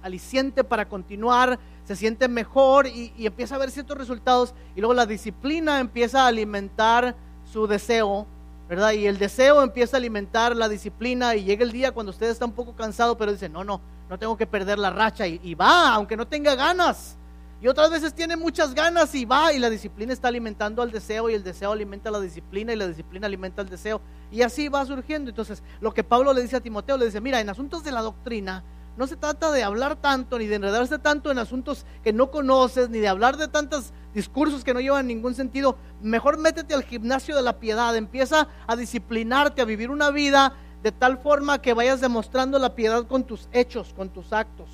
aliciente 0.02 0.64
para 0.64 0.88
continuar, 0.88 1.58
se 1.84 1.94
siente 1.94 2.26
mejor 2.26 2.86
y, 2.86 3.12
y, 3.16 3.26
empieza 3.26 3.54
a 3.54 3.58
ver 3.58 3.70
ciertos 3.70 3.98
resultados. 3.98 4.54
Y 4.74 4.80
luego 4.80 4.94
la 4.94 5.06
disciplina 5.06 5.78
empieza 5.78 6.24
a 6.24 6.28
alimentar 6.28 7.14
su 7.44 7.66
deseo, 7.66 8.26
¿verdad? 8.68 8.92
Y 8.92 9.06
el 9.06 9.18
deseo 9.18 9.62
empieza 9.62 9.96
a 9.96 9.98
alimentar 9.98 10.56
la 10.56 10.68
disciplina 10.68 11.36
y 11.36 11.44
llega 11.44 11.64
el 11.64 11.72
día 11.72 11.92
cuando 11.92 12.10
usted 12.10 12.30
está 12.30 12.46
un 12.46 12.52
poco 12.52 12.74
cansado, 12.74 13.18
pero 13.18 13.30
dice, 13.30 13.48
no, 13.48 13.62
no, 13.62 13.80
no 14.08 14.18
tengo 14.18 14.36
que 14.36 14.46
perder 14.46 14.78
la 14.78 14.90
racha 14.90 15.26
y 15.26 15.54
va, 15.54 15.94
aunque 15.94 16.16
no 16.16 16.26
tenga 16.26 16.54
ganas. 16.54 17.18
Y 17.62 17.68
otras 17.68 17.92
veces 17.92 18.12
tiene 18.12 18.36
muchas 18.36 18.74
ganas 18.74 19.14
y 19.14 19.24
va 19.24 19.52
y 19.52 19.60
la 19.60 19.70
disciplina 19.70 20.12
está 20.12 20.26
alimentando 20.26 20.82
al 20.82 20.90
deseo 20.90 21.30
y 21.30 21.34
el 21.34 21.44
deseo 21.44 21.70
alimenta 21.70 22.10
la 22.10 22.18
disciplina 22.18 22.72
y 22.72 22.76
la 22.76 22.88
disciplina 22.88 23.28
alimenta 23.28 23.62
el 23.62 23.68
deseo. 23.68 24.00
Y 24.32 24.42
así 24.42 24.68
va 24.68 24.84
surgiendo. 24.84 25.30
Entonces, 25.30 25.62
lo 25.80 25.94
que 25.94 26.02
Pablo 26.02 26.32
le 26.32 26.42
dice 26.42 26.56
a 26.56 26.60
Timoteo, 26.60 26.96
le 26.96 27.04
dice, 27.04 27.20
mira, 27.20 27.40
en 27.40 27.48
asuntos 27.48 27.84
de 27.84 27.92
la 27.92 28.02
doctrina, 28.02 28.64
no 28.96 29.06
se 29.06 29.14
trata 29.14 29.52
de 29.52 29.62
hablar 29.62 29.94
tanto 29.94 30.40
ni 30.40 30.46
de 30.46 30.56
enredarse 30.56 30.98
tanto 30.98 31.30
en 31.30 31.38
asuntos 31.38 31.86
que 32.02 32.12
no 32.12 32.32
conoces, 32.32 32.90
ni 32.90 32.98
de 32.98 33.06
hablar 33.06 33.36
de 33.36 33.46
tantos 33.46 33.92
discursos 34.12 34.64
que 34.64 34.74
no 34.74 34.80
llevan 34.80 35.06
ningún 35.06 35.36
sentido. 35.36 35.76
Mejor 36.02 36.38
métete 36.38 36.74
al 36.74 36.82
gimnasio 36.82 37.36
de 37.36 37.42
la 37.42 37.60
piedad, 37.60 37.94
empieza 37.94 38.48
a 38.66 38.74
disciplinarte, 38.74 39.62
a 39.62 39.66
vivir 39.66 39.92
una 39.92 40.10
vida 40.10 40.52
de 40.82 40.90
tal 40.90 41.18
forma 41.18 41.62
que 41.62 41.74
vayas 41.74 42.00
demostrando 42.00 42.58
la 42.58 42.74
piedad 42.74 43.06
con 43.06 43.22
tus 43.22 43.48
hechos, 43.52 43.94
con 43.94 44.08
tus 44.08 44.32
actos. 44.32 44.68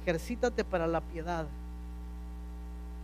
Ejercítate 0.00 0.64
para 0.64 0.86
la 0.86 1.02
piedad. 1.02 1.46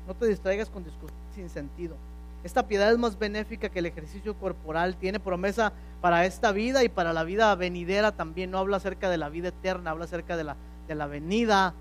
No 0.06 0.14
te 0.14 0.26
distraigas 0.26 0.68
con 0.68 0.84
discusiones 0.84 1.16
sin 1.34 1.48
sentido. 1.48 1.96
Esta 2.44 2.66
piedad 2.66 2.92
es 2.92 2.98
más 2.98 3.18
benéfica 3.18 3.70
que 3.70 3.78
el 3.78 3.86
ejercicio 3.86 4.34
corporal. 4.34 4.96
Tiene 4.96 5.18
promesa 5.18 5.72
para 6.02 6.26
esta 6.26 6.52
vida 6.52 6.84
y 6.84 6.90
para 6.90 7.14
la 7.14 7.24
vida 7.24 7.54
venidera 7.54 8.12
también. 8.12 8.50
No 8.50 8.58
habla 8.58 8.76
acerca 8.76 9.08
de 9.08 9.16
la 9.16 9.30
vida 9.30 9.48
eterna, 9.48 9.90
habla 9.90 10.04
acerca 10.04 10.36
de 10.36 10.44
la, 10.44 10.56
de 10.86 10.94
la 10.94 11.06
venida 11.06 11.72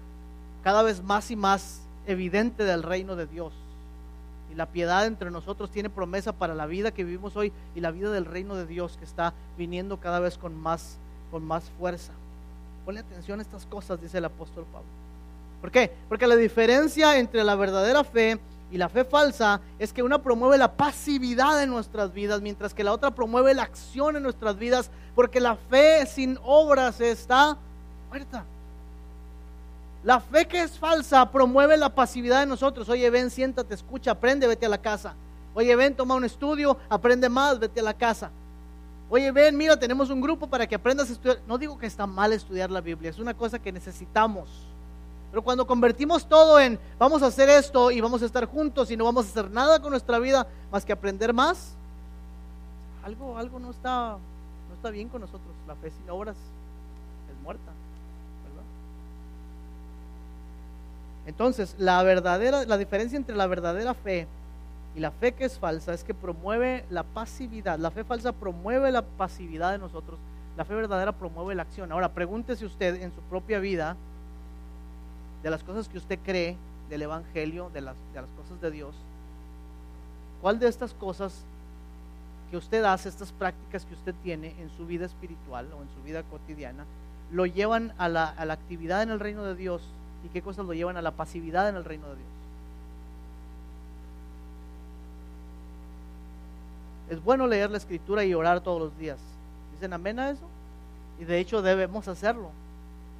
cada 0.63 0.81
vez 0.81 1.03
más 1.03 1.29
y 1.31 1.36
más 1.36 1.81
evidente 2.07 2.63
del 2.63 2.83
reino 2.83 3.17
de 3.17 3.27
Dios. 3.27 3.53
Y 4.51 4.55
la 4.55 4.67
piedad 4.67 5.05
entre 5.05 5.31
nosotros 5.31 5.69
tiene 5.69 5.89
promesa 5.89 6.31
para 6.31 6.55
la 6.55 6.65
vida 6.65 6.91
que 6.91 7.03
vivimos 7.03 7.36
hoy 7.36 7.51
y 7.75 7.81
la 7.81 7.91
vida 7.91 8.12
del 8.12 8.25
reino 8.25 8.55
de 8.55 8.65
Dios 8.65 8.97
que 8.97 9.05
está 9.05 9.33
viniendo 9.57 9.97
cada 9.97 10.19
vez 10.19 10.38
con 10.38 10.55
más, 10.55 10.97
con 11.31 11.43
más 11.43 11.69
fuerza. 11.77 12.13
Ponle 12.86 13.01
atención 13.01 13.39
a 13.39 13.41
estas 13.41 13.65
cosas, 13.65 14.01
dice 14.01 14.19
el 14.19 14.25
apóstol 14.25 14.65
Pablo. 14.71 14.88
¿Por 15.63 15.71
qué? 15.71 15.89
Porque 16.10 16.28
la 16.28 16.36
diferencia 16.36 17.17
entre 17.17 17.41
la 17.41 17.56
verdadera 17.56 18.04
fe 18.04 18.38
y 18.69 18.78
la 18.78 18.89
fe 18.89 19.06
falsa 19.06 19.62
es 19.80 19.93
que 19.93 20.04
una 20.04 20.21
promueve 20.21 20.58
la 20.58 20.73
pasividad 20.73 21.63
en 21.63 21.69
nuestras 21.69 22.13
vidas, 22.13 22.41
mientras 22.41 22.73
que 22.73 22.84
la 22.84 22.91
otra 22.91 23.12
promueve 23.12 23.54
la 23.54 23.63
acción 23.63 24.17
en 24.17 24.23
nuestras 24.23 24.58
vidas, 24.58 24.91
porque 25.15 25.39
la 25.39 25.56
fe 25.56 26.06
sin 26.06 26.38
obras 26.43 26.99
está 26.99 27.56
muerta. 28.10 28.44
La 30.04 30.19
fe 30.19 30.46
que 30.50 30.63
es 30.63 30.77
falsa 30.77 31.31
promueve 31.31 31.77
la 31.77 31.87
pasividad 31.87 32.44
en 32.44 32.50
nosotros. 32.50 32.90
Oye, 32.90 33.10
ven, 33.10 33.31
siéntate, 33.31 33.73
escucha, 33.73 34.12
aprende, 34.12 34.48
vete 34.48 34.65
a 34.65 34.69
la 34.69 34.81
casa. 34.81 35.13
Oye, 35.54 35.73
ven, 35.77 35.96
toma 35.96 36.15
un 36.15 36.25
estudio, 36.25 36.77
aprende 36.90 37.29
más, 37.29 37.58
vete 37.58 37.79
a 37.79 37.83
la 37.83 37.94
casa. 37.94 38.31
Oye, 39.10 39.31
ven, 39.31 39.56
mira, 39.56 39.79
tenemos 39.79 40.10
un 40.10 40.19
grupo 40.19 40.46
para 40.46 40.67
que 40.67 40.75
aprendas 40.75 41.10
a 41.10 41.13
estudiar. 41.13 41.40
No 41.48 41.58
digo 41.58 41.77
que 41.77 41.85
está 41.85 42.06
mal 42.06 42.33
estudiar 42.33 42.69
la 42.69 42.81
Biblia, 42.81 43.10
es 43.10 43.19
una 43.19 43.33
cosa 43.33 43.60
que 43.60 43.71
necesitamos. 43.71 44.73
Pero 45.34 45.42
cuando 45.42 45.65
convertimos 45.65 46.29
todo 46.29 46.60
en 46.60 46.77
vamos 47.00 47.23
a 47.23 47.25
hacer 47.25 47.50
esto 47.50 47.90
y 47.90 48.00
vamos 48.00 48.21
a 48.21 48.27
estar 48.27 48.46
juntos 48.46 48.92
y 48.92 48.96
no 48.96 49.06
vamos 49.06 49.25
a 49.25 49.29
hacer 49.29 49.50
nada 49.50 49.81
con 49.81 49.90
nuestra 49.90 50.19
vida 50.19 50.46
más 50.71 50.86
que 50.86 50.94
aprender 50.94 51.34
más, 51.34 51.73
algo, 53.04 53.36
algo 53.36 53.58
no 53.58 53.71
está, 53.71 54.12
no 54.69 54.75
está 54.75 54.92
bien 54.92 55.10
con 55.10 55.21
nosotros. 55.21 55.52
La 55.67 55.73
fe 55.73 55.90
sin 55.90 56.08
obras 56.12 56.36
es 56.36 57.44
muerta. 57.44 57.71
Entonces, 61.25 61.73
la 61.79 62.04
verdadera, 62.04 62.65
la 62.65 62.77
diferencia 62.77 63.17
entre 63.17 63.36
la 63.36 63.48
verdadera 63.48 63.96
fe 63.96 64.27
y 64.96 65.00
la 65.00 65.10
fe 65.10 65.31
que 65.31 65.46
es 65.46 65.58
falsa 65.58 65.96
es 65.96 66.04
que 66.04 66.13
promueve 66.13 66.86
la 66.92 67.02
pasividad. 67.02 67.79
La 67.79 67.90
fe 67.90 68.04
falsa 68.04 68.34
promueve 68.34 68.92
la 68.92 69.02
pasividad 69.02 69.71
de 69.71 69.79
nosotros. 69.79 70.19
La 70.58 70.63
fe 70.63 70.75
verdadera 70.75 71.12
promueve 71.12 71.56
la 71.56 71.63
acción. 71.63 71.92
Ahora, 71.92 72.10
pregúntese 72.10 72.67
usted 72.67 73.02
en 73.02 73.12
su 73.12 73.21
propia 73.21 73.58
vida 73.58 73.98
de 75.44 75.50
las 75.50 75.63
cosas 75.63 75.89
que 75.89 75.98
usted 75.98 76.17
cree, 76.23 76.58
del 76.89 77.04
Evangelio, 77.04 77.69
de 77.73 77.81
las, 77.81 77.96
de 78.13 78.21
las 78.21 78.29
cosas 78.31 78.62
de 78.62 78.71
Dios, 78.71 78.96
¿cuál 80.41 80.60
de 80.60 80.67
estas 80.67 80.94
cosas 80.94 81.44
que 82.50 82.58
usted 82.58 82.83
hace, 82.83 83.10
estas 83.10 83.31
prácticas 83.31 83.85
que 83.85 83.94
usted 83.94 84.13
tiene 84.23 84.56
en 84.60 84.69
su 84.77 84.85
vida 84.85 85.06
espiritual 85.06 85.67
o 85.73 85.81
en 85.81 85.89
su 85.96 86.04
vida 86.04 86.23
cotidiana, 86.23 86.85
lo 87.31 87.46
llevan 87.46 87.94
a 87.98 88.10
la, 88.10 88.25
a 88.25 88.46
la 88.46 88.54
actividad 88.54 89.02
en 89.02 89.10
el 89.10 89.19
reino 89.19 89.44
de 89.44 89.56
Dios 89.56 89.81
y 90.23 90.29
qué 90.29 90.41
cosas 90.41 90.65
lo 90.65 90.73
llevan 90.73 90.98
a 90.98 91.02
la 91.02 91.12
pasividad 91.12 91.67
en 91.67 91.75
el 91.75 91.83
reino 91.83 92.08
de 92.08 92.15
Dios? 92.15 92.27
Es 97.10 97.23
bueno 97.23 97.48
leer 97.48 97.69
la 97.69 97.77
escritura 97.77 98.23
y 98.23 98.33
orar 98.33 98.62
todos 98.62 98.79
los 98.79 98.98
días. 98.98 99.19
¿Dicen 99.73 99.94
amén 99.94 100.19
a 100.19 100.29
eso? 100.29 100.48
Y 101.19 101.25
de 101.25 101.39
hecho 101.39 101.62
debemos 101.62 102.08
hacerlo, 102.08 102.52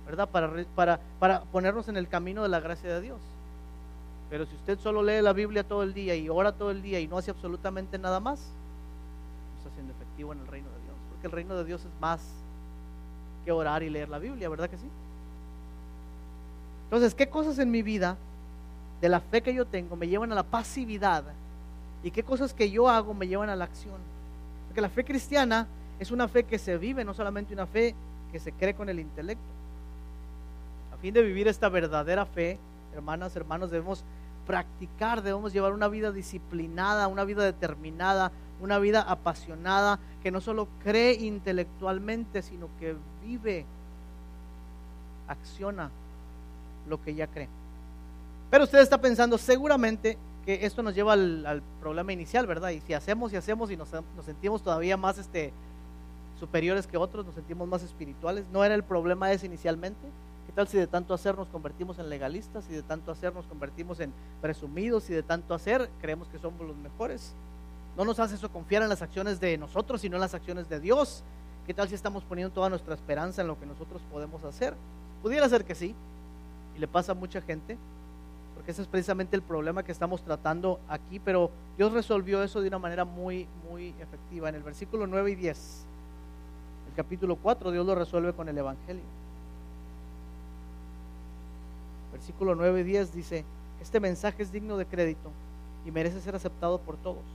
¿verdad? 0.06 0.30
Para, 0.30 0.51
para, 0.76 0.99
para 1.20 1.41
ponernos 1.43 1.88
en 1.88 1.97
el 1.97 2.08
camino 2.08 2.43
de 2.43 2.49
la 2.49 2.60
gracia 2.60 2.93
de 2.93 3.01
Dios. 3.01 3.20
Pero 4.30 4.45
si 4.45 4.56
usted 4.56 4.80
solo 4.80 5.04
lee 5.04 5.22
la 5.22 5.34
Biblia 5.34 5.64
todo 5.64 5.84
el 5.84 5.93
día 5.93 6.16
y 6.16 6.28
ora 6.30 6.51
todo 6.51 6.72
el 6.72 6.82
día 6.82 6.99
y 6.99 7.08
no 7.08 7.18
hace 7.18 7.32
absolutamente 7.32 7.97
nada 7.97 8.20
más, 8.20 8.39
no 8.39 9.58
está 9.60 9.76
siendo 9.76 9.93
efectivo 9.93 10.34
en 10.34 10.39
el 10.39 10.47
reino 10.47 10.68
de 10.70 10.84
Dios. 10.84 10.95
Porque 11.12 11.28
el 11.28 11.32
reino 11.32 11.56
de 11.56 11.66
Dios 11.66 11.82
es 11.82 12.01
más 12.01 12.22
que 13.45 13.51
orar 13.51 13.84
y 13.84 13.89
leer 13.89 14.10
la 14.10 14.20
Biblia, 14.20 14.49
¿verdad 14.49 14.70
que 14.70 14.78
sí? 14.78 14.88
Entonces, 16.86 17.14
¿qué 17.16 17.28
cosas 17.28 17.60
en 17.60 17.72
mi 17.72 17.82
vida, 17.82 18.18
de 19.01 19.10
la 19.10 19.20
fe 19.20 19.41
que 19.41 19.54
yo 19.54 19.66
tengo, 19.66 19.95
me 19.95 20.08
llevan 20.08 20.32
a 20.32 20.36
la 20.36 20.43
pasividad? 20.43 21.24
¿Y 22.04 22.12
qué 22.12 22.24
cosas 22.24 22.54
que 22.54 22.70
yo 22.70 22.89
hago 22.89 23.14
me 23.14 23.28
llevan 23.28 23.49
a 23.49 23.56
la 23.56 23.66
acción? 23.66 23.97
Porque 24.68 24.82
la 24.82 24.89
fe 24.89 25.04
cristiana 25.04 25.68
es 25.99 26.12
una 26.12 26.28
fe 26.28 26.43
que 26.43 26.58
se 26.58 26.78
vive, 26.78 27.06
no 27.06 27.14
solamente 27.14 27.54
una 27.54 27.66
fe 27.66 27.95
que 28.32 28.39
se 28.39 28.51
cree 28.51 28.74
con 28.74 28.89
el 28.89 28.99
intelecto. 28.99 29.43
Fin 31.04 31.14
de 31.14 31.22
vivir 31.22 31.49
esta 31.49 31.68
verdadera 31.68 32.26
fe, 32.26 32.58
hermanas, 32.95 33.36
hermanos, 33.36 33.70
debemos 33.70 34.06
practicar, 34.47 35.22
debemos 35.22 35.51
llevar 35.51 35.74
una 35.74 35.89
vida 35.89 36.14
disciplinada, 36.14 37.10
una 37.10 37.26
vida 37.26 37.43
determinada, 37.43 38.32
una 38.62 38.80
vida 38.80 39.01
apasionada, 39.01 39.99
que 40.24 40.32
no 40.32 40.39
solo 40.39 40.70
cree 40.82 41.16
intelectualmente, 41.16 42.41
sino 42.41 42.70
que 42.80 42.95
vive, 43.22 43.66
acciona 45.28 45.91
lo 46.88 47.04
que 47.04 47.16
ya 47.16 47.28
cree. 47.28 47.49
Pero 48.49 48.64
usted 48.64 48.80
está 48.80 49.01
pensando 49.01 49.38
seguramente 49.38 50.18
que 50.45 50.66
esto 50.66 50.84
nos 50.84 50.95
lleva 50.95 51.12
al, 51.12 51.62
problema 51.82 52.14
inicial, 52.14 52.47
¿verdad? 52.47 52.70
Y 52.70 52.80
si 52.80 52.93
hacemos 52.93 53.34
y 53.34 53.36
hacemos 53.36 53.70
y 53.72 53.76
nos, 53.76 53.91
nos 53.91 54.24
sentimos 54.24 54.64
todavía 54.64 54.95
más 54.95 55.18
este, 55.18 55.51
superiores 56.39 56.88
que 56.88 56.95
otros, 56.95 57.26
nos 57.26 57.36
sentimos 57.36 57.68
más 57.68 57.84
espirituales, 57.84 58.45
¿no 58.54 58.64
era 58.64 58.74
el 58.74 58.86
problema 58.86 59.34
ese 59.34 59.47
inicialmente? 59.47 60.08
¿Qué 60.54 60.58
tal 60.58 60.68
si 60.68 60.78
de 60.78 60.86
tanto 60.86 61.16
hacer 61.16 61.36
nos 61.36 61.47
convertimos 61.47 61.97
en 61.97 62.10
legalistas 62.10 62.70
y 62.70 62.74
de 62.74 62.84
tanto 62.84 63.12
hacer 63.12 63.34
nos 63.34 63.47
convertimos 63.47 63.99
en 63.99 64.14
presumidos 64.39 65.10
y 65.10 65.14
de 65.14 65.24
tanto 65.24 65.56
hacer 65.56 65.89
creemos 65.99 66.28
que 66.28 66.38
somos 66.38 66.62
los 66.62 66.78
mejores? 66.78 67.34
No 67.97 68.06
nos 68.06 68.20
hace 68.20 68.36
eso 68.36 68.51
confiar 68.51 68.84
en 68.84 68.89
las 68.89 69.01
acciones 69.01 69.39
de 69.39 69.58
nosotros, 69.58 70.01
sino 70.01 70.16
en 70.16 70.22
las 70.22 70.36
acciones 70.36 70.70
de 70.70 70.80
Dios. 70.80 71.24
¿Qué 71.66 71.74
tal 71.74 71.89
si 71.89 71.95
estamos 71.95 72.24
poniendo 72.24 72.54
toda 72.54 72.70
nuestra 72.70 72.93
esperanza 72.93 73.41
en 73.41 73.47
lo 73.47 73.60
que 73.60 73.66
nosotros 73.66 73.99
podemos 74.12 74.43
hacer? 74.43 74.76
Pudiera 75.24 75.49
ser 75.49 75.66
que 75.66 75.74
sí, 75.74 75.95
y 76.76 76.80
le 76.80 76.88
pasa 76.88 77.14
a 77.14 77.16
mucha 77.16 77.41
gente, 77.41 77.76
porque 78.54 78.70
ese 78.70 78.84
es 78.84 78.88
precisamente 78.88 79.36
el 79.36 79.41
problema 79.41 79.82
que 79.82 79.91
estamos 79.91 80.22
tratando 80.22 80.80
aquí, 80.88 81.18
pero 81.20 81.49
Dios 81.78 81.91
resolvió 81.93 82.43
eso 82.43 82.62
de 82.62 82.68
una 82.68 82.78
manera 82.78 83.06
muy, 83.06 83.47
muy 83.72 83.95
efectiva. 83.99 84.49
En 84.49 84.56
el 84.56 84.62
versículo 84.62 85.08
9 85.08 85.32
y 85.32 85.36
10, 85.36 85.86
el 86.89 86.93
capítulo 86.95 87.38
4, 87.38 87.72
Dios 87.72 87.88
lo 87.88 87.95
resuelve 87.95 88.34
con 88.34 88.47
el 88.49 88.58
Evangelio. 88.60 89.22
Versículo 92.24 92.55
9 92.55 92.80
y 92.80 92.84
10 92.84 93.13
dice, 93.13 93.43
este 93.82 93.99
mensaje 93.99 94.43
es 94.43 94.49
digno 94.53 94.78
de 94.78 94.86
crédito 94.86 95.30
y 95.86 95.91
merece 95.91 96.21
ser 96.21 96.34
aceptado 96.34 96.80
por 96.80 96.95
todos. 96.95 97.26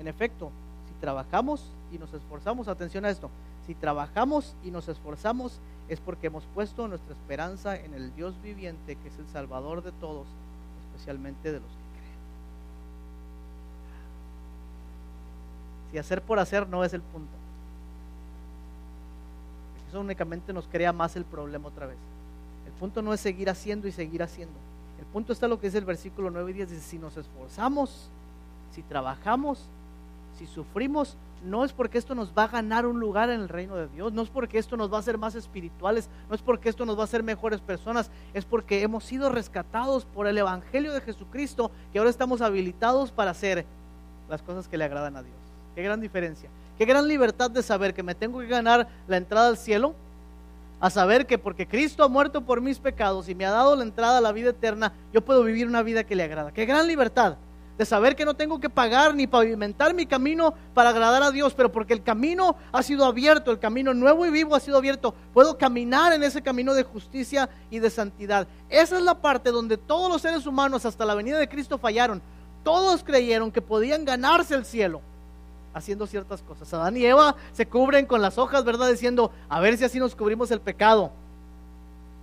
En 0.00 0.08
efecto, 0.08 0.50
si 0.88 0.94
trabajamos 1.00 1.70
y 1.92 1.98
nos 1.98 2.12
esforzamos, 2.12 2.66
atención 2.66 3.04
a 3.04 3.10
esto, 3.10 3.30
si 3.68 3.76
trabajamos 3.76 4.56
y 4.64 4.72
nos 4.72 4.88
esforzamos 4.88 5.60
es 5.88 6.00
porque 6.00 6.26
hemos 6.26 6.42
puesto 6.46 6.88
nuestra 6.88 7.14
esperanza 7.14 7.76
en 7.76 7.94
el 7.94 8.12
Dios 8.16 8.34
viviente 8.42 8.96
que 8.96 9.08
es 9.10 9.16
el 9.16 9.28
Salvador 9.28 9.84
de 9.84 9.92
todos 9.92 10.26
especialmente 10.88 11.52
de 11.52 11.60
los 11.60 11.70
que 11.70 12.00
creen. 12.00 12.18
Si 15.92 15.98
hacer 15.98 16.20
por 16.20 16.40
hacer 16.40 16.68
no 16.68 16.82
es 16.82 16.92
el 16.92 17.02
punto. 17.02 17.30
Eso 19.88 20.00
únicamente 20.00 20.52
nos 20.52 20.66
crea 20.66 20.92
más 20.92 21.14
el 21.14 21.24
problema 21.24 21.68
otra 21.68 21.86
vez. 21.86 22.15
Punto 22.78 23.02
no 23.02 23.12
es 23.12 23.20
seguir 23.20 23.50
haciendo 23.50 23.88
y 23.88 23.92
seguir 23.92 24.22
haciendo. 24.22 24.54
El 24.98 25.06
punto 25.06 25.32
está 25.32 25.48
lo 25.48 25.58
que 25.58 25.66
dice 25.66 25.78
el 25.78 25.84
versículo 25.84 26.30
9 26.30 26.50
y 26.50 26.54
10. 26.54 26.70
Dice, 26.70 26.82
si 26.82 26.98
nos 26.98 27.16
esforzamos, 27.16 28.10
si 28.72 28.82
trabajamos, 28.82 29.68
si 30.38 30.46
sufrimos, 30.46 31.16
no 31.44 31.64
es 31.64 31.72
porque 31.72 31.98
esto 31.98 32.14
nos 32.14 32.32
va 32.36 32.44
a 32.44 32.48
ganar 32.48 32.86
un 32.86 32.98
lugar 32.98 33.30
en 33.30 33.40
el 33.40 33.48
reino 33.48 33.76
de 33.76 33.88
Dios, 33.88 34.12
no 34.12 34.22
es 34.22 34.28
porque 34.28 34.58
esto 34.58 34.76
nos 34.76 34.92
va 34.92 34.96
a 34.96 35.00
hacer 35.00 35.18
más 35.18 35.34
espirituales, 35.34 36.08
no 36.28 36.34
es 36.34 36.42
porque 36.42 36.68
esto 36.68 36.84
nos 36.86 36.96
va 36.96 37.02
a 37.02 37.04
hacer 37.04 37.22
mejores 37.22 37.60
personas, 37.60 38.10
es 38.34 38.44
porque 38.44 38.82
hemos 38.82 39.04
sido 39.04 39.30
rescatados 39.30 40.04
por 40.04 40.26
el 40.26 40.38
Evangelio 40.38 40.92
de 40.92 41.00
Jesucristo, 41.00 41.70
que 41.92 41.98
ahora 41.98 42.10
estamos 42.10 42.40
habilitados 42.40 43.12
para 43.12 43.30
hacer 43.30 43.64
las 44.28 44.42
cosas 44.42 44.68
que 44.68 44.76
le 44.76 44.84
agradan 44.84 45.16
a 45.16 45.22
Dios. 45.22 45.36
Qué 45.74 45.82
gran 45.82 46.00
diferencia, 46.00 46.48
qué 46.78 46.84
gran 46.84 47.06
libertad 47.06 47.50
de 47.50 47.62
saber 47.62 47.94
que 47.94 48.02
me 48.02 48.14
tengo 48.14 48.40
que 48.40 48.46
ganar 48.46 48.88
la 49.06 49.18
entrada 49.18 49.48
al 49.48 49.58
cielo, 49.58 49.94
a 50.80 50.90
saber 50.90 51.26
que 51.26 51.38
porque 51.38 51.66
Cristo 51.66 52.04
ha 52.04 52.08
muerto 52.08 52.44
por 52.44 52.60
mis 52.60 52.78
pecados 52.78 53.28
y 53.28 53.34
me 53.34 53.46
ha 53.46 53.50
dado 53.50 53.76
la 53.76 53.82
entrada 53.82 54.18
a 54.18 54.20
la 54.20 54.32
vida 54.32 54.50
eterna, 54.50 54.92
yo 55.12 55.24
puedo 55.24 55.42
vivir 55.42 55.66
una 55.66 55.82
vida 55.82 56.04
que 56.04 56.16
le 56.16 56.22
agrada. 56.22 56.52
Qué 56.52 56.66
gran 56.66 56.86
libertad 56.86 57.36
de 57.78 57.84
saber 57.84 58.16
que 58.16 58.24
no 58.24 58.34
tengo 58.34 58.58
que 58.58 58.70
pagar 58.70 59.14
ni 59.14 59.26
pavimentar 59.26 59.94
mi 59.94 60.06
camino 60.06 60.54
para 60.72 60.90
agradar 60.90 61.22
a 61.22 61.30
Dios, 61.30 61.52
pero 61.54 61.70
porque 61.70 61.92
el 61.92 62.02
camino 62.02 62.56
ha 62.72 62.82
sido 62.82 63.04
abierto, 63.04 63.50
el 63.50 63.58
camino 63.58 63.92
nuevo 63.92 64.24
y 64.24 64.30
vivo 64.30 64.54
ha 64.54 64.60
sido 64.60 64.78
abierto, 64.78 65.14
puedo 65.34 65.58
caminar 65.58 66.12
en 66.12 66.22
ese 66.22 66.42
camino 66.42 66.72
de 66.74 66.84
justicia 66.84 67.50
y 67.70 67.78
de 67.78 67.90
santidad. 67.90 68.48
Esa 68.68 68.96
es 68.96 69.02
la 69.02 69.20
parte 69.20 69.50
donde 69.50 69.76
todos 69.76 70.10
los 70.10 70.22
seres 70.22 70.46
humanos 70.46 70.86
hasta 70.86 71.04
la 71.04 71.14
venida 71.14 71.38
de 71.38 71.48
Cristo 71.48 71.78
fallaron. 71.78 72.22
Todos 72.62 73.04
creyeron 73.04 73.52
que 73.52 73.62
podían 73.62 74.04
ganarse 74.04 74.54
el 74.54 74.64
cielo 74.64 75.02
haciendo 75.76 76.06
ciertas 76.06 76.42
cosas. 76.42 76.72
Adán 76.72 76.96
y 76.96 77.04
Eva 77.04 77.36
se 77.52 77.66
cubren 77.66 78.06
con 78.06 78.22
las 78.22 78.38
hojas, 78.38 78.64
¿verdad? 78.64 78.90
Diciendo, 78.90 79.30
a 79.50 79.60
ver 79.60 79.76
si 79.76 79.84
así 79.84 79.98
nos 79.98 80.16
cubrimos 80.16 80.50
el 80.50 80.60
pecado. 80.60 81.10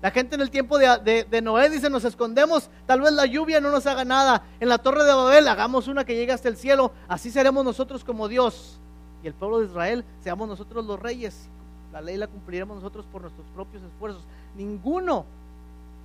La 0.01 0.10
gente 0.10 0.34
en 0.34 0.41
el 0.41 0.49
tiempo 0.49 0.80
de, 0.80 1.41
Noé 1.43 1.70
dice, 1.70 1.88
nos 1.89 2.04
escondemos, 2.04 2.70
tal 2.88 3.01
vez 3.01 3.14
la 3.14 3.28
lluvia 3.28 3.62
no 3.62 3.70
nos 3.70 3.86
haga 3.86 4.04
nada. 4.04 4.43
En 4.60 4.70
la 4.70 4.80
torre 4.80 5.04
de 5.04 5.14
Babel 5.14 5.47
hagamos 5.47 5.88
una 5.88 6.04
que 6.04 6.16
llegue 6.16 6.32
hasta 6.32 6.49
el 6.49 6.58
cielo, 6.58 6.91
así 7.08 7.30
seremos 7.30 7.64
nosotros 7.64 8.04
como 8.04 8.28
Dios. 8.28 8.80
Y 9.24 9.28
el 9.28 9.36
pueblo 9.36 9.60
de 9.60 9.68
Israel, 9.68 10.04
seamos 10.24 10.49
nosotros 10.49 10.84
los 10.86 10.99
reyes. 10.99 11.47
La 11.93 12.01
ley 12.01 12.18
la 12.18 12.28
cumpliremos 12.28 12.78
nosotros 12.78 13.06
por 13.12 13.22
nuestros 13.22 13.45
propios 13.54 13.84
esfuerzos. 13.84 14.24
Ninguno 14.58 15.26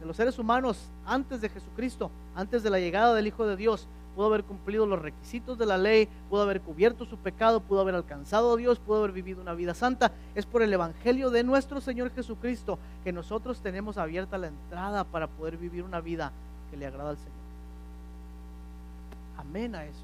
de 0.00 0.06
los 0.06 0.16
seres 0.16 0.38
humanos 0.38 0.78
antes 1.06 1.40
de 1.40 1.48
Jesucristo, 1.48 2.10
antes 2.36 2.62
de 2.62 2.68
la 2.70 2.78
llegada 2.78 3.14
del 3.14 3.26
Hijo 3.26 3.46
de 3.46 3.56
Dios, 3.56 3.88
pudo 4.18 4.26
haber 4.26 4.42
cumplido 4.42 4.84
los 4.84 5.00
requisitos 5.00 5.58
de 5.58 5.64
la 5.64 5.78
ley, 5.78 6.08
pudo 6.28 6.42
haber 6.42 6.60
cubierto 6.60 7.04
su 7.04 7.18
pecado, 7.18 7.60
pudo 7.60 7.82
haber 7.82 7.94
alcanzado 7.94 8.54
a 8.54 8.56
Dios, 8.56 8.80
pudo 8.80 8.98
haber 8.98 9.12
vivido 9.12 9.40
una 9.40 9.54
vida 9.54 9.74
santa. 9.74 10.10
Es 10.34 10.44
por 10.44 10.60
el 10.60 10.72
Evangelio 10.72 11.30
de 11.30 11.44
nuestro 11.44 11.80
Señor 11.80 12.10
Jesucristo 12.10 12.80
que 13.04 13.12
nosotros 13.12 13.60
tenemos 13.60 13.96
abierta 13.96 14.36
la 14.36 14.48
entrada 14.48 15.04
para 15.04 15.28
poder 15.28 15.56
vivir 15.56 15.84
una 15.84 16.00
vida 16.00 16.32
que 16.68 16.76
le 16.76 16.86
agrada 16.86 17.10
al 17.10 17.16
Señor. 17.16 17.30
Amén 19.36 19.76
a 19.76 19.84
eso. 19.84 20.02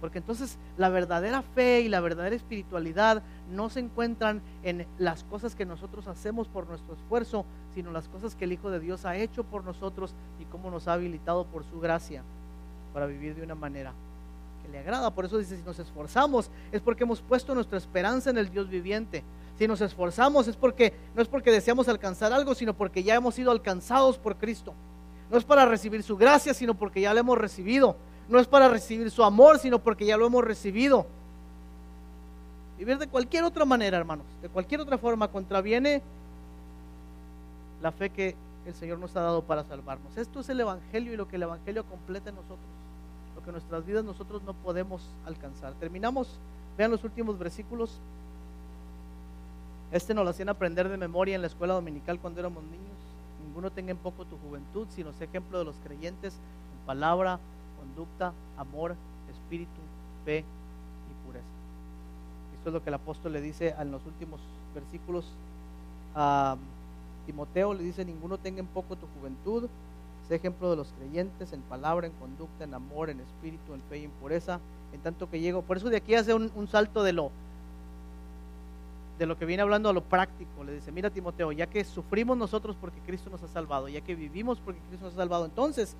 Porque 0.00 0.18
entonces 0.18 0.56
la 0.78 0.88
verdadera 0.88 1.42
fe 1.42 1.80
y 1.80 1.88
la 1.88 1.98
verdadera 1.98 2.36
espiritualidad 2.36 3.24
no 3.50 3.70
se 3.70 3.80
encuentran 3.80 4.40
en 4.62 4.86
las 4.98 5.24
cosas 5.24 5.56
que 5.56 5.66
nosotros 5.66 6.06
hacemos 6.06 6.46
por 6.46 6.68
nuestro 6.68 6.94
esfuerzo, 6.94 7.44
sino 7.74 7.90
las 7.90 8.06
cosas 8.06 8.36
que 8.36 8.44
el 8.44 8.52
Hijo 8.52 8.70
de 8.70 8.78
Dios 8.78 9.04
ha 9.04 9.16
hecho 9.16 9.42
por 9.42 9.64
nosotros 9.64 10.14
y 10.38 10.44
cómo 10.44 10.70
nos 10.70 10.86
ha 10.86 10.92
habilitado 10.92 11.44
por 11.44 11.64
su 11.64 11.80
gracia 11.80 12.22
para 12.96 13.04
vivir 13.04 13.34
de 13.34 13.42
una 13.42 13.54
manera 13.54 13.92
que 14.62 14.72
le 14.72 14.78
agrada. 14.78 15.10
Por 15.10 15.26
eso 15.26 15.36
dice, 15.36 15.54
si 15.54 15.62
nos 15.64 15.78
esforzamos 15.78 16.50
es 16.72 16.80
porque 16.80 17.04
hemos 17.04 17.20
puesto 17.20 17.54
nuestra 17.54 17.76
esperanza 17.76 18.30
en 18.30 18.38
el 18.38 18.48
Dios 18.48 18.70
viviente. 18.70 19.22
Si 19.58 19.68
nos 19.68 19.82
esforzamos 19.82 20.48
es 20.48 20.56
porque 20.56 20.94
no 21.14 21.20
es 21.20 21.28
porque 21.28 21.50
deseamos 21.50 21.88
alcanzar 21.88 22.32
algo, 22.32 22.54
sino 22.54 22.72
porque 22.72 23.02
ya 23.02 23.14
hemos 23.14 23.34
sido 23.34 23.50
alcanzados 23.50 24.16
por 24.16 24.36
Cristo. 24.36 24.72
No 25.30 25.36
es 25.36 25.44
para 25.44 25.66
recibir 25.66 26.02
su 26.02 26.16
gracia, 26.16 26.54
sino 26.54 26.72
porque 26.72 27.02
ya 27.02 27.12
la 27.12 27.20
hemos 27.20 27.36
recibido. 27.36 27.96
No 28.30 28.38
es 28.38 28.46
para 28.46 28.66
recibir 28.70 29.10
su 29.10 29.22
amor, 29.22 29.58
sino 29.58 29.78
porque 29.78 30.06
ya 30.06 30.16
lo 30.16 30.24
hemos 30.24 30.42
recibido. 30.42 31.06
Vivir 32.78 32.96
de 32.96 33.08
cualquier 33.08 33.44
otra 33.44 33.66
manera, 33.66 33.98
hermanos, 33.98 34.24
de 34.40 34.48
cualquier 34.48 34.80
otra 34.80 34.96
forma, 34.96 35.28
contraviene 35.28 36.00
la 37.82 37.92
fe 37.92 38.08
que 38.08 38.34
el 38.64 38.72
Señor 38.72 38.98
nos 38.98 39.14
ha 39.16 39.20
dado 39.20 39.42
para 39.42 39.64
salvarnos. 39.64 40.16
Esto 40.16 40.40
es 40.40 40.48
el 40.48 40.60
Evangelio 40.60 41.12
y 41.12 41.16
lo 41.18 41.28
que 41.28 41.36
el 41.36 41.42
Evangelio 41.42 41.84
completa 41.84 42.30
en 42.30 42.36
nosotros 42.36 42.85
que 43.46 43.52
nuestras 43.52 43.86
vidas 43.86 44.04
nosotros 44.04 44.42
no 44.42 44.52
podemos 44.52 45.00
alcanzar. 45.24 45.72
Terminamos, 45.74 46.28
vean 46.76 46.90
los 46.90 47.04
últimos 47.04 47.38
versículos. 47.38 47.98
Este 49.92 50.12
nos 50.12 50.24
lo 50.24 50.30
hacían 50.30 50.48
aprender 50.48 50.88
de 50.88 50.96
memoria 50.96 51.36
en 51.36 51.40
la 51.40 51.46
escuela 51.46 51.74
dominical 51.74 52.18
cuando 52.18 52.40
éramos 52.40 52.64
niños. 52.64 52.82
ninguno 53.46 53.70
tenga 53.70 53.92
en 53.92 53.96
poco 53.96 54.24
tu 54.24 54.36
juventud, 54.38 54.86
sino 54.90 55.12
sé 55.12 55.24
ejemplo 55.24 55.58
de 55.58 55.64
los 55.64 55.76
creyentes 55.84 56.34
en 56.34 56.86
palabra, 56.86 57.38
conducta, 57.78 58.32
amor, 58.58 58.96
espíritu, 59.30 59.70
fe 60.24 60.40
y 60.40 61.26
pureza. 61.26 61.46
Esto 62.58 62.70
es 62.70 62.74
lo 62.74 62.82
que 62.82 62.90
el 62.90 62.94
apóstol 62.94 63.32
le 63.32 63.40
dice 63.40 63.74
en 63.78 63.92
los 63.92 64.04
últimos 64.04 64.40
versículos 64.74 65.24
a 66.14 66.56
Timoteo, 67.26 67.74
le 67.74 67.84
dice, 67.84 68.04
ninguno 68.04 68.38
tenga 68.38 68.60
en 68.60 68.66
poco 68.66 68.96
tu 68.96 69.06
juventud, 69.18 69.68
sé 70.28 70.34
ejemplo 70.34 70.70
de 70.70 70.76
los 70.76 70.92
creyentes 70.98 71.52
en 71.52 71.60
palabra, 71.62 72.06
en 72.06 72.12
conducta, 72.14 72.64
en 72.64 72.74
amor, 72.74 73.10
en 73.10 73.20
espíritu, 73.20 73.74
en 73.74 73.82
fe 73.82 73.98
y 73.98 74.04
en 74.04 74.10
pureza, 74.10 74.60
en 74.92 75.00
tanto 75.00 75.30
que 75.30 75.40
llego. 75.40 75.62
Por 75.62 75.76
eso 75.76 75.88
de 75.88 75.98
aquí 75.98 76.14
hace 76.14 76.34
un, 76.34 76.68
salto 76.68 77.02
de 77.02 77.12
lo 77.12 77.30
de 79.18 79.24
lo 79.24 79.38
que 79.38 79.46
viene 79.46 79.62
hablando 79.62 79.88
a 79.88 79.92
lo 79.94 80.02
práctico. 80.02 80.62
Le 80.64 80.74
dice, 80.74 80.92
mira 80.92 81.08
Timoteo, 81.08 81.50
ya 81.52 81.66
que 81.66 81.84
sufrimos 81.84 82.36
nosotros 82.36 82.76
porque 82.78 83.00
Cristo 83.00 83.30
nos 83.30 83.42
ha 83.42 83.48
salvado, 83.48 83.88
ya 83.88 84.02
que 84.02 84.14
vivimos 84.14 84.60
porque 84.62 84.80
Cristo 84.88 85.06
nos 85.06 85.14
ha 85.14 85.16
salvado, 85.16 85.46
entonces, 85.46 85.96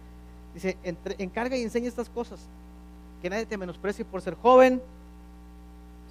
dice, 0.53 0.77
encarga 1.18 1.57
y 1.57 1.62
enseña 1.62 1.89
estas 1.89 2.11
cosas. 2.11 2.41
Que 3.22 3.31
nadie 3.31 3.47
te 3.47 3.57
menosprecie 3.57 4.05
por 4.05 4.20
ser 4.20 4.35
joven. 4.35 4.83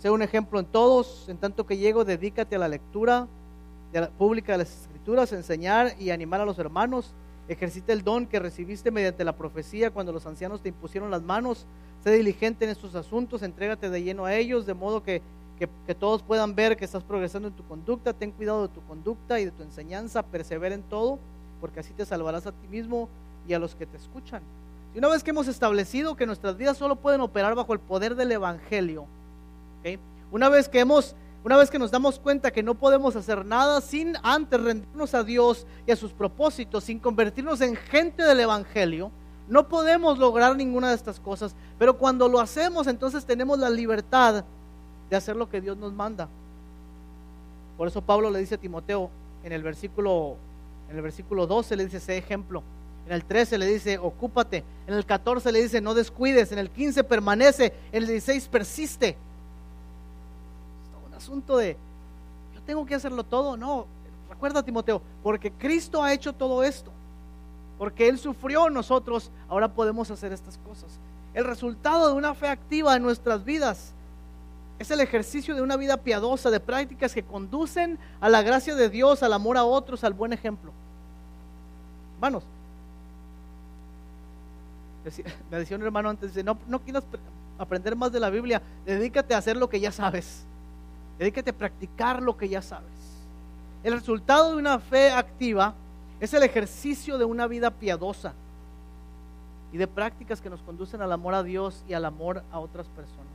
Sé 0.02 0.10
un 0.10 0.24
ejemplo 0.24 0.60
en 0.60 0.66
todos. 0.66 1.30
En 1.30 1.38
tanto 1.38 1.66
que 1.68 1.78
llego, 1.78 2.04
dedícate 2.04 2.56
a 2.56 2.60
la 2.60 2.68
lectura 2.68 3.28
de 3.94 4.02
la, 4.02 4.10
pública 4.10 4.54
de 4.54 4.60
las 4.60 4.82
escrituras, 4.82 5.32
enseñar 5.32 5.94
y 6.00 6.10
animar 6.10 6.42
a 6.42 6.46
los 6.46 6.58
hermanos. 6.58 7.14
Ejercita 7.48 7.94
el 7.94 8.04
don 8.04 8.26
que 8.26 8.40
recibiste 8.40 8.92
mediante 8.92 9.24
la 9.24 9.36
profecía 9.36 9.92
cuando 9.92 10.12
los 10.12 10.26
ancianos 10.26 10.62
te 10.62 10.70
impusieron 10.70 11.12
las 11.12 11.22
manos. 11.22 11.66
Sé 12.04 12.12
diligente 12.12 12.66
en 12.66 12.72
estos 12.72 12.96
asuntos, 12.96 13.44
entrégate 13.44 13.90
de 13.90 14.04
lleno 14.04 14.26
a 14.26 14.36
ellos, 14.36 14.66
de 14.66 14.74
modo 14.74 15.04
que 15.04 15.22
que, 15.58 15.96
todos 15.96 16.22
puedan 16.22 16.56
ver 16.56 16.76
que 16.76 16.86
estás 16.86 17.04
progresando 17.04 17.48
en 17.48 17.54
tu 17.54 17.66
conducta, 17.66 18.14
ten 18.14 18.32
cuidado 18.32 18.68
de 18.68 18.74
tu 18.74 18.82
conducta 18.82 19.40
y 19.40 19.46
de 19.46 19.52
tu 19.52 19.64
enseñanza, 19.64 20.24
persevera 20.24 20.76
en 20.76 20.84
todo, 20.84 21.18
porque 21.62 21.80
así 21.80 21.94
te 21.94 22.06
salvarás 22.06 22.46
a 22.46 22.52
ti 22.52 22.68
mismo 22.68 23.08
y 23.48 23.54
a 23.54 23.60
los 23.60 23.76
que 23.76 23.86
te 23.86 23.98
escuchan. 23.98 24.42
Y 24.94 24.98
una 24.98 25.08
vez 25.08 25.24
que 25.24 25.30
hemos 25.32 25.48
establecido 25.48 26.16
que 26.16 26.26
nuestras 26.26 26.58
vidas 26.58 26.78
solo 26.78 26.98
pueden 26.98 27.22
operar 27.22 27.56
bajo 27.56 27.74
el 27.74 27.80
poder 27.80 28.16
del 28.16 28.32
Evangelio, 28.32 29.06
una 30.32 30.50
vez 30.50 30.68
que 30.68 30.80
hemos, 30.80 31.16
una 31.46 31.58
vez 31.58 31.70
que 31.70 31.78
nos 31.78 31.92
damos 31.92 32.18
cuenta 32.18 32.50
que 32.50 32.64
no 32.64 32.74
podemos 32.74 33.16
hacer 33.16 33.46
nada 33.46 33.80
sin 33.80 34.16
antes 34.24 34.60
rendirnos 34.60 35.14
a 35.14 35.24
Dios 35.24 35.68
y 35.86 35.92
a 35.92 35.96
sus 35.96 36.12
propósitos, 36.12 36.86
sin 36.86 36.98
convertirnos 36.98 37.62
en 37.62 37.76
gente 37.76 38.24
del 38.24 38.40
Evangelio, 38.40 39.12
no 39.48 39.68
podemos 39.68 40.18
lograr 40.18 40.56
ninguna 40.56 40.90
de 40.90 40.96
estas 40.96 41.20
cosas. 41.20 41.56
Pero 41.78 42.00
cuando 42.00 42.28
lo 42.28 42.40
hacemos, 42.40 42.88
entonces 42.88 43.26
tenemos 43.26 43.60
la 43.60 43.70
libertad 43.70 44.44
de 45.08 45.16
hacer 45.16 45.36
lo 45.36 45.48
que 45.48 45.62
Dios 45.62 45.78
nos 45.78 45.94
manda. 45.94 46.28
Por 47.78 47.88
eso 47.88 48.02
Pablo 48.02 48.32
le 48.32 48.40
dice 48.40 48.56
a 48.56 48.60
Timoteo 48.60 49.12
en 49.44 49.52
el 49.52 49.62
versículo 49.62 50.38
en 50.90 50.96
el 50.96 51.04
versículo 51.04 51.46
12 51.46 51.76
le 51.76 51.86
dice 51.86 51.98
ese 51.98 52.18
ejemplo. 52.18 52.64
En 53.06 53.14
el 53.14 53.24
13 53.24 53.60
le 53.60 53.68
dice, 53.68 54.00
ocúpate. 54.00 54.64
En 54.88 54.96
el 54.96 55.06
14 55.06 55.52
le 55.52 55.62
dice, 55.62 55.80
no 55.80 55.94
descuides. 55.94 56.52
En 56.52 56.58
el 56.58 56.72
15 56.72 57.04
permanece. 57.04 57.74
En 57.92 58.02
el 58.04 58.08
16 58.08 58.48
persiste. 58.48 59.16
Asunto 61.26 61.58
de, 61.58 61.76
yo 62.54 62.62
tengo 62.62 62.86
que 62.86 62.94
hacerlo 62.94 63.24
todo. 63.24 63.58
No, 63.58 63.88
recuerda 64.30 64.62
Timoteo, 64.62 65.02
porque 65.24 65.52
Cristo 65.52 66.04
ha 66.04 66.14
hecho 66.14 66.34
todo 66.34 66.64
esto. 66.64 66.92
Porque 67.80 68.08
Él 68.08 68.20
sufrió, 68.20 68.70
nosotros 68.70 69.32
ahora 69.50 69.68
podemos 69.68 70.12
hacer 70.12 70.32
estas 70.32 70.60
cosas. 70.60 71.00
El 71.34 71.46
resultado 71.46 72.10
de 72.10 72.14
una 72.14 72.36
fe 72.36 72.48
activa 72.48 72.96
en 72.96 73.02
nuestras 73.02 73.44
vidas 73.44 73.92
es 74.78 74.92
el 74.92 75.02
ejercicio 75.02 75.56
de 75.56 75.64
una 75.64 75.78
vida 75.78 75.98
piadosa, 75.98 76.52
de 76.52 76.60
prácticas 76.60 77.12
que 77.12 77.24
conducen 77.24 77.98
a 78.22 78.30
la 78.30 78.44
gracia 78.44 78.76
de 78.76 78.88
Dios, 78.90 79.24
al 79.24 79.34
amor 79.34 79.58
a 79.58 79.64
otros, 79.64 80.04
al 80.04 80.14
buen 80.14 80.32
ejemplo. 80.32 80.72
Hermanos, 82.18 82.44
me 85.50 85.58
decía 85.58 85.76
un 85.76 85.84
hermano 85.84 86.08
antes, 86.08 86.36
dice, 86.36 86.44
no, 86.44 86.56
no 86.68 86.80
quieras 86.82 87.04
aprender 87.58 87.96
más 87.96 88.12
de 88.12 88.20
la 88.20 88.30
Biblia, 88.30 88.62
dedícate 88.86 89.34
a 89.34 89.40
hacer 89.40 89.58
lo 89.58 89.68
que 89.68 89.80
ya 89.80 89.92
sabes. 89.92 90.46
Dedícate 91.18 91.52
a 91.52 91.54
practicar 91.54 92.22
lo 92.22 92.38
que 92.38 92.50
ya 92.50 92.62
sabes. 92.62 92.90
El 93.84 93.94
resultado 93.94 94.52
de 94.52 94.58
una 94.58 94.80
fe 94.80 95.12
activa 95.12 95.74
es 96.20 96.34
el 96.34 96.44
ejercicio 96.44 97.18
de 97.18 97.26
una 97.26 97.48
vida 97.48 97.72
piadosa 97.72 98.34
y 99.72 99.78
de 99.78 99.88
prácticas 99.88 100.42
que 100.42 100.50
nos 100.50 100.62
conducen 100.62 101.02
al 101.02 101.12
amor 101.12 101.34
a 101.34 101.44
Dios 101.44 101.84
y 101.88 101.94
al 101.94 102.06
amor 102.06 102.44
a 102.52 102.60
otras 102.60 102.88
personas. 102.88 103.26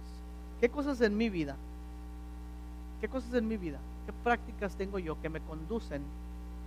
¿Qué 0.60 0.68
cosas 0.68 1.00
en 1.00 1.16
mi 1.16 1.30
vida? 1.30 1.56
¿Qué 3.00 3.08
cosas 3.08 3.32
en 3.34 3.48
mi 3.48 3.56
vida? 3.56 3.78
¿Qué 4.06 4.12
prácticas 4.24 4.74
tengo 4.74 4.98
yo 4.98 5.20
que 5.20 5.28
me 5.28 5.40
conducen 5.40 6.02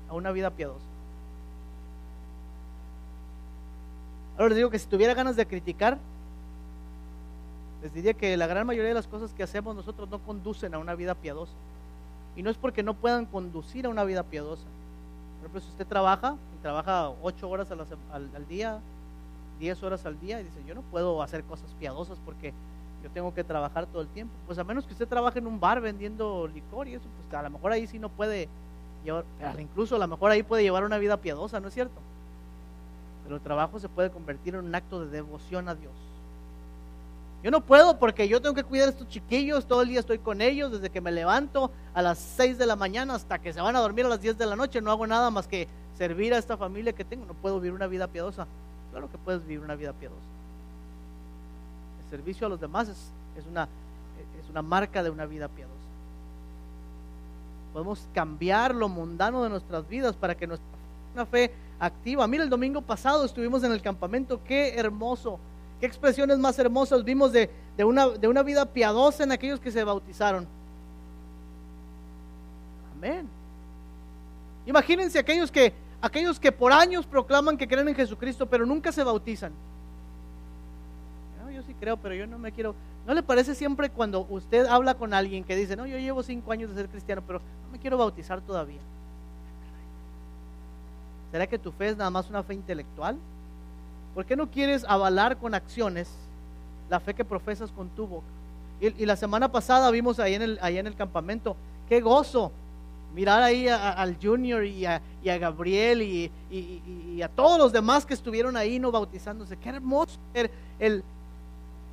a 0.09 0.14
una 0.14 0.32
vida 0.32 0.49
piadosa? 0.49 0.86
Ahora 4.38 4.49
les 4.49 4.57
digo 4.57 4.70
que 4.70 4.80
si 4.80 4.88
tuviera 4.88 5.14
ganas 5.14 5.36
de 5.36 5.45
criticar, 5.45 5.97
les 7.84 7.93
diría 7.93 8.13
que 8.13 8.36
la 8.38 8.47
gran 8.47 8.65
mayoría 8.65 8.89
de 8.89 8.95
las 8.95 9.07
cosas 9.07 9.34
que 9.34 9.43
hacemos 9.43 9.75
nosotros 9.75 10.09
no 10.09 10.17
conducen 10.19 10.73
a 10.73 10.79
una 10.79 10.95
vida 10.95 11.15
piadosa. 11.15 11.51
Y 12.36 12.41
no 12.41 12.49
es 12.49 12.57
porque 12.57 12.81
no 12.81 12.93
puedan 12.93 13.25
conducir 13.25 13.86
a 13.86 13.89
una 13.89 14.05
vida 14.05 14.23
piadosa. 14.23 14.63
Por 14.63 15.41
ejemplo, 15.41 15.61
si 15.61 15.67
usted 15.67 15.86
trabaja, 15.86 16.36
y 16.57 16.61
trabaja 16.61 17.11
ocho 17.21 17.49
horas 17.49 17.69
al, 17.71 17.86
al 18.13 18.47
día, 18.47 18.79
diez 19.59 19.84
horas 19.84 20.05
al 20.05 20.19
día, 20.19 20.39
y 20.39 20.45
dice, 20.45 20.63
yo 20.65 20.73
no 20.73 20.81
puedo 20.81 21.21
hacer 21.21 21.43
cosas 21.43 21.69
piadosas 21.77 22.17
porque 22.25 22.53
yo 23.03 23.09
tengo 23.09 23.34
que 23.34 23.43
trabajar 23.43 23.86
todo 23.86 24.01
el 24.01 24.07
tiempo. 24.07 24.34
Pues 24.47 24.57
a 24.57 24.63
menos 24.63 24.86
que 24.86 24.93
usted 24.93 25.07
trabaje 25.07 25.39
en 25.39 25.47
un 25.47 25.59
bar 25.59 25.81
vendiendo 25.81 26.47
licor 26.47 26.88
y 26.88 26.93
eso, 26.93 27.05
pues 27.17 27.38
a 27.38 27.43
lo 27.43 27.49
mejor 27.49 27.73
ahí 27.73 27.86
sí 27.86 27.99
no 27.99 28.07
puede 28.07 28.47
llevar, 29.03 29.25
incluso 29.59 29.97
a 29.97 29.99
lo 29.99 30.07
mejor 30.07 30.31
ahí 30.31 30.41
puede 30.41 30.63
llevar 30.63 30.86
una 30.86 30.97
vida 30.97 31.17
piadosa, 31.17 31.59
¿no 31.59 31.67
es 31.67 31.73
cierto? 31.73 31.99
Pero 33.23 33.36
el 33.36 33.41
trabajo 33.41 33.77
se 33.79 33.89
puede 33.89 34.09
convertir 34.09 34.55
en 34.55 34.63
un 34.63 34.73
acto 34.73 35.01
de 35.01 35.11
devoción 35.11 35.67
a 35.67 35.75
Dios. 35.75 35.91
Yo 37.44 37.52
no 37.52 37.62
puedo 37.62 38.00
porque 38.00 38.28
yo 38.28 38.41
tengo 38.41 38.56
que 38.56 38.64
cuidar 38.64 38.88
a 38.88 38.91
estos 38.91 39.10
chiquillos, 39.10 39.66
todo 39.66 39.82
el 39.82 39.89
día 39.89 40.00
estoy 40.00 40.18
con 40.18 40.41
ellos, 40.41 40.72
desde 40.72 40.89
que 40.89 41.02
me 41.02 41.12
levanto 41.12 41.72
a 41.94 42.02
las 42.02 42.18
6 42.18 42.58
de 42.58 42.66
la 42.66 42.76
mañana 42.76 43.16
hasta 43.16 43.39
que 43.39 43.52
se 43.52 43.62
van 43.62 43.76
a 43.76 43.80
dormir 43.82 44.06
a 44.06 44.10
las 44.10 44.22
10 44.22 44.38
de 44.38 44.46
la 44.46 44.56
noche, 44.56 44.82
no 44.82 44.91
hago 44.91 45.06
nada 45.06 45.30
más 45.30 45.48
que 45.48 45.68
servir 45.98 46.34
a 46.34 46.38
esta 46.38 46.56
familia 46.58 46.94
que 46.94 47.04
tengo, 47.04 47.26
no 47.26 47.34
puedo 47.34 47.60
vivir 47.60 47.74
una 47.74 47.88
vida 47.88 48.08
piadosa. 48.08 48.48
Claro 48.91 49.12
que 49.12 49.18
puedes 49.18 49.46
vivir 49.46 49.60
una 49.60 49.76
vida 49.76 49.91
piadosa 49.91 50.34
servicio 52.14 52.46
a 52.46 52.50
los 52.50 52.62
demás 52.62 52.88
es, 52.89 52.98
es, 53.36 53.48
una, 53.50 53.64
es 53.64 54.48
una 54.48 54.62
marca 54.62 55.02
de 55.02 55.10
una 55.10 55.26
vida 55.26 55.48
piadosa. 55.48 55.74
Podemos 57.74 58.08
cambiar 58.14 58.76
lo 58.76 58.88
mundano 58.88 59.44
de 59.44 59.50
nuestras 59.50 59.89
vidas 59.89 60.16
para 60.16 60.36
que 60.36 60.46
nuestra 60.46 61.26
fe 61.32 61.52
activa. 61.80 62.28
Mira, 62.28 62.44
el 62.44 62.52
domingo 62.52 62.84
pasado 62.84 63.26
estuvimos 63.26 63.64
en 63.64 63.72
el 63.72 63.82
campamento, 63.82 64.41
qué 64.44 64.76
hermoso, 64.76 65.39
qué 65.84 65.88
expresiones 65.88 66.39
más 66.39 66.57
hermosas 66.59 67.03
vimos 67.03 67.34
de, 67.34 67.49
de, 67.75 67.84
una, 67.84 68.07
de 68.07 68.29
una 68.29 68.41
vida 68.41 68.65
piadosa 68.65 69.25
en 69.25 69.34
aquellos 69.34 69.59
que 69.59 69.69
se 69.69 69.84
bautizaron. 69.84 70.47
Amén. 72.95 73.27
Imagínense 74.65 75.19
aquellos 75.19 75.51
que, 75.51 75.73
aquellos 76.01 76.39
que 76.39 76.53
por 76.53 76.71
años 76.71 77.05
proclaman 77.05 77.57
que 77.57 77.67
creen 77.67 77.89
en 77.89 77.95
Jesucristo, 77.95 78.45
pero 78.45 78.65
nunca 78.65 78.93
se 78.93 79.03
bautizan 79.03 79.51
yo 81.53 81.61
sí 81.61 81.73
creo, 81.75 81.97
pero 81.97 82.15
yo 82.15 82.25
no 82.25 82.39
me 82.39 82.51
quiero. 82.51 82.73
¿No 83.05 83.13
le 83.13 83.21
parece 83.21 83.53
siempre 83.53 83.89
cuando 83.89 84.25
usted 84.29 84.65
habla 84.65 84.95
con 84.95 85.13
alguien 85.13 85.43
que 85.43 85.55
dice, 85.55 85.75
no, 85.75 85.86
yo 85.86 85.97
llevo 85.97 86.23
cinco 86.23 86.51
años 86.53 86.69
de 86.69 86.77
ser 86.77 86.89
cristiano, 86.89 87.21
pero 87.27 87.39
no 87.39 87.71
me 87.71 87.77
quiero 87.77 87.97
bautizar 87.97 88.41
todavía? 88.41 88.79
¿Será 91.31 91.45
que 91.45 91.59
tu 91.59 91.71
fe 91.73 91.89
es 91.89 91.97
nada 91.97 92.09
más 92.09 92.29
una 92.29 92.41
fe 92.41 92.53
intelectual? 92.53 93.17
¿Por 94.14 94.26
qué 94.26 94.36
no 94.36 94.49
quieres 94.49 94.86
avalar 94.88 95.38
con 95.38 95.53
acciones 95.53 96.09
la 96.89 96.99
fe 96.99 97.14
que 97.14 97.26
profesas 97.26 97.72
con 97.72 97.89
tu 97.89 98.07
boca? 98.07 98.28
Y, 98.80 99.05
la 99.05 99.16
semana 99.16 99.51
pasada 99.51 99.89
vimos 99.91 100.20
ahí 100.20 100.34
en 100.34 100.41
el, 100.41 100.59
ahí 100.61 100.78
en 100.78 100.88
el 100.88 100.95
campamento, 100.95 101.55
qué 101.88 102.01
gozo 102.01 102.51
mirar 103.14 103.41
ahí 103.41 103.68
al 103.68 104.18
Junior 104.22 104.66
y 104.66 104.86
a, 104.86 105.01
Gabriel 105.24 106.01
y, 106.01 107.22
a 107.22 107.30
todos 107.30 107.57
los 107.57 107.72
demás 107.72 108.05
que 108.05 108.14
estuvieron 108.14 108.57
ahí 108.57 108.80
no 108.80 108.91
bautizándose. 108.91 109.55
Qué 109.57 109.70
hermoso 109.70 110.18
el, 110.34 110.51
el, 110.80 111.03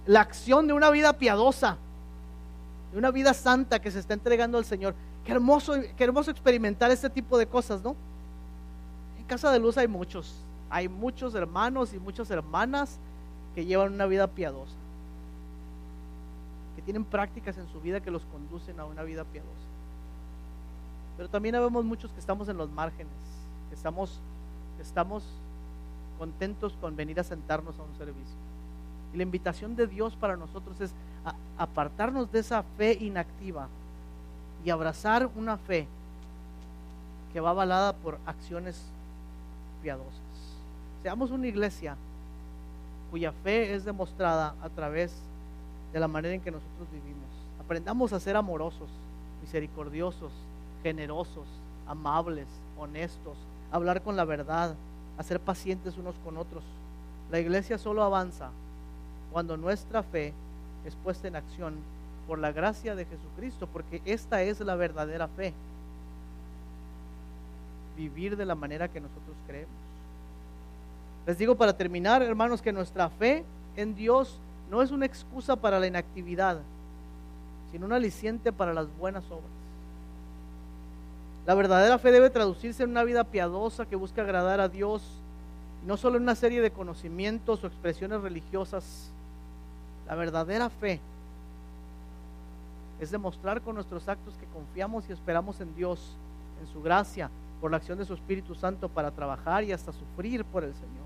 la 0.07 0.21
acción 0.21 0.67
de 0.67 0.73
una 0.73 0.91
vida 0.91 1.13
piadosa, 1.13 1.77
de 2.93 2.99
una 2.99 3.11
vida 3.11 3.35
santa 3.35 3.79
que 3.79 3.91
se 3.91 4.01
está 4.01 4.15
entregando 4.15 4.59
al 4.59 4.65
Señor. 4.65 4.95
Qué 5.25 5.33
hermoso, 5.33 5.75
qué 5.97 6.05
hermoso 6.05 6.31
experimentar 6.31 6.91
este 6.91 7.11
tipo 7.11 7.39
de 7.39 7.47
cosas, 7.47 7.83
¿no? 7.83 7.95
En 9.19 9.25
Casa 9.27 9.53
de 9.53 9.59
Luz 9.59 9.77
hay 9.77 9.87
muchos, 9.87 10.35
hay 10.71 10.89
muchos 10.89 11.35
hermanos 11.35 11.93
y 11.93 11.99
muchas 11.99 12.31
hermanas 12.31 12.99
que 13.55 13.65
llevan 13.65 13.93
una 13.93 14.07
vida 14.07 14.29
piadosa, 14.29 14.77
que 16.77 16.83
tienen 16.83 17.05
prácticas 17.05 17.59
en 17.59 17.69
su 17.69 17.81
vida 17.81 18.01
que 18.01 18.13
los 18.13 18.23
conducen 18.27 18.79
a 18.79 18.85
una 18.85 19.03
vida 19.03 19.25
piadosa. 19.25 19.51
Pero 21.17 21.29
también 21.29 21.55
vemos 21.55 21.85
muchos 21.85 22.11
que 22.13 22.21
estamos 22.21 22.49
en 22.49 22.57
los 22.57 22.71
márgenes, 22.71 23.13
que 23.69 23.75
estamos, 23.75 24.21
que 24.77 24.83
estamos 24.85 25.25
contentos 26.19 26.73
con 26.81 26.95
venir 26.95 27.19
a 27.19 27.25
sentarnos 27.25 27.79
a 27.79 27.83
un 27.83 27.99
servicio. 27.99 28.37
Y 29.13 29.17
la 29.17 29.25
invitación 29.25 29.75
de 29.75 29.89
Dios 29.89 30.15
para 30.15 30.37
nosotros 30.37 30.81
es 30.81 30.93
apartarnos 31.59 32.31
de 32.31 32.39
esa 32.39 32.63
fe 32.79 32.97
inactiva 33.01 33.69
y 34.65 34.71
abrazar 34.71 35.29
una 35.35 35.57
fe 35.57 35.87
que 37.33 37.41
va 37.41 37.51
avalada 37.51 37.93
por 37.93 38.19
acciones 38.25 38.81
piadosas. 39.83 40.30
Seamos 41.03 41.31
una 41.31 41.47
iglesia 41.47 41.97
cuya 43.11 43.33
fe 43.33 43.75
es 43.75 43.85
demostrada 43.85 44.55
a 44.63 44.69
través 44.69 45.13
de 45.93 46.01
la 46.01 46.09
manera 46.09 46.35
en 46.35 46.41
que 46.41 46.51
nosotros 46.51 46.89
vivimos. 46.93 47.29
Aprendamos 47.65 48.13
a 48.13 48.21
ser 48.21 48.37
amorosos, 48.37 48.89
misericordiosos, 49.41 50.31
generosos, 50.83 51.47
amables, 51.87 52.47
honestos, 52.79 53.37
hablar 53.73 54.03
con 54.03 54.17
la 54.17 54.25
verdad, 54.25 54.75
a 55.19 55.23
ser 55.23 55.41
pacientes 55.41 55.97
unos 55.97 56.15
con 56.25 56.37
otros. 56.37 56.63
La 57.31 57.41
iglesia 57.41 57.79
solo 57.79 58.03
avanza 58.03 58.51
cuando 59.33 59.57
nuestra 59.57 60.03
fe 60.03 60.33
es 60.85 60.95
puesta 60.97 61.29
en 61.29 61.37
acción 61.37 61.75
por 62.27 62.39
la 62.39 62.53
gracia 62.53 62.95
de 62.95 63.07
Jesucristo, 63.07 63.67
porque 63.67 64.03
esta 64.05 64.43
es 64.43 64.61
la 64.61 64.77
verdadera 64.77 65.29
fe. 65.29 65.53
Vivir 67.97 68.37
de 68.37 68.47
la 68.47 68.55
manera 68.55 68.89
que 68.89 69.01
nosotros 69.01 69.37
creemos. 69.47 69.90
Les 71.27 71.39
digo 71.39 71.55
para 71.55 71.77
terminar, 71.77 72.23
hermanos, 72.23 72.63
que 72.63 72.73
nuestra 72.73 73.09
fe 73.09 73.45
en 73.77 73.95
Dios 73.95 74.39
no 74.71 74.83
es 74.83 74.91
una 74.91 75.07
excusa 75.07 75.57
para 75.57 75.79
la 75.79 75.87
inactividad, 75.87 76.59
sino 77.73 77.87
un 77.87 77.93
aliciente 77.93 78.53
para 78.53 78.73
las 78.73 78.87
buenas 78.99 79.25
obras. 79.27 79.51
La 81.47 81.55
verdadera 81.55 81.99
fe 81.99 82.13
debe 82.13 82.31
traducirse 82.31 82.83
en 82.83 82.91
una 82.91 83.05
vida 83.05 83.25
piadosa 83.25 83.87
que 83.87 83.97
busca 83.97 84.23
agradar 84.23 84.61
a 84.61 84.69
Dios, 84.69 85.03
no 85.87 85.97
solo 85.97 86.17
en 86.17 86.25
una 86.25 86.35
serie 86.35 86.61
de 86.61 86.71
conocimientos 86.71 87.65
o 87.65 87.67
expresiones 87.67 88.21
religiosas. 88.21 89.11
La 90.07 90.15
verdadera 90.15 90.69
fe 90.69 91.01
es 93.01 93.11
demostrar 93.11 93.63
con 93.63 93.75
nuestros 93.75 94.09
actos 94.09 94.35
que 94.37 94.47
confiamos 94.47 95.09
y 95.09 95.13
esperamos 95.13 95.61
en 95.61 95.75
Dios, 95.75 96.17
en 96.61 96.67
su 96.73 96.83
gracia, 96.83 97.31
por 97.61 97.71
la 97.71 97.79
acción 97.79 97.99
de 97.99 98.05
su 98.05 98.15
Espíritu 98.15 98.55
Santo 98.55 98.89
para 98.89 99.11
trabajar 99.11 99.65
y 99.65 99.73
hasta 99.73 99.93
sufrir 99.93 100.45
por 100.45 100.65
el 100.65 100.75
Señor. 100.75 101.00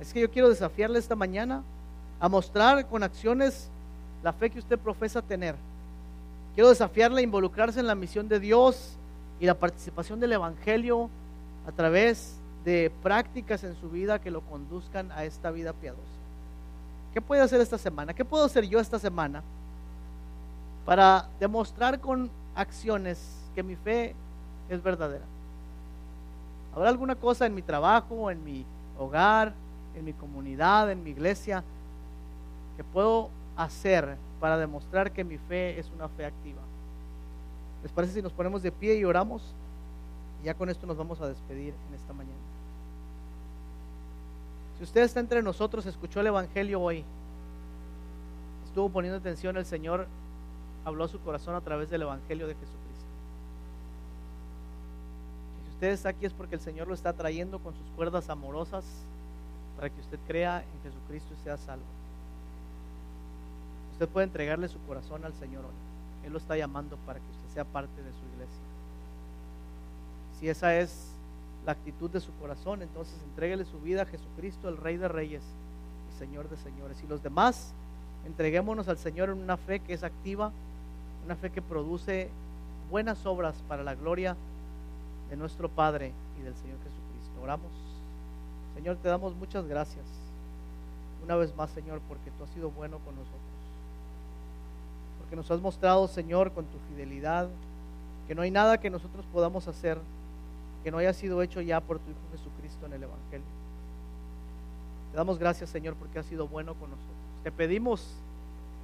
Es 0.00 0.12
que 0.12 0.20
yo 0.20 0.30
quiero 0.30 0.48
desafiarle 0.48 0.98
esta 0.98 1.16
mañana 1.16 1.62
a 2.20 2.28
mostrar 2.28 2.86
con 2.86 3.02
acciones 3.02 3.70
la 4.22 4.32
fe 4.32 4.50
que 4.50 4.58
usted 4.58 4.78
profesa 4.78 5.22
tener. 5.22 5.54
Quiero 6.54 6.70
desafiarle 6.70 7.20
a 7.20 7.24
involucrarse 7.24 7.80
en 7.80 7.86
la 7.86 7.94
misión 7.94 8.28
de 8.28 8.40
Dios 8.40 8.96
y 9.40 9.46
la 9.46 9.54
participación 9.54 10.20
del 10.20 10.32
Evangelio 10.32 11.10
a 11.66 11.72
través 11.72 12.36
de 12.64 12.90
prácticas 13.02 13.64
en 13.64 13.74
su 13.76 13.90
vida 13.90 14.20
que 14.20 14.30
lo 14.30 14.40
conduzcan 14.40 15.12
a 15.12 15.24
esta 15.24 15.50
vida 15.50 15.72
piadosa. 15.72 16.02
¿Qué 17.12 17.20
puede 17.20 17.42
hacer 17.42 17.60
esta 17.60 17.78
semana? 17.78 18.14
¿Qué 18.14 18.24
puedo 18.24 18.44
hacer 18.44 18.64
yo 18.66 18.80
esta 18.80 18.98
semana 18.98 19.42
para 20.86 21.28
demostrar 21.38 22.00
con 22.00 22.30
acciones 22.54 23.18
que 23.54 23.62
mi 23.62 23.76
fe 23.76 24.14
es 24.68 24.82
verdadera? 24.82 25.24
¿Habrá 26.74 26.88
alguna 26.88 27.14
cosa 27.14 27.46
en 27.46 27.54
mi 27.54 27.62
trabajo, 27.62 28.30
en 28.30 28.42
mi 28.42 28.64
hogar, 28.98 29.52
en 29.96 30.04
mi 30.04 30.12
comunidad, 30.12 30.90
en 30.90 31.02
mi 31.02 31.10
iglesia, 31.10 31.62
que 32.76 32.84
puedo 32.84 33.30
hacer 33.56 34.16
para 34.40 34.58
demostrar 34.58 35.12
que 35.12 35.24
mi 35.24 35.38
fe 35.38 35.78
es 35.78 35.90
una 35.94 36.08
fe 36.08 36.26
activa? 36.26 36.60
¿Les 37.82 37.92
parece 37.92 38.14
si 38.14 38.22
nos 38.22 38.32
ponemos 38.32 38.62
de 38.62 38.72
pie 38.72 38.96
y 38.96 39.04
oramos? 39.04 39.42
Ya 40.42 40.54
con 40.54 40.68
esto 40.68 40.86
nos 40.86 40.96
vamos 40.96 41.20
a 41.20 41.28
despedir 41.28 41.74
en 41.88 41.94
esta 41.94 42.12
mañana. 42.12 42.34
Si 44.78 44.84
usted 44.84 45.02
está 45.02 45.20
entre 45.20 45.42
nosotros, 45.42 45.86
escuchó 45.86 46.20
el 46.20 46.26
Evangelio 46.26 46.80
hoy, 46.80 47.04
estuvo 48.66 48.88
poniendo 48.88 49.18
atención, 49.18 49.56
el 49.56 49.64
Señor 49.64 50.08
habló 50.84 51.04
a 51.04 51.08
su 51.08 51.20
corazón 51.20 51.54
a 51.54 51.60
través 51.60 51.90
del 51.90 52.02
Evangelio 52.02 52.46
de 52.46 52.54
Jesucristo. 52.54 52.80
Si 55.64 55.70
usted 55.74 55.88
está 55.92 56.08
aquí 56.08 56.26
es 56.26 56.32
porque 56.32 56.56
el 56.56 56.60
Señor 56.60 56.88
lo 56.88 56.94
está 56.94 57.12
trayendo 57.12 57.58
con 57.58 57.72
sus 57.72 57.86
cuerdas 57.96 58.28
amorosas 58.28 58.84
para 59.84 59.94
que 59.94 60.00
usted 60.00 60.18
crea 60.26 60.60
en 60.62 60.82
Jesucristo 60.90 61.34
y 61.34 61.44
sea 61.44 61.58
salvo. 61.58 61.84
Usted 63.92 64.08
puede 64.08 64.24
entregarle 64.24 64.66
su 64.66 64.78
corazón 64.86 65.26
al 65.26 65.34
Señor 65.34 65.62
hoy. 65.62 66.26
Él 66.26 66.32
lo 66.32 66.38
está 66.38 66.56
llamando 66.56 66.96
para 67.04 67.18
que 67.18 67.30
usted 67.30 67.52
sea 67.52 67.64
parte 67.66 68.02
de 68.02 68.10
su 68.10 68.24
iglesia. 68.32 68.62
Si 70.40 70.48
esa 70.48 70.74
es 70.74 71.10
la 71.66 71.72
actitud 71.72 72.08
de 72.08 72.20
su 72.20 72.32
corazón, 72.36 72.80
entonces 72.80 73.14
entréguele 73.24 73.66
su 73.66 73.78
vida 73.78 74.02
a 74.02 74.06
Jesucristo, 74.06 74.70
el 74.70 74.78
Rey 74.78 74.96
de 74.96 75.08
Reyes 75.08 75.42
y 76.14 76.18
Señor 76.18 76.48
de 76.48 76.56
Señores. 76.56 76.96
Y 77.04 77.06
los 77.06 77.22
demás, 77.22 77.74
entreguémonos 78.24 78.88
al 78.88 78.96
Señor 78.96 79.28
en 79.28 79.38
una 79.38 79.58
fe 79.58 79.80
que 79.80 79.92
es 79.92 80.02
activa, 80.02 80.50
una 81.26 81.36
fe 81.36 81.50
que 81.50 81.60
produce 81.60 82.30
buenas 82.90 83.26
obras 83.26 83.62
para 83.68 83.82
la 83.82 83.94
gloria 83.94 84.34
de 85.28 85.36
nuestro 85.36 85.68
Padre 85.68 86.14
y 86.40 86.42
del 86.42 86.54
Señor 86.54 86.78
Jesucristo. 86.78 87.42
Oramos. 87.42 87.83
Señor, 88.74 88.96
te 88.96 89.08
damos 89.08 89.34
muchas 89.34 89.66
gracias. 89.66 90.04
Una 91.24 91.36
vez 91.36 91.54
más, 91.56 91.70
Señor, 91.70 92.00
porque 92.08 92.30
tú 92.32 92.44
has 92.44 92.50
sido 92.50 92.70
bueno 92.70 92.98
con 92.98 93.14
nosotros. 93.14 93.40
Porque 95.20 95.36
nos 95.36 95.50
has 95.50 95.60
mostrado, 95.60 96.06
Señor, 96.08 96.52
con 96.52 96.64
tu 96.66 96.78
fidelidad, 96.90 97.48
que 98.28 98.34
no 98.34 98.42
hay 98.42 98.50
nada 98.50 98.78
que 98.78 98.90
nosotros 98.90 99.24
podamos 99.32 99.68
hacer 99.68 99.98
que 100.84 100.90
no 100.90 100.98
haya 100.98 101.14
sido 101.14 101.40
hecho 101.40 101.62
ya 101.62 101.80
por 101.80 101.98
tu 101.98 102.10
Hijo 102.10 102.20
Jesucristo 102.30 102.84
en 102.84 102.92
el 102.92 103.02
Evangelio. 103.04 103.46
Te 105.10 105.16
damos 105.16 105.38
gracias, 105.38 105.70
Señor, 105.70 105.94
porque 105.94 106.18
has 106.18 106.26
sido 106.26 106.46
bueno 106.46 106.74
con 106.74 106.90
nosotros. 106.90 107.16
Te 107.42 107.50
pedimos 107.50 108.06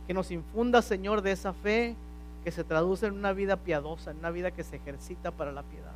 que 0.07 0.14
nos 0.14 0.30
infunda, 0.30 0.80
Señor, 0.80 1.20
de 1.20 1.32
esa 1.32 1.53
fe 1.53 1.95
que 2.43 2.51
se 2.51 2.64
traduce 2.64 3.07
en 3.07 3.12
una 3.12 3.34
vida 3.34 3.57
piadosa, 3.57 4.12
en 4.12 4.18
una 4.18 4.30
vida 4.30 4.51
que 4.51 4.64
se 4.64 4.76
ejercita 4.76 5.30
para 5.30 5.53
la 5.53 5.62
piedad. 5.62 5.93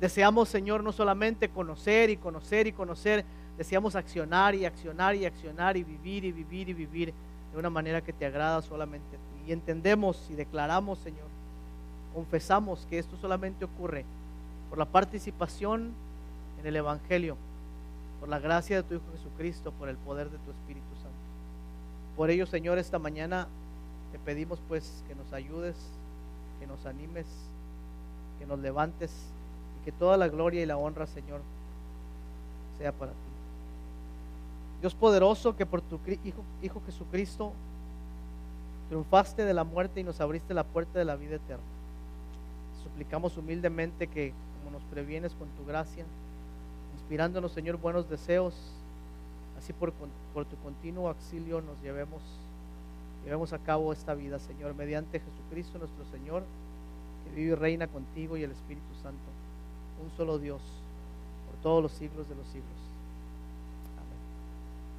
Deseamos, 0.00 0.48
Señor, 0.48 0.82
no 0.82 0.92
solamente 0.92 1.50
conocer 1.50 2.08
y 2.08 2.16
conocer 2.16 2.66
y 2.66 2.72
conocer, 2.72 3.24
deseamos 3.58 3.94
accionar 3.94 4.54
y 4.54 4.64
accionar 4.64 5.14
y 5.14 5.26
accionar 5.26 5.76
y 5.76 5.84
vivir 5.84 6.24
y 6.24 6.32
vivir 6.32 6.70
y 6.70 6.72
vivir 6.72 7.12
de 7.52 7.58
una 7.58 7.68
manera 7.68 8.00
que 8.00 8.14
te 8.14 8.24
agrada 8.24 8.62
solamente 8.62 9.16
a 9.16 9.18
ti. 9.18 9.50
Y 9.50 9.52
entendemos 9.52 10.26
y 10.30 10.34
declaramos, 10.34 10.98
Señor, 11.00 11.26
confesamos 12.14 12.86
que 12.88 12.98
esto 12.98 13.16
solamente 13.18 13.66
ocurre 13.66 14.06
por 14.70 14.78
la 14.78 14.86
participación 14.86 15.92
en 16.60 16.66
el 16.66 16.76
Evangelio, 16.76 17.36
por 18.20 18.30
la 18.30 18.38
gracia 18.38 18.76
de 18.76 18.82
tu 18.82 18.94
Hijo 18.94 19.04
Jesucristo, 19.16 19.70
por 19.72 19.90
el 19.90 19.96
poder 19.98 20.30
de 20.30 20.38
tu 20.38 20.50
Espíritu 20.50 20.94
Santo. 20.94 21.10
Por 22.16 22.30
ello, 22.30 22.46
Señor, 22.46 22.78
esta 22.78 22.98
mañana 22.98 23.48
te 24.12 24.18
pedimos 24.18 24.60
pues 24.66 25.04
que 25.06 25.14
nos 25.14 25.30
ayudes, 25.34 25.76
que 26.58 26.66
nos 26.66 26.86
animes, 26.86 27.26
que 28.38 28.46
nos 28.46 28.58
levantes 28.60 29.10
que 29.84 29.92
toda 29.92 30.16
la 30.16 30.28
gloria 30.28 30.62
y 30.62 30.66
la 30.66 30.76
honra, 30.76 31.06
Señor, 31.06 31.40
sea 32.78 32.92
para 32.92 33.12
ti. 33.12 33.30
Dios 34.80 34.94
poderoso, 34.94 35.56
que 35.56 35.66
por 35.66 35.82
tu 35.82 35.98
Hijo, 36.62 36.82
Jesucristo 36.86 37.52
triunfaste 38.88 39.44
de 39.44 39.54
la 39.54 39.64
muerte 39.64 40.00
y 40.00 40.04
nos 40.04 40.20
abriste 40.20 40.54
la 40.54 40.64
puerta 40.64 40.98
de 40.98 41.04
la 41.04 41.16
vida 41.16 41.36
eterna. 41.36 41.62
Suplicamos 42.82 43.36
humildemente 43.36 44.06
que 44.06 44.32
como 44.58 44.78
nos 44.78 44.82
previenes 44.90 45.34
con 45.34 45.48
tu 45.48 45.66
gracia, 45.66 46.04
inspirándonos, 46.94 47.52
Señor, 47.52 47.76
buenos 47.76 48.08
deseos, 48.08 48.54
así 49.58 49.72
por, 49.72 49.92
por 50.32 50.46
tu 50.46 50.56
continuo 50.56 51.08
auxilio 51.08 51.60
nos 51.60 51.80
llevemos, 51.82 52.22
llevemos 53.24 53.52
a 53.52 53.58
cabo 53.58 53.92
esta 53.92 54.14
vida, 54.14 54.38
Señor, 54.38 54.74
mediante 54.74 55.20
Jesucristo 55.20 55.78
nuestro 55.78 56.04
Señor, 56.10 56.42
que 57.24 57.36
vive 57.36 57.52
y 57.52 57.54
reina 57.54 57.86
contigo 57.86 58.36
y 58.38 58.44
el 58.44 58.50
Espíritu 58.50 58.94
Santo, 59.02 59.29
un 60.02 60.10
solo 60.16 60.38
Dios, 60.38 60.60
por 61.50 61.62
todos 61.62 61.82
los 61.82 61.92
siglos 61.92 62.28
de 62.28 62.34
los 62.34 62.46
siglos. 62.46 62.80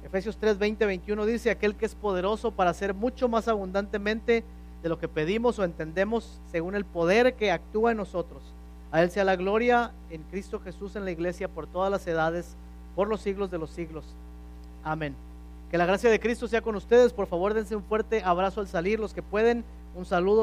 Efesios 0.04 0.36
3, 0.36 0.58
20, 0.58 0.84
21 0.84 1.26
dice, 1.26 1.50
aquel 1.50 1.76
que 1.76 1.86
es 1.86 1.94
poderoso 1.94 2.50
para 2.50 2.70
hacer 2.70 2.92
mucho 2.92 3.28
más 3.28 3.46
abundantemente 3.48 4.42
de 4.82 4.88
lo 4.88 4.98
que 4.98 5.08
pedimos 5.08 5.58
o 5.58 5.64
entendemos 5.64 6.40
según 6.50 6.74
el 6.74 6.84
poder 6.84 7.34
que 7.34 7.52
actúa 7.52 7.92
en 7.92 7.98
nosotros. 7.98 8.42
A 8.90 9.02
Él 9.02 9.10
sea 9.10 9.24
la 9.24 9.36
gloria 9.36 9.92
en 10.10 10.22
Cristo 10.24 10.60
Jesús 10.60 10.96
en 10.96 11.04
la 11.04 11.12
iglesia 11.12 11.48
por 11.48 11.66
todas 11.66 11.90
las 11.90 12.06
edades, 12.06 12.56
por 12.96 13.08
los 13.08 13.20
siglos 13.20 13.50
de 13.50 13.58
los 13.58 13.70
siglos. 13.70 14.04
Amén. 14.84 15.14
Que 15.70 15.78
la 15.78 15.86
gracia 15.86 16.10
de 16.10 16.20
Cristo 16.20 16.48
sea 16.48 16.60
con 16.60 16.76
ustedes. 16.76 17.12
Por 17.12 17.26
favor, 17.26 17.54
dense 17.54 17.76
un 17.76 17.84
fuerte 17.84 18.22
abrazo 18.22 18.60
al 18.60 18.68
salir, 18.68 19.00
los 19.00 19.14
que 19.14 19.22
pueden. 19.22 19.64
Un 19.94 20.04
saludo. 20.04 20.40